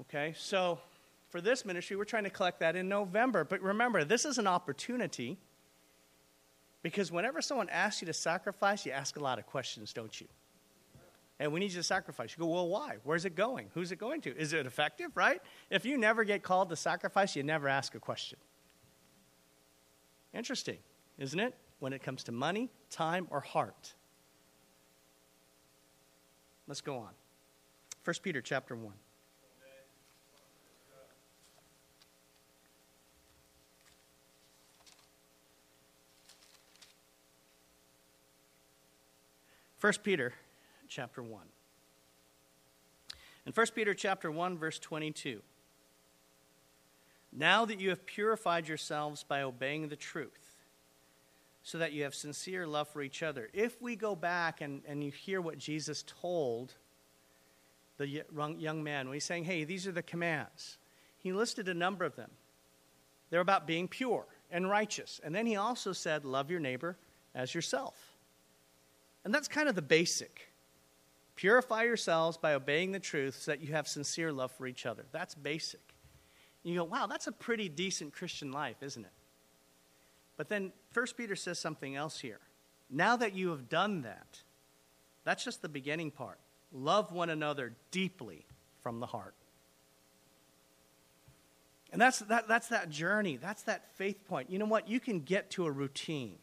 Okay, 0.01 0.35
so 0.37 0.77
for 1.29 1.41
this 1.41 1.65
ministry, 1.65 1.97
we're 1.97 2.05
trying 2.05 2.25
to 2.25 2.29
collect 2.29 2.59
that 2.59 2.75
in 2.75 2.87
November. 2.87 3.43
But 3.43 3.61
remember, 3.61 4.03
this 4.03 4.23
is 4.23 4.37
an 4.37 4.45
opportunity 4.45 5.37
because 6.83 7.11
whenever 7.11 7.41
someone 7.41 7.69
asks 7.69 8.01
you 8.01 8.05
to 8.05 8.13
sacrifice, 8.13 8.85
you 8.85 8.91
ask 8.91 9.17
a 9.17 9.19
lot 9.19 9.39
of 9.39 9.47
questions, 9.47 9.93
don't 9.93 10.21
you? 10.21 10.27
And 11.39 11.51
we 11.51 11.59
need 11.59 11.71
you 11.71 11.77
to 11.77 11.83
sacrifice. 11.83 12.35
You 12.35 12.43
go, 12.43 12.49
well, 12.49 12.67
why? 12.67 12.97
Where's 13.03 13.25
it 13.25 13.35
going? 13.35 13.69
Who's 13.73 13.91
it 13.91 13.97
going 13.99 14.21
to? 14.21 14.35
Is 14.35 14.53
it 14.53 14.65
effective, 14.65 15.15
right? 15.15 15.41
If 15.69 15.85
you 15.85 15.97
never 15.97 16.23
get 16.23 16.41
called 16.41 16.69
to 16.69 16.75
sacrifice, 16.75 17.35
you 17.35 17.43
never 17.43 17.67
ask 17.67 17.93
a 17.95 17.99
question. 17.99 18.39
Interesting, 20.33 20.77
isn't 21.17 21.39
it? 21.39 21.55
When 21.79 21.93
it 21.93 22.01
comes 22.01 22.23
to 22.23 22.31
money, 22.31 22.71
time, 22.89 23.27
or 23.29 23.39
heart. 23.39 23.93
Let's 26.67 26.81
go 26.81 26.97
on. 26.97 27.11
1 28.03 28.15
Peter 28.23 28.41
chapter 28.41 28.75
1. 28.75 28.93
First 39.77 40.03
Peter 40.03 40.33
chapter 40.87 41.21
1. 41.21 41.41
In 43.45 43.53
1 43.53 43.65
Peter 43.75 43.93
chapter 43.93 44.31
1 44.31 44.57
verse 44.57 44.79
22. 44.79 45.41
Now 47.31 47.65
that 47.65 47.79
you 47.79 47.89
have 47.89 48.05
purified 48.05 48.67
yourselves 48.67 49.23
by 49.23 49.41
obeying 49.41 49.89
the 49.89 49.95
truth, 49.95 50.57
so 51.67 51.77
that 51.79 51.91
you 51.91 52.03
have 52.03 52.15
sincere 52.15 52.65
love 52.65 52.87
for 52.87 53.01
each 53.01 53.21
other. 53.21 53.49
If 53.51 53.81
we 53.81 53.97
go 53.97 54.15
back 54.15 54.61
and, 54.61 54.81
and 54.87 55.03
you 55.03 55.11
hear 55.11 55.41
what 55.41 55.57
Jesus 55.57 56.05
told 56.21 56.73
the 57.97 58.07
young 58.07 58.83
man 58.85 59.07
when 59.07 59.15
he's 59.15 59.25
saying, 59.25 59.43
hey, 59.43 59.65
these 59.65 59.85
are 59.85 59.91
the 59.91 60.01
commands. 60.01 60.77
He 61.17 61.33
listed 61.33 61.67
a 61.67 61.73
number 61.73 62.05
of 62.05 62.15
them. 62.15 62.31
They're 63.29 63.41
about 63.41 63.67
being 63.67 63.89
pure 63.89 64.25
and 64.49 64.69
righteous. 64.69 65.19
And 65.25 65.35
then 65.35 65.45
he 65.45 65.57
also 65.57 65.91
said, 65.91 66.23
love 66.23 66.49
your 66.49 66.61
neighbor 66.61 66.95
as 67.35 67.53
yourself. 67.53 68.15
And 69.25 69.33
that's 69.33 69.49
kind 69.49 69.67
of 69.67 69.75
the 69.75 69.81
basic. 69.81 70.46
Purify 71.37 71.83
yourselves 71.83 72.35
by 72.35 72.53
obeying 72.53 72.91
the 72.91 72.99
truth 72.99 73.35
so 73.35 73.51
that 73.51 73.61
you 73.61 73.71
have 73.71 73.87
sincere 73.87 74.31
love 74.31 74.51
for 74.51 74.67
each 74.67 74.85
other. 74.85 75.05
That's 75.11 75.35
basic. 75.35 75.79
You 76.63 76.75
go, 76.75 76.83
wow, 76.83 77.05
that's 77.07 77.27
a 77.27 77.31
pretty 77.31 77.69
decent 77.69 78.11
Christian 78.11 78.51
life, 78.51 78.77
isn't 78.81 79.05
it? 79.05 79.11
But 80.35 80.49
then 80.49 80.73
1 80.93 81.05
Peter 81.15 81.35
says 81.35 81.59
something 81.59 81.95
else 81.95 82.19
here. 82.19 82.39
Now 82.89 83.15
that 83.17 83.33
you 83.33 83.51
have 83.51 83.69
done 83.69 84.01
that, 84.01 84.41
that's 85.23 85.43
just 85.43 85.61
the 85.61 85.69
beginning 85.69 86.11
part. 86.11 86.39
Love 86.73 87.11
one 87.11 87.29
another 87.29 87.73
deeply 87.91 88.45
from 88.81 88.99
the 88.99 89.05
heart. 89.05 89.35
And 91.91 92.01
that's 92.01 92.19
that, 92.19 92.47
that's 92.47 92.67
that 92.69 92.89
journey. 92.89 93.37
That's 93.37 93.63
that 93.63 93.95
faith 93.95 94.27
point. 94.27 94.49
You 94.49 94.59
know 94.59 94.65
what? 94.65 94.89
You 94.89 94.99
can 94.99 95.21
get 95.21 95.51
to 95.51 95.65
a 95.65 95.71
routine. 95.71 96.37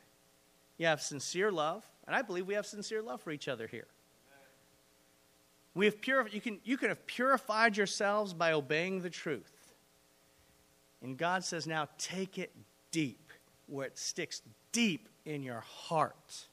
You 0.78 0.86
have 0.86 1.02
sincere 1.02 1.52
love, 1.52 1.84
and 2.06 2.16
I 2.16 2.22
believe 2.22 2.46
we 2.46 2.54
have 2.54 2.66
sincere 2.66 3.02
love 3.02 3.20
for 3.20 3.30
each 3.30 3.48
other 3.48 3.66
here. 3.66 3.86
We 5.74 5.86
have 5.86 6.00
purified, 6.00 6.32
you, 6.32 6.40
can, 6.40 6.60
you 6.64 6.76
can 6.76 6.88
have 6.88 7.04
purified 7.06 7.76
yourselves 7.76 8.32
by 8.32 8.52
obeying 8.52 9.00
the 9.00 9.10
truth. 9.10 9.74
And 11.02 11.18
God 11.18 11.44
says, 11.44 11.66
now 11.66 11.88
take 11.98 12.38
it 12.38 12.52
deep, 12.90 13.32
where 13.66 13.86
it 13.86 13.98
sticks 13.98 14.40
deep 14.72 15.08
in 15.24 15.42
your 15.42 15.60
heart. 15.60 16.46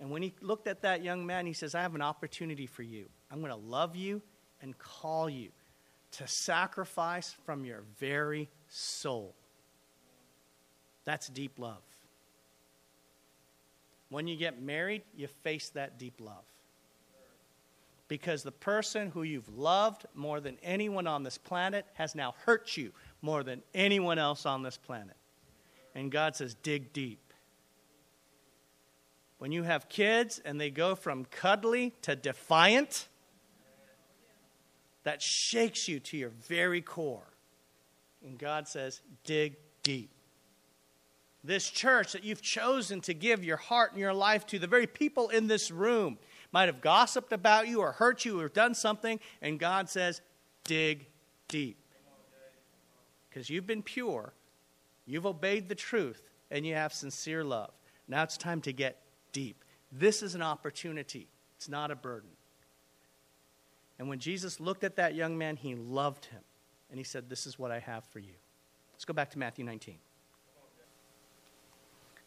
And 0.00 0.10
when 0.10 0.22
he 0.22 0.32
looked 0.40 0.66
at 0.66 0.82
that 0.82 1.04
young 1.04 1.26
man, 1.26 1.44
he 1.44 1.52
says, 1.52 1.74
I 1.74 1.82
have 1.82 1.94
an 1.94 2.02
opportunity 2.02 2.66
for 2.66 2.82
you. 2.82 3.04
I'm 3.30 3.40
going 3.40 3.52
to 3.52 3.68
love 3.68 3.94
you 3.94 4.22
and 4.62 4.76
call 4.78 5.28
you 5.28 5.50
to 6.12 6.26
sacrifice 6.26 7.36
from 7.44 7.64
your 7.64 7.82
very 7.98 8.48
soul. 8.68 9.34
That's 11.04 11.28
deep 11.28 11.58
love. 11.58 11.82
When 14.08 14.26
you 14.26 14.36
get 14.36 14.60
married, 14.60 15.02
you 15.14 15.28
face 15.28 15.68
that 15.70 15.98
deep 15.98 16.14
love. 16.20 16.44
Because 18.10 18.42
the 18.42 18.50
person 18.50 19.12
who 19.12 19.22
you've 19.22 19.56
loved 19.56 20.04
more 20.16 20.40
than 20.40 20.58
anyone 20.64 21.06
on 21.06 21.22
this 21.22 21.38
planet 21.38 21.86
has 21.94 22.16
now 22.16 22.34
hurt 22.44 22.76
you 22.76 22.90
more 23.22 23.44
than 23.44 23.62
anyone 23.72 24.18
else 24.18 24.46
on 24.46 24.64
this 24.64 24.76
planet. 24.76 25.14
And 25.94 26.10
God 26.10 26.34
says, 26.34 26.54
dig 26.54 26.92
deep. 26.92 27.32
When 29.38 29.52
you 29.52 29.62
have 29.62 29.88
kids 29.88 30.40
and 30.44 30.60
they 30.60 30.70
go 30.70 30.96
from 30.96 31.24
cuddly 31.24 31.94
to 32.02 32.16
defiant, 32.16 33.06
that 35.04 35.22
shakes 35.22 35.86
you 35.86 36.00
to 36.00 36.16
your 36.16 36.30
very 36.30 36.80
core. 36.80 37.32
And 38.26 38.36
God 38.36 38.66
says, 38.66 39.02
dig 39.22 39.54
deep. 39.84 40.10
This 41.44 41.70
church 41.70 42.12
that 42.14 42.24
you've 42.24 42.42
chosen 42.42 43.02
to 43.02 43.14
give 43.14 43.44
your 43.44 43.56
heart 43.56 43.92
and 43.92 44.00
your 44.00 44.12
life 44.12 44.46
to, 44.46 44.58
the 44.58 44.66
very 44.66 44.88
people 44.88 45.28
in 45.28 45.46
this 45.46 45.70
room 45.70 46.18
might 46.52 46.66
have 46.66 46.80
gossiped 46.80 47.32
about 47.32 47.68
you 47.68 47.80
or 47.80 47.92
hurt 47.92 48.24
you 48.24 48.40
or 48.40 48.48
done 48.48 48.74
something, 48.74 49.20
and 49.40 49.58
God 49.58 49.88
says, 49.88 50.20
dig 50.64 51.06
deep. 51.48 51.76
Because 53.28 53.48
you've 53.48 53.66
been 53.66 53.82
pure, 53.82 54.32
you've 55.06 55.26
obeyed 55.26 55.68
the 55.68 55.74
truth, 55.74 56.22
and 56.50 56.66
you 56.66 56.74
have 56.74 56.92
sincere 56.92 57.44
love. 57.44 57.70
Now 58.08 58.24
it's 58.24 58.36
time 58.36 58.60
to 58.62 58.72
get 58.72 59.00
deep. 59.32 59.64
This 59.92 60.22
is 60.22 60.34
an 60.34 60.42
opportunity, 60.42 61.28
it's 61.56 61.68
not 61.68 61.90
a 61.90 61.96
burden. 61.96 62.30
And 63.98 64.08
when 64.08 64.18
Jesus 64.18 64.60
looked 64.60 64.82
at 64.82 64.96
that 64.96 65.14
young 65.14 65.36
man, 65.36 65.56
he 65.56 65.74
loved 65.74 66.24
him. 66.24 66.40
And 66.90 66.98
he 66.98 67.04
said, 67.04 67.28
This 67.28 67.46
is 67.46 67.58
what 67.58 67.70
I 67.70 67.80
have 67.80 68.04
for 68.04 68.18
you. 68.18 68.32
Let's 68.94 69.04
go 69.04 69.12
back 69.12 69.30
to 69.32 69.38
Matthew 69.38 69.64
19. 69.64 69.96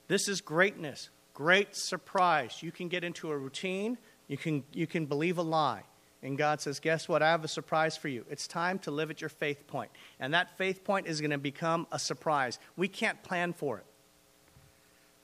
This 0.08 0.28
is 0.28 0.42
greatness, 0.42 1.10
great 1.34 1.76
surprise. 1.76 2.62
You 2.62 2.72
can 2.72 2.90
get 2.90 3.04
into 3.04 3.32
a 3.32 3.38
routine, 3.38 3.98
you 4.34 4.38
can, 4.38 4.64
you 4.74 4.88
can 4.88 5.06
believe 5.06 5.38
a 5.38 5.44
lie. 5.44 5.84
And 6.24 6.40
God 6.40 6.60
says, 6.60 6.80
Guess 6.80 7.08
what? 7.08 7.22
I 7.22 7.30
have 7.30 7.44
a 7.44 7.48
surprise 7.48 7.96
for 7.96 8.08
you. 8.08 8.26
It's 8.32 8.48
time 8.48 8.80
to 8.80 8.90
live 8.90 9.12
at 9.12 9.22
your 9.22 9.30
faith 9.30 9.68
point. 9.68 9.92
And 10.20 10.34
that 10.34 10.58
faith 10.58 10.84
point 10.84 11.06
is 11.06 11.22
going 11.22 11.30
to 11.30 11.38
become 11.38 11.86
a 11.92 12.00
surprise. 12.00 12.58
We 12.76 12.88
can't 12.88 13.22
plan 13.22 13.54
for 13.54 13.78
it. 13.78 13.86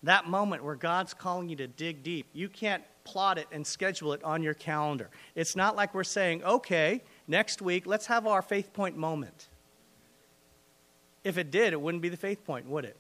That 0.04 0.28
moment 0.28 0.64
where 0.64 0.76
God's 0.76 1.16
calling 1.16 1.50
you 1.50 1.56
to 1.56 1.66
dig 1.66 2.04
deep, 2.04 2.28
you 2.34 2.50
can't 2.50 2.84
plot 3.04 3.40
it 3.40 3.48
and 3.52 3.66
schedule 3.66 4.14
it 4.14 4.24
on 4.24 4.44
your 4.44 4.54
calendar. 4.54 5.10
It's 5.34 5.56
not 5.56 5.76
like 5.76 5.96
we're 5.96 6.04
saying, 6.04 6.44
okay, 6.44 7.02
next 7.28 7.64
week, 7.64 7.88
let's 7.88 8.06
have 8.06 8.28
our 8.28 8.44
faith 8.44 8.74
point 8.74 8.96
moment. 8.96 9.48
If 11.24 11.40
it 11.40 11.50
did, 11.50 11.74
it 11.74 11.82
wouldn't 11.82 12.04
be 12.04 12.10
the 12.10 12.16
faith 12.16 12.46
point, 12.46 12.68
would 12.68 12.86
it? 12.86 12.96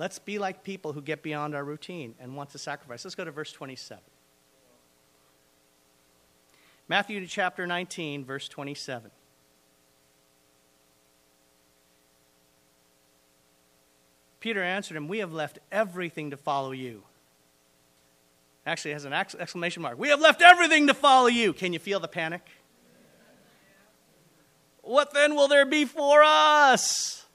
Let's 0.00 0.18
be 0.18 0.38
like 0.38 0.64
people 0.64 0.94
who 0.94 1.02
get 1.02 1.22
beyond 1.22 1.54
our 1.54 1.62
routine 1.62 2.14
and 2.18 2.34
want 2.34 2.48
to 2.52 2.58
sacrifice. 2.58 3.04
Let's 3.04 3.14
go 3.14 3.26
to 3.26 3.30
verse 3.30 3.52
27. 3.52 4.02
Matthew 6.88 7.26
chapter 7.26 7.66
19, 7.66 8.24
verse 8.24 8.48
27. 8.48 9.10
Peter 14.40 14.62
answered 14.62 14.96
him, 14.96 15.06
We 15.06 15.18
have 15.18 15.34
left 15.34 15.58
everything 15.70 16.30
to 16.30 16.38
follow 16.38 16.70
you. 16.70 17.02
Actually, 18.64 18.92
has 18.92 19.04
an 19.04 19.12
exclamation 19.12 19.82
mark. 19.82 19.98
We 19.98 20.08
have 20.08 20.20
left 20.22 20.40
everything 20.40 20.86
to 20.86 20.94
follow 20.94 21.26
you. 21.26 21.52
Can 21.52 21.74
you 21.74 21.78
feel 21.78 22.00
the 22.00 22.08
panic? 22.08 22.48
What 24.80 25.12
then 25.12 25.34
will 25.34 25.48
there 25.48 25.66
be 25.66 25.84
for 25.84 26.22
us? 26.24 27.26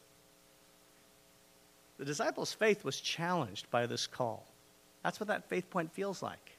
The 1.97 2.05
disciples' 2.05 2.53
faith 2.53 2.83
was 2.83 2.99
challenged 2.99 3.69
by 3.71 3.85
this 3.85 4.07
call. 4.07 4.45
That's 5.03 5.19
what 5.19 5.27
that 5.27 5.47
faith 5.49 5.69
point 5.69 5.93
feels 5.93 6.21
like. 6.21 6.57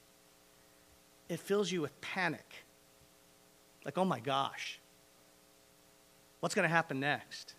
It 1.29 1.39
fills 1.39 1.71
you 1.71 1.81
with 1.81 1.99
panic. 2.01 2.65
Like, 3.85 3.97
oh 3.97 4.05
my 4.05 4.19
gosh, 4.19 4.79
what's 6.39 6.55
going 6.55 6.67
to 6.67 6.73
happen 6.73 6.99
next? 6.99 7.53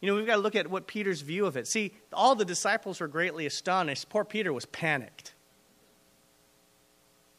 You 0.00 0.08
know, 0.08 0.14
we've 0.14 0.26
got 0.26 0.36
to 0.36 0.42
look 0.42 0.54
at 0.54 0.70
what 0.70 0.86
Peter's 0.86 1.22
view 1.22 1.46
of 1.46 1.56
it. 1.56 1.66
See, 1.66 1.92
all 2.12 2.34
the 2.34 2.44
disciples 2.44 3.00
were 3.00 3.08
greatly 3.08 3.46
astonished. 3.46 4.08
Poor 4.08 4.24
Peter 4.24 4.52
was 4.52 4.64
panicked. 4.66 5.34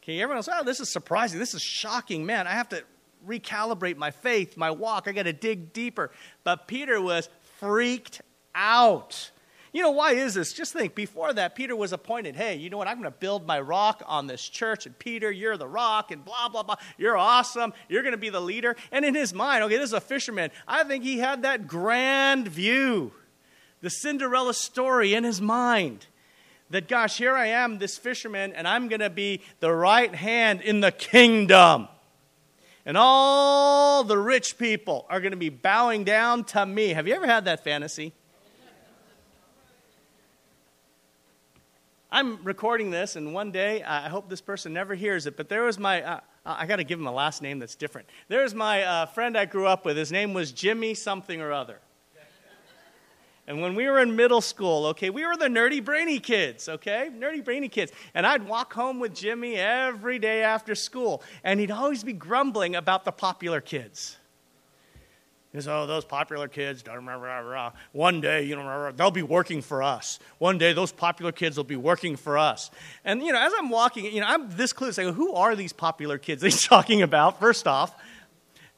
Okay, 0.02 0.20
everyone 0.20 0.38
else, 0.38 0.48
oh, 0.52 0.64
this 0.64 0.80
is 0.80 0.90
surprising. 0.90 1.38
This 1.38 1.54
is 1.54 1.62
shocking. 1.62 2.26
Man, 2.26 2.46
I 2.46 2.52
have 2.52 2.68
to 2.70 2.82
recalibrate 3.26 3.96
my 3.96 4.10
faith, 4.10 4.56
my 4.56 4.70
walk. 4.70 5.08
I 5.08 5.12
got 5.12 5.24
to 5.24 5.32
dig 5.32 5.72
deeper. 5.72 6.10
But 6.44 6.66
Peter 6.66 7.00
was 7.00 7.28
freaked 7.58 8.22
out. 8.54 9.30
You 9.72 9.82
know, 9.82 9.92
why 9.92 10.14
is 10.14 10.34
this? 10.34 10.52
Just 10.52 10.72
think, 10.72 10.96
before 10.96 11.32
that, 11.32 11.54
Peter 11.54 11.76
was 11.76 11.92
appointed, 11.92 12.34
hey, 12.34 12.56
you 12.56 12.70
know 12.70 12.76
what? 12.76 12.88
I'm 12.88 12.96
going 13.00 13.04
to 13.04 13.18
build 13.18 13.46
my 13.46 13.60
rock 13.60 14.02
on 14.06 14.26
this 14.26 14.42
church, 14.48 14.84
and 14.84 14.98
Peter, 14.98 15.30
you're 15.30 15.56
the 15.56 15.68
rock, 15.68 16.10
and 16.10 16.24
blah, 16.24 16.48
blah, 16.48 16.64
blah. 16.64 16.74
You're 16.98 17.16
awesome. 17.16 17.72
You're 17.88 18.02
going 18.02 18.12
to 18.12 18.18
be 18.18 18.30
the 18.30 18.40
leader. 18.40 18.74
And 18.90 19.04
in 19.04 19.14
his 19.14 19.32
mind, 19.32 19.62
okay, 19.64 19.76
this 19.76 19.90
is 19.90 19.92
a 19.92 20.00
fisherman. 20.00 20.50
I 20.66 20.82
think 20.82 21.04
he 21.04 21.18
had 21.18 21.42
that 21.42 21.68
grand 21.68 22.48
view, 22.48 23.12
the 23.80 23.90
Cinderella 23.90 24.54
story 24.54 25.14
in 25.14 25.22
his 25.22 25.40
mind. 25.40 26.06
That, 26.70 26.88
gosh, 26.88 27.18
here 27.18 27.36
I 27.36 27.46
am, 27.46 27.78
this 27.78 27.96
fisherman, 27.96 28.52
and 28.52 28.66
I'm 28.66 28.88
going 28.88 29.00
to 29.00 29.10
be 29.10 29.42
the 29.60 29.72
right 29.72 30.12
hand 30.12 30.62
in 30.62 30.80
the 30.80 30.92
kingdom. 30.92 31.86
And 32.84 32.96
all 32.96 34.02
the 34.02 34.18
rich 34.18 34.58
people 34.58 35.06
are 35.08 35.20
going 35.20 35.32
to 35.32 35.36
be 35.36 35.48
bowing 35.48 36.02
down 36.02 36.42
to 36.44 36.66
me. 36.66 36.88
Have 36.88 37.06
you 37.06 37.14
ever 37.14 37.26
had 37.26 37.44
that 37.44 37.62
fantasy? 37.62 38.14
I'm 42.12 42.42
recording 42.42 42.90
this, 42.90 43.14
and 43.14 43.32
one 43.32 43.52
day, 43.52 43.84
I 43.84 44.08
hope 44.08 44.28
this 44.28 44.40
person 44.40 44.72
never 44.72 44.96
hears 44.96 45.26
it, 45.26 45.36
but 45.36 45.48
there 45.48 45.62
was 45.62 45.78
my, 45.78 46.02
uh, 46.02 46.20
I 46.44 46.66
got 46.66 46.76
to 46.76 46.84
give 46.84 46.98
him 46.98 47.06
a 47.06 47.12
last 47.12 47.40
name 47.40 47.60
that's 47.60 47.76
different. 47.76 48.08
There's 48.26 48.52
my 48.52 48.82
uh, 48.82 49.06
friend 49.06 49.38
I 49.38 49.44
grew 49.44 49.68
up 49.68 49.84
with. 49.84 49.96
His 49.96 50.10
name 50.10 50.34
was 50.34 50.50
Jimmy 50.50 50.94
something 50.94 51.40
or 51.40 51.52
other. 51.52 51.78
And 53.46 53.60
when 53.60 53.74
we 53.74 53.86
were 53.86 54.00
in 54.00 54.14
middle 54.14 54.40
school, 54.40 54.86
okay, 54.86 55.10
we 55.10 55.24
were 55.24 55.36
the 55.36 55.46
nerdy, 55.46 55.84
brainy 55.84 56.20
kids, 56.20 56.68
okay? 56.68 57.10
Nerdy, 57.16 57.44
brainy 57.44 57.68
kids. 57.68 57.90
And 58.14 58.26
I'd 58.26 58.46
walk 58.46 58.72
home 58.72 59.00
with 59.00 59.14
Jimmy 59.14 59.56
every 59.56 60.18
day 60.18 60.42
after 60.42 60.74
school, 60.74 61.22
and 61.42 61.58
he'd 61.58 61.70
always 61.70 62.04
be 62.04 62.12
grumbling 62.12 62.76
about 62.76 63.04
the 63.04 63.12
popular 63.12 63.60
kids. 63.60 64.16
He 65.52 65.58
says, 65.58 65.66
oh, 65.68 65.86
those 65.86 66.04
popular 66.04 66.46
kids, 66.46 66.84
won 67.92 68.20
day, 68.20 68.44
you 68.44 68.54
know, 68.54 68.92
they'll 68.92 69.10
be 69.10 69.22
working 69.22 69.62
for 69.62 69.82
us. 69.82 70.20
One 70.38 70.58
day, 70.58 70.72
those 70.72 70.92
popular 70.92 71.32
kids 71.32 71.56
will 71.56 71.64
be 71.64 71.74
working 71.74 72.16
for 72.16 72.38
us. 72.38 72.70
And, 73.04 73.20
you 73.20 73.32
know, 73.32 73.40
as 73.40 73.52
I'm 73.58 73.68
walking, 73.68 74.04
you 74.04 74.20
know, 74.20 74.28
I'm 74.28 74.48
this. 74.56 74.72
I 74.78 75.02
go, 75.02 75.12
who 75.12 75.32
are 75.32 75.56
these 75.56 75.72
popular 75.72 76.18
kids 76.18 76.42
he's 76.42 76.62
talking 76.66 77.02
about, 77.02 77.40
first 77.40 77.66
off? 77.66 77.92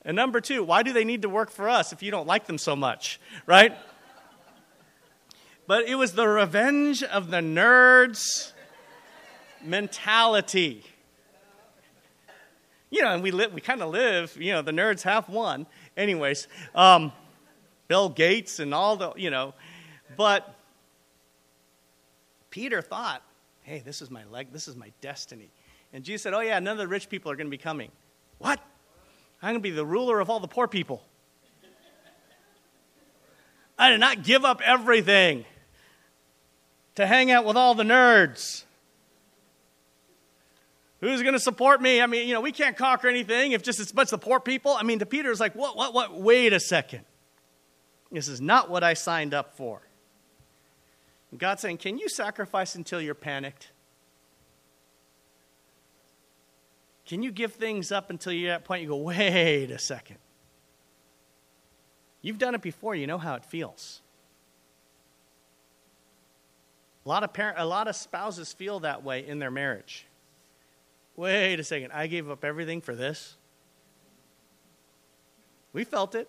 And 0.05 0.17
number 0.17 0.41
two, 0.41 0.65
why 0.65 0.83
do 0.83 0.95
they 0.95 1.05
need 1.05 1.23
to 1.23 1.29
work 1.29 1.51
for 1.51 1.69
us 1.69 1.93
if 1.93 2.03
you 2.03 2.11
don't 2.11 2.27
like 2.27 2.47
them 2.47 2.59
so 2.59 2.75
much, 2.75 3.21
right? 3.47 3.77
but 5.67 5.87
it 5.87 5.95
was 5.95 6.13
the 6.13 6.27
revenge 6.27 7.03
of 7.03 7.31
the 7.31 7.39
nerds 7.39 8.53
mentality. 9.65 10.85
You 12.91 13.03
know, 13.03 13.15
and 13.15 13.23
we 13.23 13.31
live, 13.31 13.55
we 13.55 13.63
kind 13.63 13.81
of 13.81 13.89
live, 13.89 14.37
you 14.39 14.53
know, 14.53 14.61
the 14.61 14.73
nerds 14.73 15.03
have 15.03 15.29
one. 15.31 15.67
Anyways, 15.97 16.49
um, 16.75 17.13
Bill 17.89 18.09
Gates 18.09 18.59
and 18.59 18.73
all 18.73 18.97
the, 18.97 19.13
you 19.17 19.31
know, 19.31 19.55
but 20.17 20.55
Peter 22.51 22.81
thought, 22.83 23.23
hey, 23.63 23.83
this 23.85 24.03
is 24.03 24.11
my 24.11 24.25
leg, 24.25 24.53
this 24.53 24.69
is 24.69 24.77
my 24.77 24.93
destiny. 25.01 25.51
And 25.93 26.05
Jesus 26.05 26.23
said, 26.23 26.35
oh, 26.35 26.41
yeah, 26.41 26.59
none 26.59 26.73
of 26.73 26.79
the 26.79 26.89
rich 26.89 27.09
people 27.09 27.31
are 27.31 27.37
going 27.37 27.47
to 27.47 27.51
be 27.51 27.59
coming. 27.59 27.91
What? 28.39 28.61
I'm 29.43 29.53
going 29.53 29.63
to 29.63 29.69
be 29.69 29.71
the 29.71 29.85
ruler 29.85 30.21
of 30.21 30.31
all 30.31 30.41
the 30.41 30.49
poor 30.49 30.69
people. 30.69 31.03
I 33.79 33.91
did 33.91 34.01
not 34.01 34.23
give 34.23 34.45
up 34.45 34.61
everything 34.65 35.45
to 36.95 37.07
hang 37.07 37.31
out 37.31 37.45
with 37.45 37.57
all 37.57 37.75
the 37.75 37.83
nerds. 37.83 38.65
Who's 41.03 41.21
going 41.21 41.35
to 41.35 41.41
support 41.41 41.83
me? 41.83 42.01
I 42.01 42.07
mean, 42.07 42.29
you 42.29 42.33
know, 42.33 42.41
we 42.41 42.53
can't 42.53 42.77
conquer 42.77 43.09
anything 43.09 43.53
if 43.53 43.63
just 43.63 43.81
it's 43.81 43.91
bunch 43.91 44.13
of 44.13 44.21
poor 44.21 44.39
people. 44.39 44.73
I 44.73 44.85
mean, 44.85 45.01
to 45.01 45.07
Peter, 45.07 45.33
it's 45.33 45.41
like, 45.41 45.57
what, 45.57 45.77
what, 45.77 45.93
what? 45.93 46.15
Wait 46.15 46.53
a 46.53 46.61
second. 46.61 47.01
This 48.13 48.29
is 48.29 48.41
not 48.41 48.71
what 48.71 48.85
I 48.85 48.95
signed 48.95 49.35
up 49.35 49.57
for. 49.57 49.83
And 51.33 51.41
God's 51.41 51.61
saying, 51.61 51.79
Can 51.79 51.99
you 51.99 52.09
sacrifice 52.09 52.77
until 52.77 53.01
you're 53.01 53.17
panicked? 53.17 53.73
Can 57.05 57.25
you 57.25 57.33
give 57.33 57.55
things 57.55 57.91
up 57.91 58.11
until 58.11 58.33
you're 58.33 58.53
at 58.53 58.61
that 58.61 58.65
point 58.65 58.83
you 58.83 58.89
go, 58.89 58.97
wait 58.97 59.71
a 59.73 59.79
second? 59.79 60.19
You've 62.23 62.39
done 62.39 62.55
it 62.55 62.63
before, 62.63 62.95
you 62.95 63.09
know 63.09 63.19
how 63.19 63.35
it 63.35 63.45
feels. 63.45 64.01
A 67.05 67.09
lot 67.09 67.25
of, 67.25 67.33
parent, 67.33 67.59
a 67.59 67.67
lot 67.67 67.89
of 67.89 67.97
spouses 67.97 68.53
feel 68.53 68.81
that 68.81 69.03
way 69.03 69.27
in 69.27 69.41
their 69.41 69.51
marriage. 69.51 70.07
Wait 71.17 71.61
a 71.61 71.65
second, 71.65 71.93
I 71.93 72.07
gave 72.07 72.31
up 72.31 72.45
everything 72.45 72.81
for 72.81 72.95
this? 72.95 73.37
We 75.73 75.85
felt 75.85 76.15
it. 76.15 76.29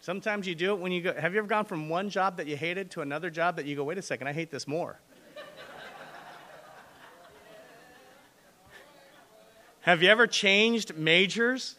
Sometimes 0.00 0.46
you 0.46 0.54
do 0.54 0.74
it 0.74 0.80
when 0.80 0.92
you 0.92 1.00
go. 1.00 1.14
Have 1.14 1.32
you 1.32 1.38
ever 1.38 1.48
gone 1.48 1.64
from 1.64 1.88
one 1.88 2.10
job 2.10 2.36
that 2.36 2.46
you 2.46 2.58
hated 2.58 2.90
to 2.90 3.00
another 3.00 3.30
job 3.30 3.56
that 3.56 3.64
you 3.64 3.74
go, 3.74 3.84
wait 3.84 3.96
a 3.96 4.02
second, 4.02 4.28
I 4.28 4.34
hate 4.34 4.50
this 4.50 4.68
more? 4.68 5.00
Have 9.80 10.02
you 10.02 10.10
ever 10.10 10.26
changed 10.26 10.94
majors? 10.94 11.76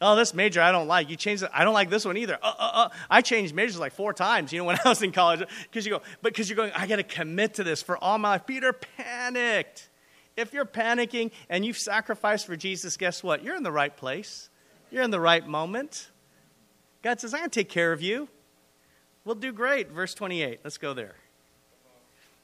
Oh, 0.00 0.16
this 0.16 0.32
major 0.32 0.62
I 0.62 0.72
don't 0.72 0.88
like. 0.88 1.10
You 1.10 1.16
changed 1.16 1.42
it. 1.42 1.50
I 1.52 1.62
don't 1.62 1.74
like 1.74 1.90
this 1.90 2.06
one 2.06 2.16
either. 2.16 2.38
Uh, 2.42 2.54
uh, 2.58 2.70
uh. 2.74 2.88
I 3.10 3.20
changed 3.20 3.54
majors 3.54 3.78
like 3.78 3.92
four 3.92 4.14
times, 4.14 4.52
you 4.52 4.58
know, 4.58 4.64
when 4.66 4.78
I 4.82 4.88
was 4.88 5.02
in 5.02 5.12
college. 5.12 5.46
Because 5.64 5.84
you 5.84 5.92
go, 5.92 6.02
but 6.22 6.32
because 6.32 6.48
you're 6.48 6.56
going, 6.56 6.72
I 6.74 6.86
got 6.86 6.96
to 6.96 7.02
commit 7.02 7.54
to 7.54 7.64
this 7.64 7.82
for 7.82 7.98
all 7.98 8.16
my 8.18 8.30
life. 8.30 8.46
Peter 8.46 8.72
panicked. 8.72 9.88
If 10.36 10.54
you're 10.54 10.64
panicking 10.64 11.32
and 11.50 11.64
you've 11.64 11.76
sacrificed 11.76 12.46
for 12.46 12.56
Jesus, 12.56 12.96
guess 12.96 13.22
what? 13.22 13.44
You're 13.44 13.56
in 13.56 13.62
the 13.62 13.72
right 13.72 13.94
place. 13.94 14.48
You're 14.90 15.02
in 15.02 15.10
the 15.10 15.20
right 15.20 15.46
moment. 15.46 16.10
God 17.02 17.20
says, 17.20 17.34
I'm 17.34 17.40
going 17.40 17.50
to 17.50 17.60
take 17.60 17.68
care 17.68 17.92
of 17.92 18.00
you. 18.00 18.28
We'll 19.24 19.34
do 19.34 19.52
great. 19.52 19.90
Verse 19.90 20.14
28. 20.14 20.60
Let's 20.64 20.78
go 20.78 20.94
there. 20.94 21.14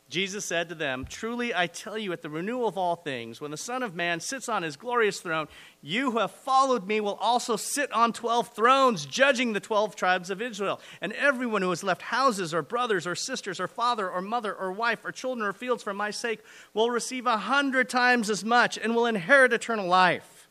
Jesus 0.09 0.45
said 0.45 0.69
to 0.69 0.77
them, 0.77 1.05
Truly 1.09 1.53
I 1.53 1.67
tell 1.67 1.99
you, 1.99 2.13
at 2.13 2.23
the 2.23 2.31
renewal 2.31 2.69
of 2.69 2.79
all 2.79 2.95
things, 2.95 3.41
when 3.41 3.51
the 3.51 3.57
Son 3.57 3.83
of 3.83 3.97
Man 3.97 4.21
sits 4.21 4.49
on 4.49 4.63
his 4.63 4.77
glorious 4.77 5.19
throne, 5.19 5.49
you 5.83 6.13
who 6.13 6.19
have 6.19 6.31
followed 6.31 6.87
me 6.87 7.01
will 7.01 7.17
also 7.17 7.57
sit 7.57 7.91
on 7.91 8.13
twelve 8.13 8.55
thrones, 8.55 9.05
judging 9.05 9.53
the 9.53 9.59
twelve 9.59 9.97
tribes 9.97 10.31
of 10.31 10.41
Israel. 10.41 10.81
And 11.01 11.13
everyone 11.15 11.63
who 11.63 11.71
has 11.71 11.83
left 11.83 12.03
houses, 12.03 12.55
or 12.55 12.63
brothers, 12.63 13.05
or 13.05 13.17
sisters, 13.17 13.59
or 13.59 13.67
father, 13.67 14.09
or 14.09 14.21
mother, 14.21 14.55
or 14.55 14.71
wife, 14.71 15.05
or 15.05 15.11
children, 15.11 15.45
or 15.45 15.53
fields 15.53 15.83
for 15.83 15.93
my 15.93 16.13
sake 16.13 16.41
will 16.73 16.91
receive 16.91 17.27
a 17.27 17.39
hundred 17.39 17.89
times 17.89 18.31
as 18.31 18.45
much 18.45 18.79
and 18.79 18.95
will 18.95 19.07
inherit 19.07 19.53
eternal 19.53 19.89
life. 19.89 20.49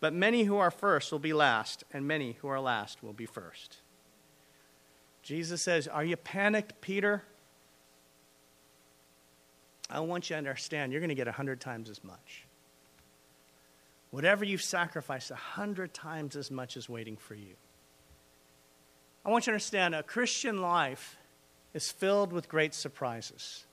But 0.00 0.12
many 0.12 0.44
who 0.44 0.58
are 0.58 0.70
first 0.70 1.10
will 1.10 1.18
be 1.18 1.32
last, 1.32 1.84
and 1.90 2.06
many 2.06 2.32
who 2.40 2.48
are 2.48 2.60
last 2.60 3.02
will 3.02 3.14
be 3.14 3.26
first. 3.26 3.78
Jesus 5.22 5.62
says, 5.62 5.88
Are 5.88 6.04
you 6.04 6.16
panicked, 6.18 6.82
Peter? 6.82 7.22
I 9.90 10.00
want 10.00 10.30
you 10.30 10.34
to 10.34 10.38
understand 10.38 10.92
you're 10.92 11.00
going 11.00 11.08
to 11.08 11.14
get 11.14 11.28
a 11.28 11.32
hundred 11.32 11.60
times 11.60 11.90
as 11.90 12.02
much. 12.04 12.46
Whatever 14.10 14.44
you've 14.44 14.62
sacrificed, 14.62 15.30
a 15.30 15.36
hundred 15.36 15.92
times 15.92 16.36
as 16.36 16.50
much 16.50 16.76
is 16.76 16.88
waiting 16.88 17.16
for 17.16 17.34
you. 17.34 17.54
I 19.24 19.30
want 19.30 19.46
you 19.46 19.52
to 19.52 19.54
understand 19.54 19.94
a 19.94 20.02
Christian 20.02 20.62
life 20.62 21.16
is 21.74 21.90
filled 21.90 22.32
with 22.32 22.48
great 22.48 22.74
surprises. 22.74 23.64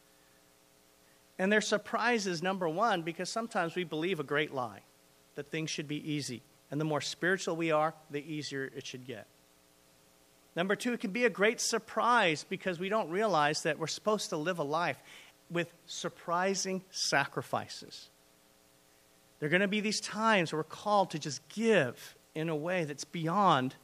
And 1.39 1.51
they're 1.51 1.61
surprises, 1.61 2.41
number 2.41 2.67
one, 2.67 3.03
because 3.03 3.29
sometimes 3.29 3.75
we 3.75 3.83
believe 3.83 4.19
a 4.19 4.23
great 4.23 4.53
lie 4.53 4.81
that 5.35 5.51
things 5.51 5.69
should 5.69 5.87
be 5.87 6.11
easy. 6.11 6.41
And 6.71 6.81
the 6.81 6.85
more 6.85 7.01
spiritual 7.01 7.55
we 7.55 7.71
are, 7.71 7.93
the 8.09 8.19
easier 8.19 8.71
it 8.75 8.85
should 8.85 9.05
get. 9.05 9.27
Number 10.55 10.75
two, 10.75 10.93
it 10.93 10.99
can 10.99 11.11
be 11.11 11.25
a 11.25 11.29
great 11.29 11.61
surprise 11.61 12.43
because 12.49 12.79
we 12.79 12.89
don't 12.89 13.11
realize 13.11 13.61
that 13.61 13.77
we're 13.77 13.85
supposed 13.85 14.29
to 14.29 14.37
live 14.37 14.57
a 14.57 14.63
life 14.63 14.97
with 15.49 15.73
surprising 15.85 16.83
sacrifices. 16.91 18.09
There 19.39 19.47
are 19.47 19.49
going 19.49 19.61
to 19.61 19.67
be 19.67 19.79
these 19.79 20.01
times 20.01 20.51
where 20.51 20.59
we're 20.59 20.63
called 20.63 21.11
to 21.11 21.19
just 21.19 21.47
give 21.49 22.15
in 22.35 22.49
a 22.49 22.55
way 22.55 22.85
that's 22.85 23.03
beyond 23.03 23.75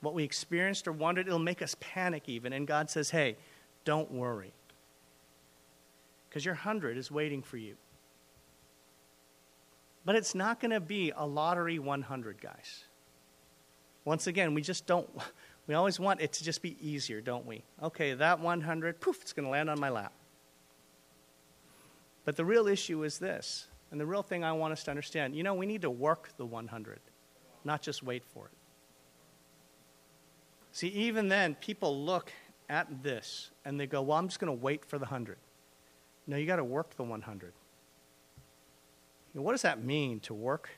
what 0.00 0.14
we 0.14 0.24
experienced 0.24 0.86
or 0.86 0.92
wanted. 0.92 1.26
It'll 1.26 1.38
make 1.38 1.62
us 1.62 1.76
panic 1.80 2.28
even. 2.28 2.52
And 2.52 2.66
God 2.66 2.90
says, 2.90 3.10
hey, 3.10 3.36
don't 3.84 4.10
worry. 4.10 4.52
Because 6.28 6.44
your 6.44 6.54
hundred 6.54 6.96
is 6.96 7.10
waiting 7.10 7.42
for 7.42 7.56
you. 7.56 7.76
But 10.04 10.14
it's 10.14 10.34
not 10.34 10.60
going 10.60 10.70
to 10.70 10.80
be 10.80 11.12
a 11.14 11.26
lottery 11.26 11.78
100, 11.78 12.40
guys. 12.40 12.84
Once 14.04 14.26
again, 14.26 14.54
we 14.54 14.62
just 14.62 14.86
don't, 14.86 15.08
we 15.66 15.74
always 15.74 16.00
want 16.00 16.20
it 16.20 16.32
to 16.34 16.44
just 16.44 16.62
be 16.62 16.76
easier, 16.80 17.20
don't 17.20 17.46
we? 17.46 17.62
Okay, 17.82 18.14
that 18.14 18.40
100, 18.40 19.00
poof, 19.00 19.18
it's 19.22 19.32
going 19.32 19.44
to 19.44 19.50
land 19.50 19.68
on 19.68 19.78
my 19.78 19.90
lap. 19.90 20.12
But 22.30 22.36
the 22.36 22.44
real 22.44 22.68
issue 22.68 23.02
is 23.02 23.18
this, 23.18 23.66
and 23.90 24.00
the 24.00 24.06
real 24.06 24.22
thing 24.22 24.44
I 24.44 24.52
want 24.52 24.72
us 24.72 24.84
to 24.84 24.92
understand 24.92 25.34
you 25.34 25.42
know, 25.42 25.52
we 25.52 25.66
need 25.66 25.82
to 25.82 25.90
work 25.90 26.30
the 26.36 26.46
100, 26.46 27.00
not 27.64 27.82
just 27.82 28.04
wait 28.04 28.24
for 28.24 28.46
it. 28.46 28.52
See, 30.70 30.86
even 30.90 31.26
then, 31.26 31.56
people 31.56 32.04
look 32.04 32.30
at 32.68 33.02
this 33.02 33.50
and 33.64 33.80
they 33.80 33.88
go, 33.88 34.00
well, 34.02 34.16
I'm 34.16 34.28
just 34.28 34.38
going 34.38 34.56
to 34.56 34.62
wait 34.62 34.84
for 34.84 34.96
the 34.96 35.06
100. 35.06 35.38
No, 36.28 36.36
you 36.36 36.46
got 36.46 36.58
to 36.58 36.64
work 36.64 36.94
the 36.94 37.02
100. 37.02 37.46
You 37.46 37.52
know, 39.34 39.42
what 39.42 39.50
does 39.50 39.62
that 39.62 39.82
mean 39.82 40.20
to 40.20 40.32
work 40.32 40.70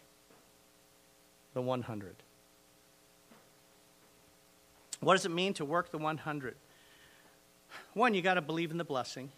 the 1.53 1.61
100? 1.61 2.17
What 5.01 5.17
does 5.17 5.27
it 5.27 5.33
mean 5.33 5.53
to 5.53 5.67
work 5.67 5.91
the 5.91 5.99
100? 5.99 6.57
One, 7.93 8.15
you 8.15 8.23
got 8.23 8.35
to 8.35 8.41
believe 8.41 8.71
in 8.71 8.79
the 8.79 8.85
blessing. 8.85 9.33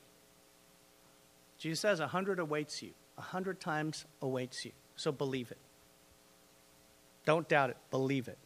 Jesus 1.64 1.80
says, 1.80 1.98
a 1.98 2.06
hundred 2.06 2.40
awaits 2.40 2.82
you. 2.82 2.90
A 3.16 3.22
hundred 3.22 3.58
times 3.58 4.04
awaits 4.20 4.66
you. 4.66 4.72
So 4.96 5.10
believe 5.10 5.50
it. 5.50 5.56
Don't 7.24 7.48
doubt 7.48 7.70
it. 7.70 7.78
Believe 7.90 8.28
it. 8.28 8.36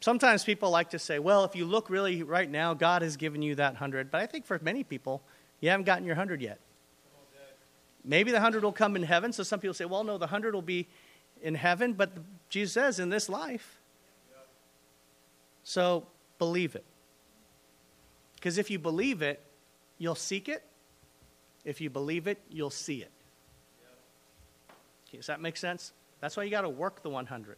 Sometimes 0.00 0.42
people 0.42 0.70
like 0.70 0.88
to 0.90 0.98
say, 0.98 1.18
well, 1.18 1.44
if 1.44 1.54
you 1.54 1.66
look 1.66 1.90
really 1.90 2.22
right 2.22 2.50
now, 2.50 2.72
God 2.72 3.02
has 3.02 3.18
given 3.18 3.42
you 3.42 3.54
that 3.56 3.76
hundred. 3.76 4.10
But 4.10 4.22
I 4.22 4.26
think 4.26 4.46
for 4.46 4.58
many 4.62 4.82
people, 4.82 5.20
you 5.60 5.68
haven't 5.68 5.84
gotten 5.84 6.06
your 6.06 6.16
hundred 6.16 6.40
yet. 6.40 6.58
Maybe 8.02 8.30
the 8.30 8.40
hundred 8.40 8.64
will 8.64 8.72
come 8.72 8.96
in 8.96 9.02
heaven. 9.02 9.30
So 9.30 9.42
some 9.42 9.60
people 9.60 9.74
say, 9.74 9.84
well, 9.84 10.04
no, 10.04 10.16
the 10.16 10.28
hundred 10.28 10.54
will 10.54 10.62
be 10.62 10.88
in 11.42 11.54
heaven. 11.54 11.92
But 11.92 12.12
Jesus 12.48 12.72
says, 12.72 12.98
in 12.98 13.10
this 13.10 13.28
life. 13.28 13.78
So 15.64 16.06
believe 16.38 16.74
it. 16.74 16.84
Because 18.36 18.56
if 18.56 18.70
you 18.70 18.78
believe 18.78 19.20
it, 19.20 19.42
You'll 20.04 20.14
seek 20.14 20.50
it. 20.50 20.62
If 21.64 21.80
you 21.80 21.88
believe 21.88 22.26
it, 22.26 22.38
you'll 22.50 22.68
see 22.68 23.00
it. 23.00 23.10
Okay, 25.08 25.16
does 25.16 25.28
that 25.28 25.40
make 25.40 25.56
sense? 25.56 25.94
That's 26.20 26.36
why 26.36 26.42
you 26.42 26.50
got 26.50 26.60
to 26.60 26.68
work 26.68 27.02
the 27.02 27.08
100. 27.08 27.56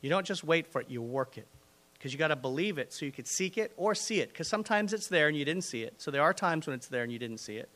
You 0.00 0.10
don't 0.10 0.26
just 0.26 0.42
wait 0.42 0.66
for 0.66 0.80
it, 0.80 0.90
you 0.90 1.00
work 1.00 1.38
it. 1.38 1.46
Because 1.92 2.12
you 2.12 2.18
got 2.18 2.28
to 2.28 2.36
believe 2.36 2.76
it 2.76 2.92
so 2.92 3.06
you 3.06 3.12
could 3.12 3.28
seek 3.28 3.56
it 3.56 3.72
or 3.76 3.94
see 3.94 4.18
it. 4.18 4.30
Because 4.30 4.48
sometimes 4.48 4.92
it's 4.92 5.06
there 5.06 5.28
and 5.28 5.36
you 5.36 5.44
didn't 5.44 5.62
see 5.62 5.84
it. 5.84 5.94
So 5.98 6.10
there 6.10 6.22
are 6.22 6.34
times 6.34 6.66
when 6.66 6.74
it's 6.74 6.88
there 6.88 7.04
and 7.04 7.12
you 7.12 7.20
didn't 7.20 7.38
see 7.38 7.58
it. 7.58 7.68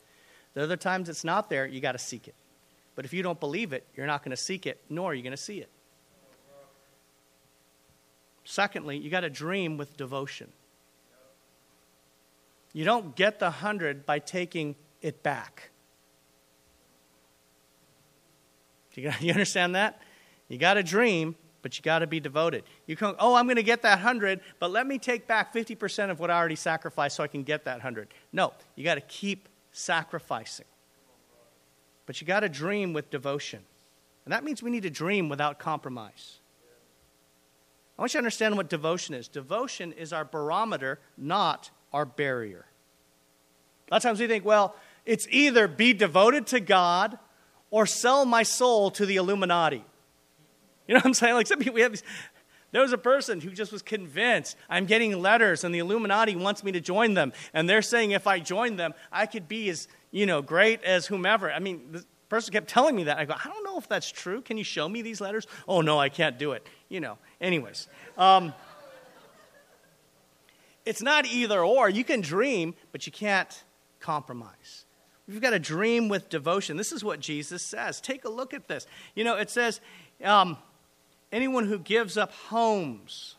The 0.55 0.63
other 0.63 0.75
times 0.75 1.07
it's 1.07 1.23
not 1.23 1.49
there, 1.49 1.65
you 1.65 1.79
got 1.79 1.93
to 1.93 1.97
seek 1.97 2.27
it. 2.27 2.35
But 2.95 3.05
if 3.05 3.13
you 3.13 3.23
don't 3.23 3.39
believe 3.39 3.71
it, 3.71 3.87
you're 3.95 4.07
not 4.07 4.25
going 4.25 4.31
to 4.31 4.43
seek 4.43 4.67
it, 4.67 4.81
nor 4.89 5.11
are 5.11 5.13
you 5.13 5.23
going 5.23 5.31
to 5.31 5.37
see 5.37 5.59
it. 5.59 5.69
Secondly, 8.43 8.97
you 8.97 9.09
got 9.09 9.21
to 9.21 9.29
dream 9.29 9.77
with 9.77 9.95
devotion. 9.95 10.51
You 12.73 12.83
don't 12.85 13.15
get 13.15 13.39
the 13.39 13.51
hundred 13.51 14.05
by 14.05 14.19
taking 14.19 14.75
it 15.01 15.21
back. 15.21 15.69
You, 18.95 19.11
understand 19.29 19.75
that? 19.75 20.01
You 20.47 20.57
got 20.57 20.77
a 20.77 20.83
dream, 20.83 21.35
but 21.61 21.77
you 21.77 21.83
got 21.83 21.99
to 21.99 22.07
be 22.07 22.19
devoted. 22.19 22.63
You 22.85 22.95
can 22.95 23.15
oh, 23.19 23.35
I'm 23.35 23.45
going 23.45 23.55
to 23.55 23.63
get 23.63 23.83
that 23.83 23.99
100, 23.99 24.41
but 24.59 24.71
let 24.71 24.85
me 24.85 24.97
take 24.97 25.27
back 25.27 25.53
50% 25.53 26.09
of 26.09 26.19
what 26.19 26.29
I 26.29 26.37
already 26.37 26.55
sacrificed 26.55 27.15
so 27.15 27.23
I 27.23 27.27
can 27.27 27.43
get 27.43 27.65
that 27.65 27.75
100. 27.75 28.09
No, 28.31 28.53
you 28.75 28.83
got 28.83 28.95
to 28.95 29.01
keep 29.01 29.47
sacrificing. 29.71 30.65
But 32.05 32.19
you 32.19 32.27
got 32.27 32.41
to 32.41 32.49
dream 32.49 32.93
with 32.93 33.09
devotion. 33.09 33.61
And 34.25 34.33
that 34.33 34.43
means 34.43 34.61
we 34.61 34.71
need 34.71 34.83
to 34.83 34.89
dream 34.89 35.29
without 35.29 35.59
compromise. 35.59 36.39
I 37.97 38.01
want 38.01 38.13
you 38.13 38.17
to 38.17 38.19
understand 38.19 38.57
what 38.57 38.69
devotion 38.69 39.15
is. 39.15 39.27
Devotion 39.27 39.91
is 39.93 40.11
our 40.11 40.25
barometer, 40.25 40.99
not 41.17 41.69
our 41.93 42.05
barrier. 42.05 42.65
A 43.87 43.93
lot 43.93 43.97
of 43.97 44.03
times 44.03 44.19
we 44.19 44.27
think, 44.27 44.45
well, 44.45 44.75
it's 45.05 45.27
either 45.29 45.67
be 45.67 45.93
devoted 45.93 46.47
to 46.47 46.59
God 46.59 47.19
or 47.69 47.85
sell 47.85 48.25
my 48.25 48.43
soul 48.43 48.91
to 48.91 49.05
the 49.05 49.17
Illuminati. 49.17 49.83
You 50.87 50.95
know 50.95 50.99
what 50.99 51.05
I'm 51.05 51.13
saying? 51.13 51.35
Like 51.35 51.47
some 51.47 51.59
people, 51.59 51.75
we 51.75 51.81
have 51.81 51.91
these. 51.91 52.03
There 52.71 52.81
was 52.81 52.91
a 52.91 52.97
person 52.97 53.39
who 53.39 53.51
just 53.51 53.71
was 53.71 53.83
convinced 53.83 54.57
I'm 54.67 54.85
getting 54.85 55.21
letters 55.21 55.63
and 55.63 55.73
the 55.73 55.79
Illuminati 55.79 56.35
wants 56.35 56.63
me 56.63 56.71
to 56.71 56.81
join 56.81 57.13
them. 57.13 57.31
And 57.53 57.69
they're 57.69 57.83
saying 57.83 58.11
if 58.11 58.25
I 58.25 58.39
join 58.39 58.77
them, 58.77 58.95
I 59.11 59.27
could 59.27 59.47
be 59.47 59.69
as, 59.69 59.87
you 60.09 60.25
know, 60.25 60.41
great 60.41 60.83
as 60.83 61.05
whomever. 61.05 61.51
I 61.51 61.59
mean, 61.59 61.91
the 61.91 62.03
person 62.29 62.51
kept 62.51 62.67
telling 62.67 62.95
me 62.95 63.03
that. 63.03 63.19
I 63.19 63.25
go, 63.25 63.33
I 63.33 63.47
don't 63.47 63.63
know 63.63 63.77
if 63.77 63.87
that's 63.87 64.11
true. 64.11 64.41
Can 64.41 64.57
you 64.57 64.63
show 64.63 64.89
me 64.89 65.03
these 65.03 65.21
letters? 65.21 65.45
Oh, 65.67 65.81
no, 65.81 65.99
I 65.99 66.09
can't 66.09 66.39
do 66.39 66.53
it. 66.53 66.67
You 66.89 66.99
know, 66.99 67.19
anyways. 67.39 67.87
Um, 68.17 68.53
it's 70.85 71.01
not 71.01 71.25
either 71.25 71.63
or. 71.63 71.89
You 71.89 72.03
can 72.03 72.21
dream, 72.21 72.75
but 72.91 73.05
you 73.05 73.11
can't 73.11 73.63
compromise. 73.99 74.85
We've 75.27 75.41
got 75.41 75.51
to 75.51 75.59
dream 75.59 76.09
with 76.09 76.29
devotion. 76.29 76.75
This 76.75 76.91
is 76.91 77.03
what 77.03 77.19
Jesus 77.19 77.69
says. 77.69 78.01
Take 78.01 78.25
a 78.25 78.29
look 78.29 78.53
at 78.53 78.67
this. 78.67 78.85
You 79.15 79.23
know, 79.23 79.37
it 79.37 79.49
says, 79.49 79.79
um, 80.23 80.57
anyone 81.31 81.65
who 81.65 81.79
gives 81.79 82.17
up 82.17 82.33
homes, 82.33 83.35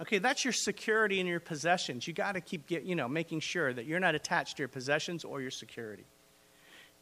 okay, 0.00 0.18
that's 0.18 0.44
your 0.44 0.52
security 0.52 1.18
and 1.18 1.28
your 1.28 1.40
possessions. 1.40 2.06
You 2.06 2.14
got 2.14 2.32
to 2.32 2.40
keep, 2.40 2.68
get, 2.68 2.84
you 2.84 2.94
know, 2.94 3.08
making 3.08 3.40
sure 3.40 3.72
that 3.72 3.86
you're 3.86 3.98
not 3.98 4.14
attached 4.14 4.56
to 4.58 4.60
your 4.62 4.68
possessions 4.68 5.24
or 5.24 5.40
your 5.40 5.50
security. 5.50 6.04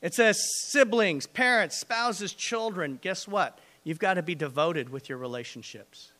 It 0.00 0.14
says 0.14 0.42
siblings, 0.70 1.26
parents, 1.26 1.78
spouses, 1.78 2.32
children. 2.32 2.98
Guess 3.02 3.28
what? 3.28 3.58
You've 3.84 3.98
got 3.98 4.14
to 4.14 4.22
be 4.22 4.34
devoted 4.34 4.88
with 4.88 5.08
your 5.08 5.18
relationships. 5.18 6.12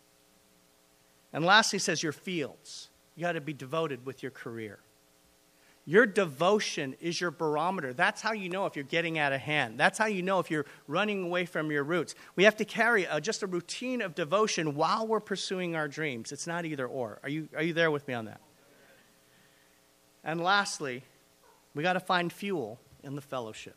And 1.32 1.44
lastly, 1.44 1.78
it 1.78 1.82
says 1.82 2.02
your 2.02 2.12
fields. 2.12 2.90
You 3.16 3.22
got 3.22 3.32
to 3.32 3.40
be 3.40 3.52
devoted 3.52 4.06
with 4.06 4.22
your 4.22 4.32
career. 4.32 4.78
Your 5.84 6.06
devotion 6.06 6.94
is 7.00 7.20
your 7.20 7.32
barometer. 7.32 7.92
That's 7.92 8.20
how 8.20 8.32
you 8.32 8.48
know 8.48 8.66
if 8.66 8.76
you're 8.76 8.84
getting 8.84 9.18
out 9.18 9.32
of 9.32 9.40
hand. 9.40 9.80
That's 9.80 9.98
how 9.98 10.06
you 10.06 10.22
know 10.22 10.38
if 10.38 10.48
you're 10.48 10.66
running 10.86 11.24
away 11.24 11.44
from 11.44 11.72
your 11.72 11.82
roots. 11.82 12.14
We 12.36 12.44
have 12.44 12.56
to 12.58 12.64
carry 12.64 13.04
a, 13.04 13.20
just 13.20 13.42
a 13.42 13.48
routine 13.48 14.00
of 14.00 14.14
devotion 14.14 14.76
while 14.76 15.08
we're 15.08 15.18
pursuing 15.18 15.74
our 15.74 15.88
dreams. 15.88 16.30
It's 16.30 16.46
not 16.46 16.64
either 16.64 16.86
or. 16.86 17.18
Are 17.24 17.28
you, 17.28 17.48
are 17.56 17.64
you 17.64 17.72
there 17.72 17.90
with 17.90 18.06
me 18.06 18.14
on 18.14 18.26
that? 18.26 18.40
And 20.22 20.40
lastly, 20.40 21.02
we 21.74 21.82
got 21.82 21.94
to 21.94 22.00
find 22.00 22.32
fuel 22.32 22.78
in 23.02 23.16
the 23.16 23.20
fellowship. 23.20 23.74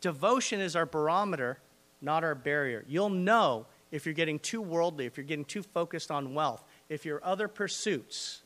Devotion 0.00 0.60
is 0.60 0.74
our 0.74 0.86
barometer, 0.86 1.58
not 2.00 2.24
our 2.24 2.34
barrier. 2.34 2.84
You'll 2.88 3.10
know 3.10 3.66
if 3.90 4.04
you're 4.04 4.14
getting 4.14 4.38
too 4.38 4.60
worldly, 4.60 5.06
if 5.06 5.16
you're 5.16 5.24
getting 5.24 5.44
too 5.44 5.62
focused 5.62 6.10
on 6.10 6.34
wealth, 6.34 6.64
if 6.88 7.04
your 7.04 7.24
other 7.24 7.48
pursuits 7.48 8.42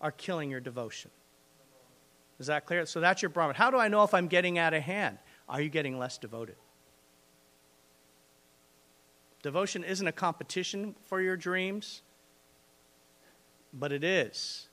are 0.00 0.10
killing 0.10 0.50
your 0.50 0.60
devotion. 0.60 1.10
Is 2.38 2.48
that 2.48 2.66
clear? 2.66 2.84
So 2.84 3.00
that's 3.00 3.22
your 3.22 3.30
barometer. 3.30 3.56
How 3.56 3.70
do 3.70 3.78
I 3.78 3.88
know 3.88 4.02
if 4.02 4.12
I'm 4.12 4.28
getting 4.28 4.58
out 4.58 4.74
of 4.74 4.82
hand? 4.82 5.18
Are 5.48 5.60
you 5.60 5.70
getting 5.70 5.98
less 5.98 6.18
devoted? 6.18 6.56
Devotion 9.42 9.84
isn't 9.84 10.06
a 10.06 10.12
competition 10.12 10.94
for 11.06 11.20
your 11.20 11.36
dreams, 11.36 12.02
but 13.72 13.92
it 13.92 14.04
is 14.04 14.68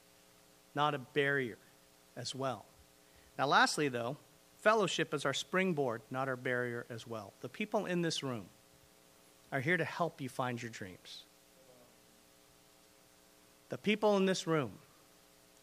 not 0.76 0.96
a 0.96 1.00
barrier 1.00 1.58
as 2.18 2.34
well. 2.34 2.66
Now, 3.38 3.48
lastly, 3.48 3.88
though, 3.88 4.18
fellowship 4.58 5.14
is 5.14 5.26
our 5.26 5.34
springboard, 5.34 6.02
not 6.10 6.28
our 6.28 6.36
barrier 6.36 6.86
as 6.90 7.08
well. 7.08 7.34
The 7.42 7.50
people 7.50 7.86
in 7.86 8.02
this 8.02 8.24
room 8.24 8.46
are 9.54 9.60
here 9.60 9.78
to 9.78 9.86
help 9.86 10.20
you 10.20 10.28
find 10.28 10.60
your 10.60 10.72
dreams. 10.72 11.26
The 13.70 13.78
people 13.78 14.18
in 14.18 14.26
this 14.26 14.48
room 14.48 14.72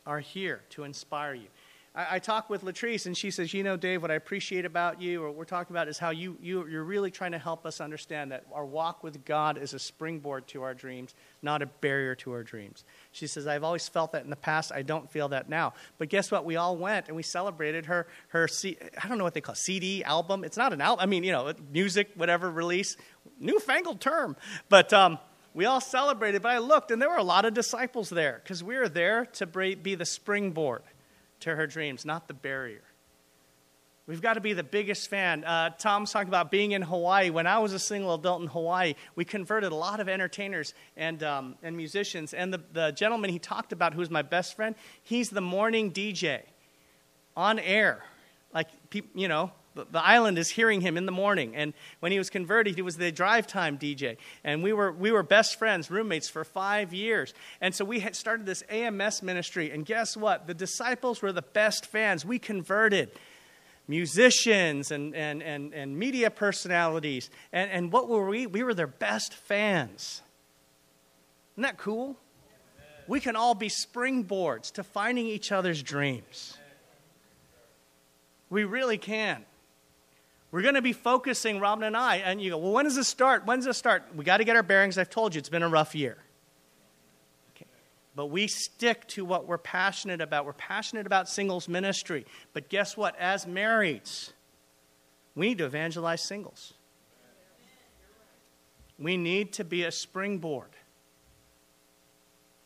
are 0.06 0.20
here 0.20 0.62
to 0.70 0.84
inspire 0.84 1.34
you. 1.34 1.48
I, 1.94 2.16
I 2.16 2.18
talk 2.18 2.48
with 2.48 2.64
Latrice, 2.64 3.06
and 3.06 3.16
she 3.16 3.30
says, 3.30 3.52
You 3.52 3.62
know, 3.62 3.76
Dave, 3.76 4.02
what 4.02 4.10
I 4.10 4.14
appreciate 4.14 4.64
about 4.64 5.00
you, 5.00 5.22
or 5.22 5.28
what 5.28 5.36
we're 5.36 5.44
talking 5.44 5.74
about, 5.74 5.88
is 5.88 5.98
how 5.98 6.10
you, 6.10 6.36
you, 6.40 6.66
you're 6.66 6.84
really 6.84 7.10
trying 7.10 7.32
to 7.32 7.38
help 7.38 7.66
us 7.66 7.80
understand 7.80 8.32
that 8.32 8.44
our 8.52 8.64
walk 8.64 9.02
with 9.02 9.24
God 9.24 9.58
is 9.58 9.74
a 9.74 9.78
springboard 9.78 10.46
to 10.48 10.62
our 10.62 10.74
dreams, 10.74 11.14
not 11.42 11.62
a 11.62 11.66
barrier 11.66 12.14
to 12.16 12.32
our 12.32 12.42
dreams. 12.42 12.84
She 13.12 13.26
says, 13.26 13.46
I've 13.46 13.64
always 13.64 13.88
felt 13.88 14.12
that 14.12 14.24
in 14.24 14.30
the 14.30 14.36
past. 14.36 14.72
I 14.72 14.82
don't 14.82 15.10
feel 15.10 15.28
that 15.28 15.48
now. 15.48 15.74
But 15.98 16.08
guess 16.08 16.30
what? 16.30 16.44
We 16.44 16.56
all 16.56 16.76
went 16.76 17.08
and 17.08 17.16
we 17.16 17.22
celebrated 17.22 17.86
her, 17.86 18.06
her 18.28 18.46
C- 18.46 18.78
I 19.02 19.08
don't 19.08 19.18
know 19.18 19.24
what 19.24 19.34
they 19.34 19.40
call 19.40 19.54
it, 19.54 19.58
CD, 19.58 20.04
album. 20.04 20.44
It's 20.44 20.56
not 20.56 20.72
an 20.72 20.80
album. 20.80 21.02
I 21.02 21.06
mean, 21.06 21.24
you 21.24 21.32
know, 21.32 21.52
music, 21.72 22.10
whatever 22.14 22.50
release. 22.50 22.96
Newfangled 23.38 24.00
term. 24.00 24.36
But, 24.68 24.92
um, 24.92 25.18
we 25.52 25.64
all 25.64 25.80
celebrated, 25.80 26.42
but 26.42 26.52
I 26.52 26.58
looked 26.58 26.92
and 26.92 27.02
there 27.02 27.10
were 27.10 27.16
a 27.16 27.24
lot 27.24 27.44
of 27.44 27.54
disciples 27.54 28.08
there 28.08 28.40
because 28.40 28.62
we 28.62 28.76
were 28.76 28.88
there 28.88 29.26
to 29.26 29.46
be 29.46 29.96
the 29.96 30.04
springboard 30.04 30.82
to 31.40 31.54
her 31.54 31.66
dreams, 31.66 32.04
not 32.04 32.28
the 32.28 32.34
barrier. 32.34 32.82
We've 34.06 34.20
got 34.20 34.34
to 34.34 34.40
be 34.40 34.54
the 34.54 34.64
biggest 34.64 35.08
fan. 35.08 35.44
Uh, 35.44 35.70
Tom's 35.70 36.10
talking 36.10 36.28
about 36.28 36.50
being 36.50 36.72
in 36.72 36.82
Hawaii. 36.82 37.30
When 37.30 37.46
I 37.46 37.60
was 37.60 37.72
a 37.72 37.78
single 37.78 38.14
adult 38.14 38.42
in 38.42 38.48
Hawaii, 38.48 38.94
we 39.14 39.24
converted 39.24 39.70
a 39.70 39.74
lot 39.76 40.00
of 40.00 40.08
entertainers 40.08 40.74
and, 40.96 41.22
um, 41.22 41.54
and 41.62 41.76
musicians. 41.76 42.34
And 42.34 42.52
the, 42.52 42.60
the 42.72 42.90
gentleman 42.90 43.30
he 43.30 43.38
talked 43.38 43.72
about, 43.72 43.94
who's 43.94 44.10
my 44.10 44.22
best 44.22 44.56
friend, 44.56 44.74
he's 45.04 45.30
the 45.30 45.40
morning 45.40 45.92
DJ 45.92 46.42
on 47.36 47.60
air. 47.60 48.02
Like, 48.52 48.66
you 49.14 49.28
know, 49.28 49.52
the 49.90 50.04
island 50.04 50.38
is 50.38 50.50
hearing 50.50 50.80
him 50.80 50.96
in 50.96 51.06
the 51.06 51.12
morning. 51.12 51.54
And 51.54 51.74
when 52.00 52.12
he 52.12 52.18
was 52.18 52.30
converted, 52.30 52.74
he 52.74 52.82
was 52.82 52.96
the 52.96 53.12
drive 53.12 53.46
time 53.46 53.78
DJ. 53.78 54.16
And 54.44 54.62
we 54.62 54.72
were, 54.72 54.92
we 54.92 55.12
were 55.12 55.22
best 55.22 55.58
friends, 55.58 55.90
roommates 55.90 56.28
for 56.28 56.44
five 56.44 56.92
years. 56.92 57.34
And 57.60 57.74
so 57.74 57.84
we 57.84 58.00
had 58.00 58.16
started 58.16 58.46
this 58.46 58.62
AMS 58.68 59.22
ministry. 59.22 59.70
And 59.70 59.84
guess 59.84 60.16
what? 60.16 60.46
The 60.46 60.54
disciples 60.54 61.22
were 61.22 61.32
the 61.32 61.42
best 61.42 61.86
fans. 61.86 62.24
We 62.24 62.38
converted 62.38 63.10
musicians 63.88 64.90
and, 64.90 65.14
and, 65.14 65.42
and, 65.42 65.74
and 65.74 65.98
media 65.98 66.30
personalities. 66.30 67.28
And, 67.52 67.70
and 67.70 67.92
what 67.92 68.08
were 68.08 68.26
we? 68.26 68.46
We 68.46 68.62
were 68.62 68.74
their 68.74 68.86
best 68.86 69.34
fans. 69.34 70.22
Isn't 71.54 71.62
that 71.62 71.78
cool? 71.78 72.16
We 73.06 73.18
can 73.18 73.34
all 73.34 73.54
be 73.54 73.68
springboards 73.68 74.72
to 74.74 74.84
finding 74.84 75.26
each 75.26 75.50
other's 75.50 75.82
dreams. 75.82 76.56
We 78.48 78.64
really 78.64 78.98
can. 78.98 79.44
We're 80.52 80.62
going 80.62 80.74
to 80.74 80.82
be 80.82 80.92
focusing, 80.92 81.60
Robin 81.60 81.84
and 81.84 81.96
I, 81.96 82.16
and 82.16 82.42
you 82.42 82.50
go, 82.50 82.58
well, 82.58 82.72
when 82.72 82.84
does 82.84 82.96
this 82.96 83.06
start? 83.06 83.46
When 83.46 83.58
does 83.58 83.66
this 83.66 83.76
start? 83.76 84.04
We 84.16 84.24
got 84.24 84.38
to 84.38 84.44
get 84.44 84.56
our 84.56 84.62
bearings. 84.62 84.98
I've 84.98 85.10
told 85.10 85.34
you 85.34 85.38
it's 85.38 85.48
been 85.48 85.62
a 85.62 85.68
rough 85.68 85.94
year. 85.94 86.18
Okay. 87.54 87.66
But 88.16 88.26
we 88.26 88.48
stick 88.48 89.06
to 89.08 89.24
what 89.24 89.46
we're 89.46 89.58
passionate 89.58 90.20
about. 90.20 90.46
We're 90.46 90.52
passionate 90.54 91.06
about 91.06 91.28
singles 91.28 91.68
ministry. 91.68 92.26
But 92.52 92.68
guess 92.68 92.96
what? 92.96 93.16
As 93.16 93.46
marrieds, 93.46 94.32
we 95.36 95.48
need 95.48 95.58
to 95.58 95.66
evangelize 95.66 96.20
singles. 96.22 96.74
We 98.98 99.16
need 99.16 99.52
to 99.54 99.64
be 99.64 99.84
a 99.84 99.92
springboard. 99.92 100.70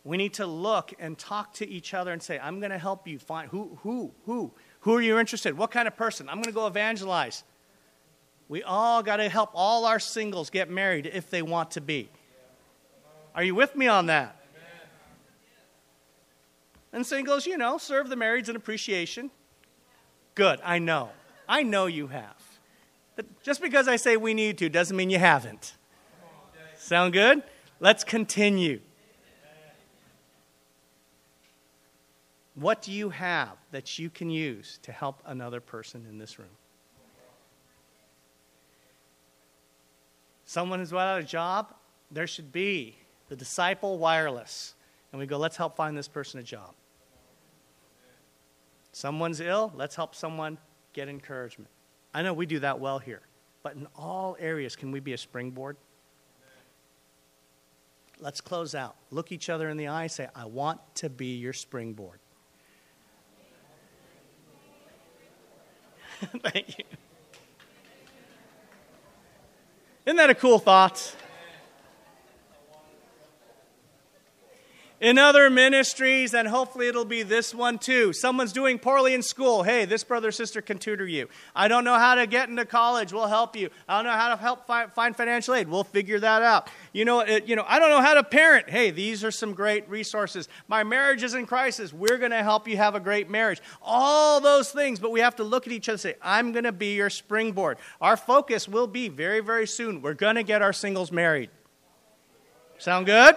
We 0.04 0.16
need 0.16 0.34
to 0.34 0.46
look 0.46 0.92
and 0.98 1.18
talk 1.18 1.54
to 1.54 1.68
each 1.68 1.94
other 1.94 2.12
and 2.12 2.22
say, 2.22 2.38
I'm 2.38 2.60
going 2.60 2.72
to 2.72 2.78
help 2.78 3.06
you 3.06 3.18
find 3.18 3.48
who, 3.50 3.78
who, 3.82 4.12
who, 4.24 4.52
who 4.80 4.96
are 4.96 5.02
you 5.02 5.18
interested? 5.18 5.56
What 5.56 5.70
kind 5.70 5.86
of 5.86 5.96
person? 5.96 6.28
I'm 6.28 6.36
going 6.36 6.44
to 6.44 6.52
go 6.52 6.66
evangelize. 6.66 7.44
We 8.48 8.62
all 8.62 9.02
got 9.02 9.16
to 9.16 9.28
help 9.28 9.50
all 9.54 9.86
our 9.86 9.98
singles 9.98 10.50
get 10.50 10.70
married 10.70 11.10
if 11.12 11.30
they 11.30 11.42
want 11.42 11.72
to 11.72 11.80
be. 11.80 12.10
Are 13.34 13.42
you 13.42 13.54
with 13.54 13.74
me 13.74 13.86
on 13.86 14.06
that? 14.06 14.36
And 16.92 17.04
singles, 17.04 17.46
you 17.46 17.58
know, 17.58 17.78
serve 17.78 18.08
the 18.08 18.14
marrieds 18.14 18.48
in 18.48 18.54
appreciation. 18.54 19.30
Good, 20.34 20.60
I 20.62 20.78
know. 20.78 21.10
I 21.48 21.64
know 21.64 21.86
you 21.86 22.06
have. 22.06 22.36
But 23.16 23.42
just 23.42 23.60
because 23.60 23.88
I 23.88 23.96
say 23.96 24.16
we 24.16 24.34
need 24.34 24.58
to 24.58 24.68
doesn't 24.68 24.96
mean 24.96 25.10
you 25.10 25.18
haven't. 25.18 25.74
Sound 26.76 27.12
good? 27.12 27.42
Let's 27.80 28.04
continue. 28.04 28.80
What 32.54 32.82
do 32.82 32.92
you 32.92 33.10
have 33.10 33.56
that 33.72 33.98
you 33.98 34.10
can 34.10 34.30
use 34.30 34.78
to 34.82 34.92
help 34.92 35.20
another 35.26 35.60
person 35.60 36.06
in 36.08 36.18
this 36.18 36.38
room? 36.38 36.48
Someone 40.44 40.78
who's 40.78 40.92
without 40.92 41.20
a 41.20 41.24
job, 41.24 41.74
there 42.10 42.26
should 42.26 42.52
be 42.52 42.96
the 43.28 43.36
disciple 43.36 43.98
wireless. 43.98 44.74
And 45.12 45.20
we 45.20 45.26
go, 45.26 45.38
let's 45.38 45.56
help 45.56 45.76
find 45.76 45.96
this 45.96 46.08
person 46.08 46.40
a 46.40 46.42
job. 46.42 46.74
Someone's 48.92 49.40
ill, 49.40 49.72
let's 49.74 49.96
help 49.96 50.14
someone 50.14 50.58
get 50.92 51.08
encouragement. 51.08 51.70
I 52.12 52.22
know 52.22 52.32
we 52.32 52.46
do 52.46 52.60
that 52.60 52.78
well 52.78 52.98
here. 52.98 53.22
but 53.62 53.74
in 53.74 53.86
all 53.96 54.36
areas, 54.38 54.76
can 54.76 54.92
we 54.92 55.00
be 55.00 55.14
a 55.14 55.18
springboard? 55.18 55.76
Let's 58.20 58.40
close 58.40 58.74
out. 58.74 58.94
Look 59.10 59.32
each 59.32 59.50
other 59.50 59.68
in 59.68 59.76
the 59.76 59.88
eye 59.88 60.06
say, 60.06 60.28
I 60.34 60.44
want 60.44 60.80
to 60.96 61.10
be 61.10 61.36
your 61.36 61.52
springboard. 61.52 62.20
Thank 66.42 66.78
you. 66.78 66.84
Isn't 70.06 70.18
that 70.18 70.28
a 70.28 70.34
cool 70.34 70.58
thought? 70.58 71.16
In 75.04 75.18
other 75.18 75.50
ministries, 75.50 76.32
and 76.32 76.48
hopefully 76.48 76.88
it'll 76.88 77.04
be 77.04 77.22
this 77.22 77.54
one 77.54 77.78
too. 77.78 78.14
Someone's 78.14 78.54
doing 78.54 78.78
poorly 78.78 79.12
in 79.12 79.20
school. 79.20 79.62
Hey, 79.62 79.84
this 79.84 80.02
brother 80.02 80.32
sister 80.32 80.62
can 80.62 80.78
tutor 80.78 81.06
you. 81.06 81.28
I 81.54 81.68
don't 81.68 81.84
know 81.84 81.98
how 81.98 82.14
to 82.14 82.26
get 82.26 82.48
into 82.48 82.64
college. 82.64 83.12
We'll 83.12 83.26
help 83.26 83.54
you. 83.54 83.68
I 83.86 83.98
don't 83.98 84.10
know 84.10 84.16
how 84.16 84.30
to 84.30 84.40
help 84.40 84.66
find 84.66 85.14
financial 85.14 85.56
aid. 85.56 85.68
We'll 85.68 85.84
figure 85.84 86.18
that 86.20 86.40
out. 86.40 86.70
You 86.94 87.04
know, 87.04 87.20
it, 87.20 87.46
you 87.46 87.54
know, 87.54 87.66
I 87.68 87.78
don't 87.80 87.90
know 87.90 88.00
how 88.00 88.14
to 88.14 88.24
parent. 88.24 88.70
Hey, 88.70 88.92
these 88.92 89.22
are 89.22 89.30
some 89.30 89.52
great 89.52 89.86
resources. 89.90 90.48
My 90.68 90.84
marriage 90.84 91.22
is 91.22 91.34
in 91.34 91.44
crisis. 91.44 91.92
We're 91.92 92.16
going 92.16 92.30
to 92.30 92.42
help 92.42 92.66
you 92.66 92.78
have 92.78 92.94
a 92.94 93.00
great 93.00 93.28
marriage. 93.28 93.60
All 93.82 94.40
those 94.40 94.72
things, 94.72 95.00
but 95.00 95.10
we 95.10 95.20
have 95.20 95.36
to 95.36 95.44
look 95.44 95.66
at 95.66 95.72
each 95.74 95.90
other 95.90 95.96
and 95.96 96.00
say, 96.00 96.14
I'm 96.22 96.52
going 96.52 96.64
to 96.64 96.72
be 96.72 96.94
your 96.94 97.10
springboard. 97.10 97.76
Our 98.00 98.16
focus 98.16 98.66
will 98.66 98.86
be 98.86 99.10
very, 99.10 99.40
very 99.40 99.66
soon. 99.66 100.00
We're 100.00 100.14
going 100.14 100.36
to 100.36 100.42
get 100.42 100.62
our 100.62 100.72
singles 100.72 101.12
married. 101.12 101.50
Sound 102.78 103.04
good? 103.04 103.36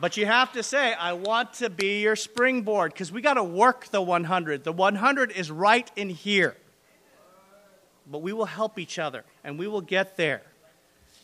But 0.00 0.16
you 0.16 0.24
have 0.24 0.52
to 0.52 0.62
say, 0.62 0.94
I 0.94 1.12
want 1.12 1.54
to 1.54 1.68
be 1.68 2.00
your 2.00 2.16
springboard 2.16 2.92
because 2.92 3.12
we 3.12 3.20
got 3.20 3.34
to 3.34 3.44
work 3.44 3.88
the 3.88 4.00
100. 4.00 4.64
The 4.64 4.72
100 4.72 5.32
is 5.32 5.50
right 5.50 5.90
in 5.94 6.08
here. 6.08 6.56
But 8.10 8.22
we 8.22 8.32
will 8.32 8.46
help 8.46 8.78
each 8.78 8.98
other 8.98 9.24
and 9.44 9.58
we 9.58 9.68
will 9.68 9.82
get 9.82 10.16
there. 10.16 10.42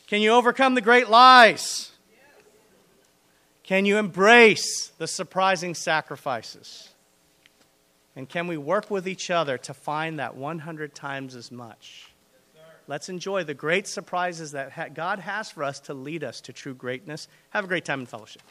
Can 0.07 0.21
you 0.21 0.33
overcome 0.33 0.75
the 0.75 0.83
great 0.83 1.09
lies? 1.09 1.91
Can 3.63 3.87
you 3.87 3.97
embrace 3.97 4.93
the 4.99 5.09
surprising 5.09 5.75
sacrifices? 5.75 6.91
And 8.15 8.29
can 8.29 8.47
we 8.47 8.57
work 8.57 8.91
with 8.91 9.09
each 9.09 9.31
other 9.31 9.59
to 9.59 9.75
find 9.75 10.21
that 10.21 10.37
100 10.37 10.95
times 10.95 11.35
as 11.35 11.51
much? 11.51 12.13
Let's 12.87 13.09
enjoy 13.09 13.43
the 13.43 13.55
great 13.55 13.89
surprises 13.89 14.53
that 14.53 14.95
God 14.95 15.19
has 15.19 15.51
for 15.51 15.65
us 15.65 15.81
to 15.81 15.95
lead 15.95 16.23
us 16.23 16.41
to 16.43 16.53
true 16.53 16.75
greatness. 16.75 17.27
Have 17.51 17.65
a 17.65 17.69
great 17.69 17.85
time 17.85 18.01
in 18.01 18.07
fellowship. 18.07 18.43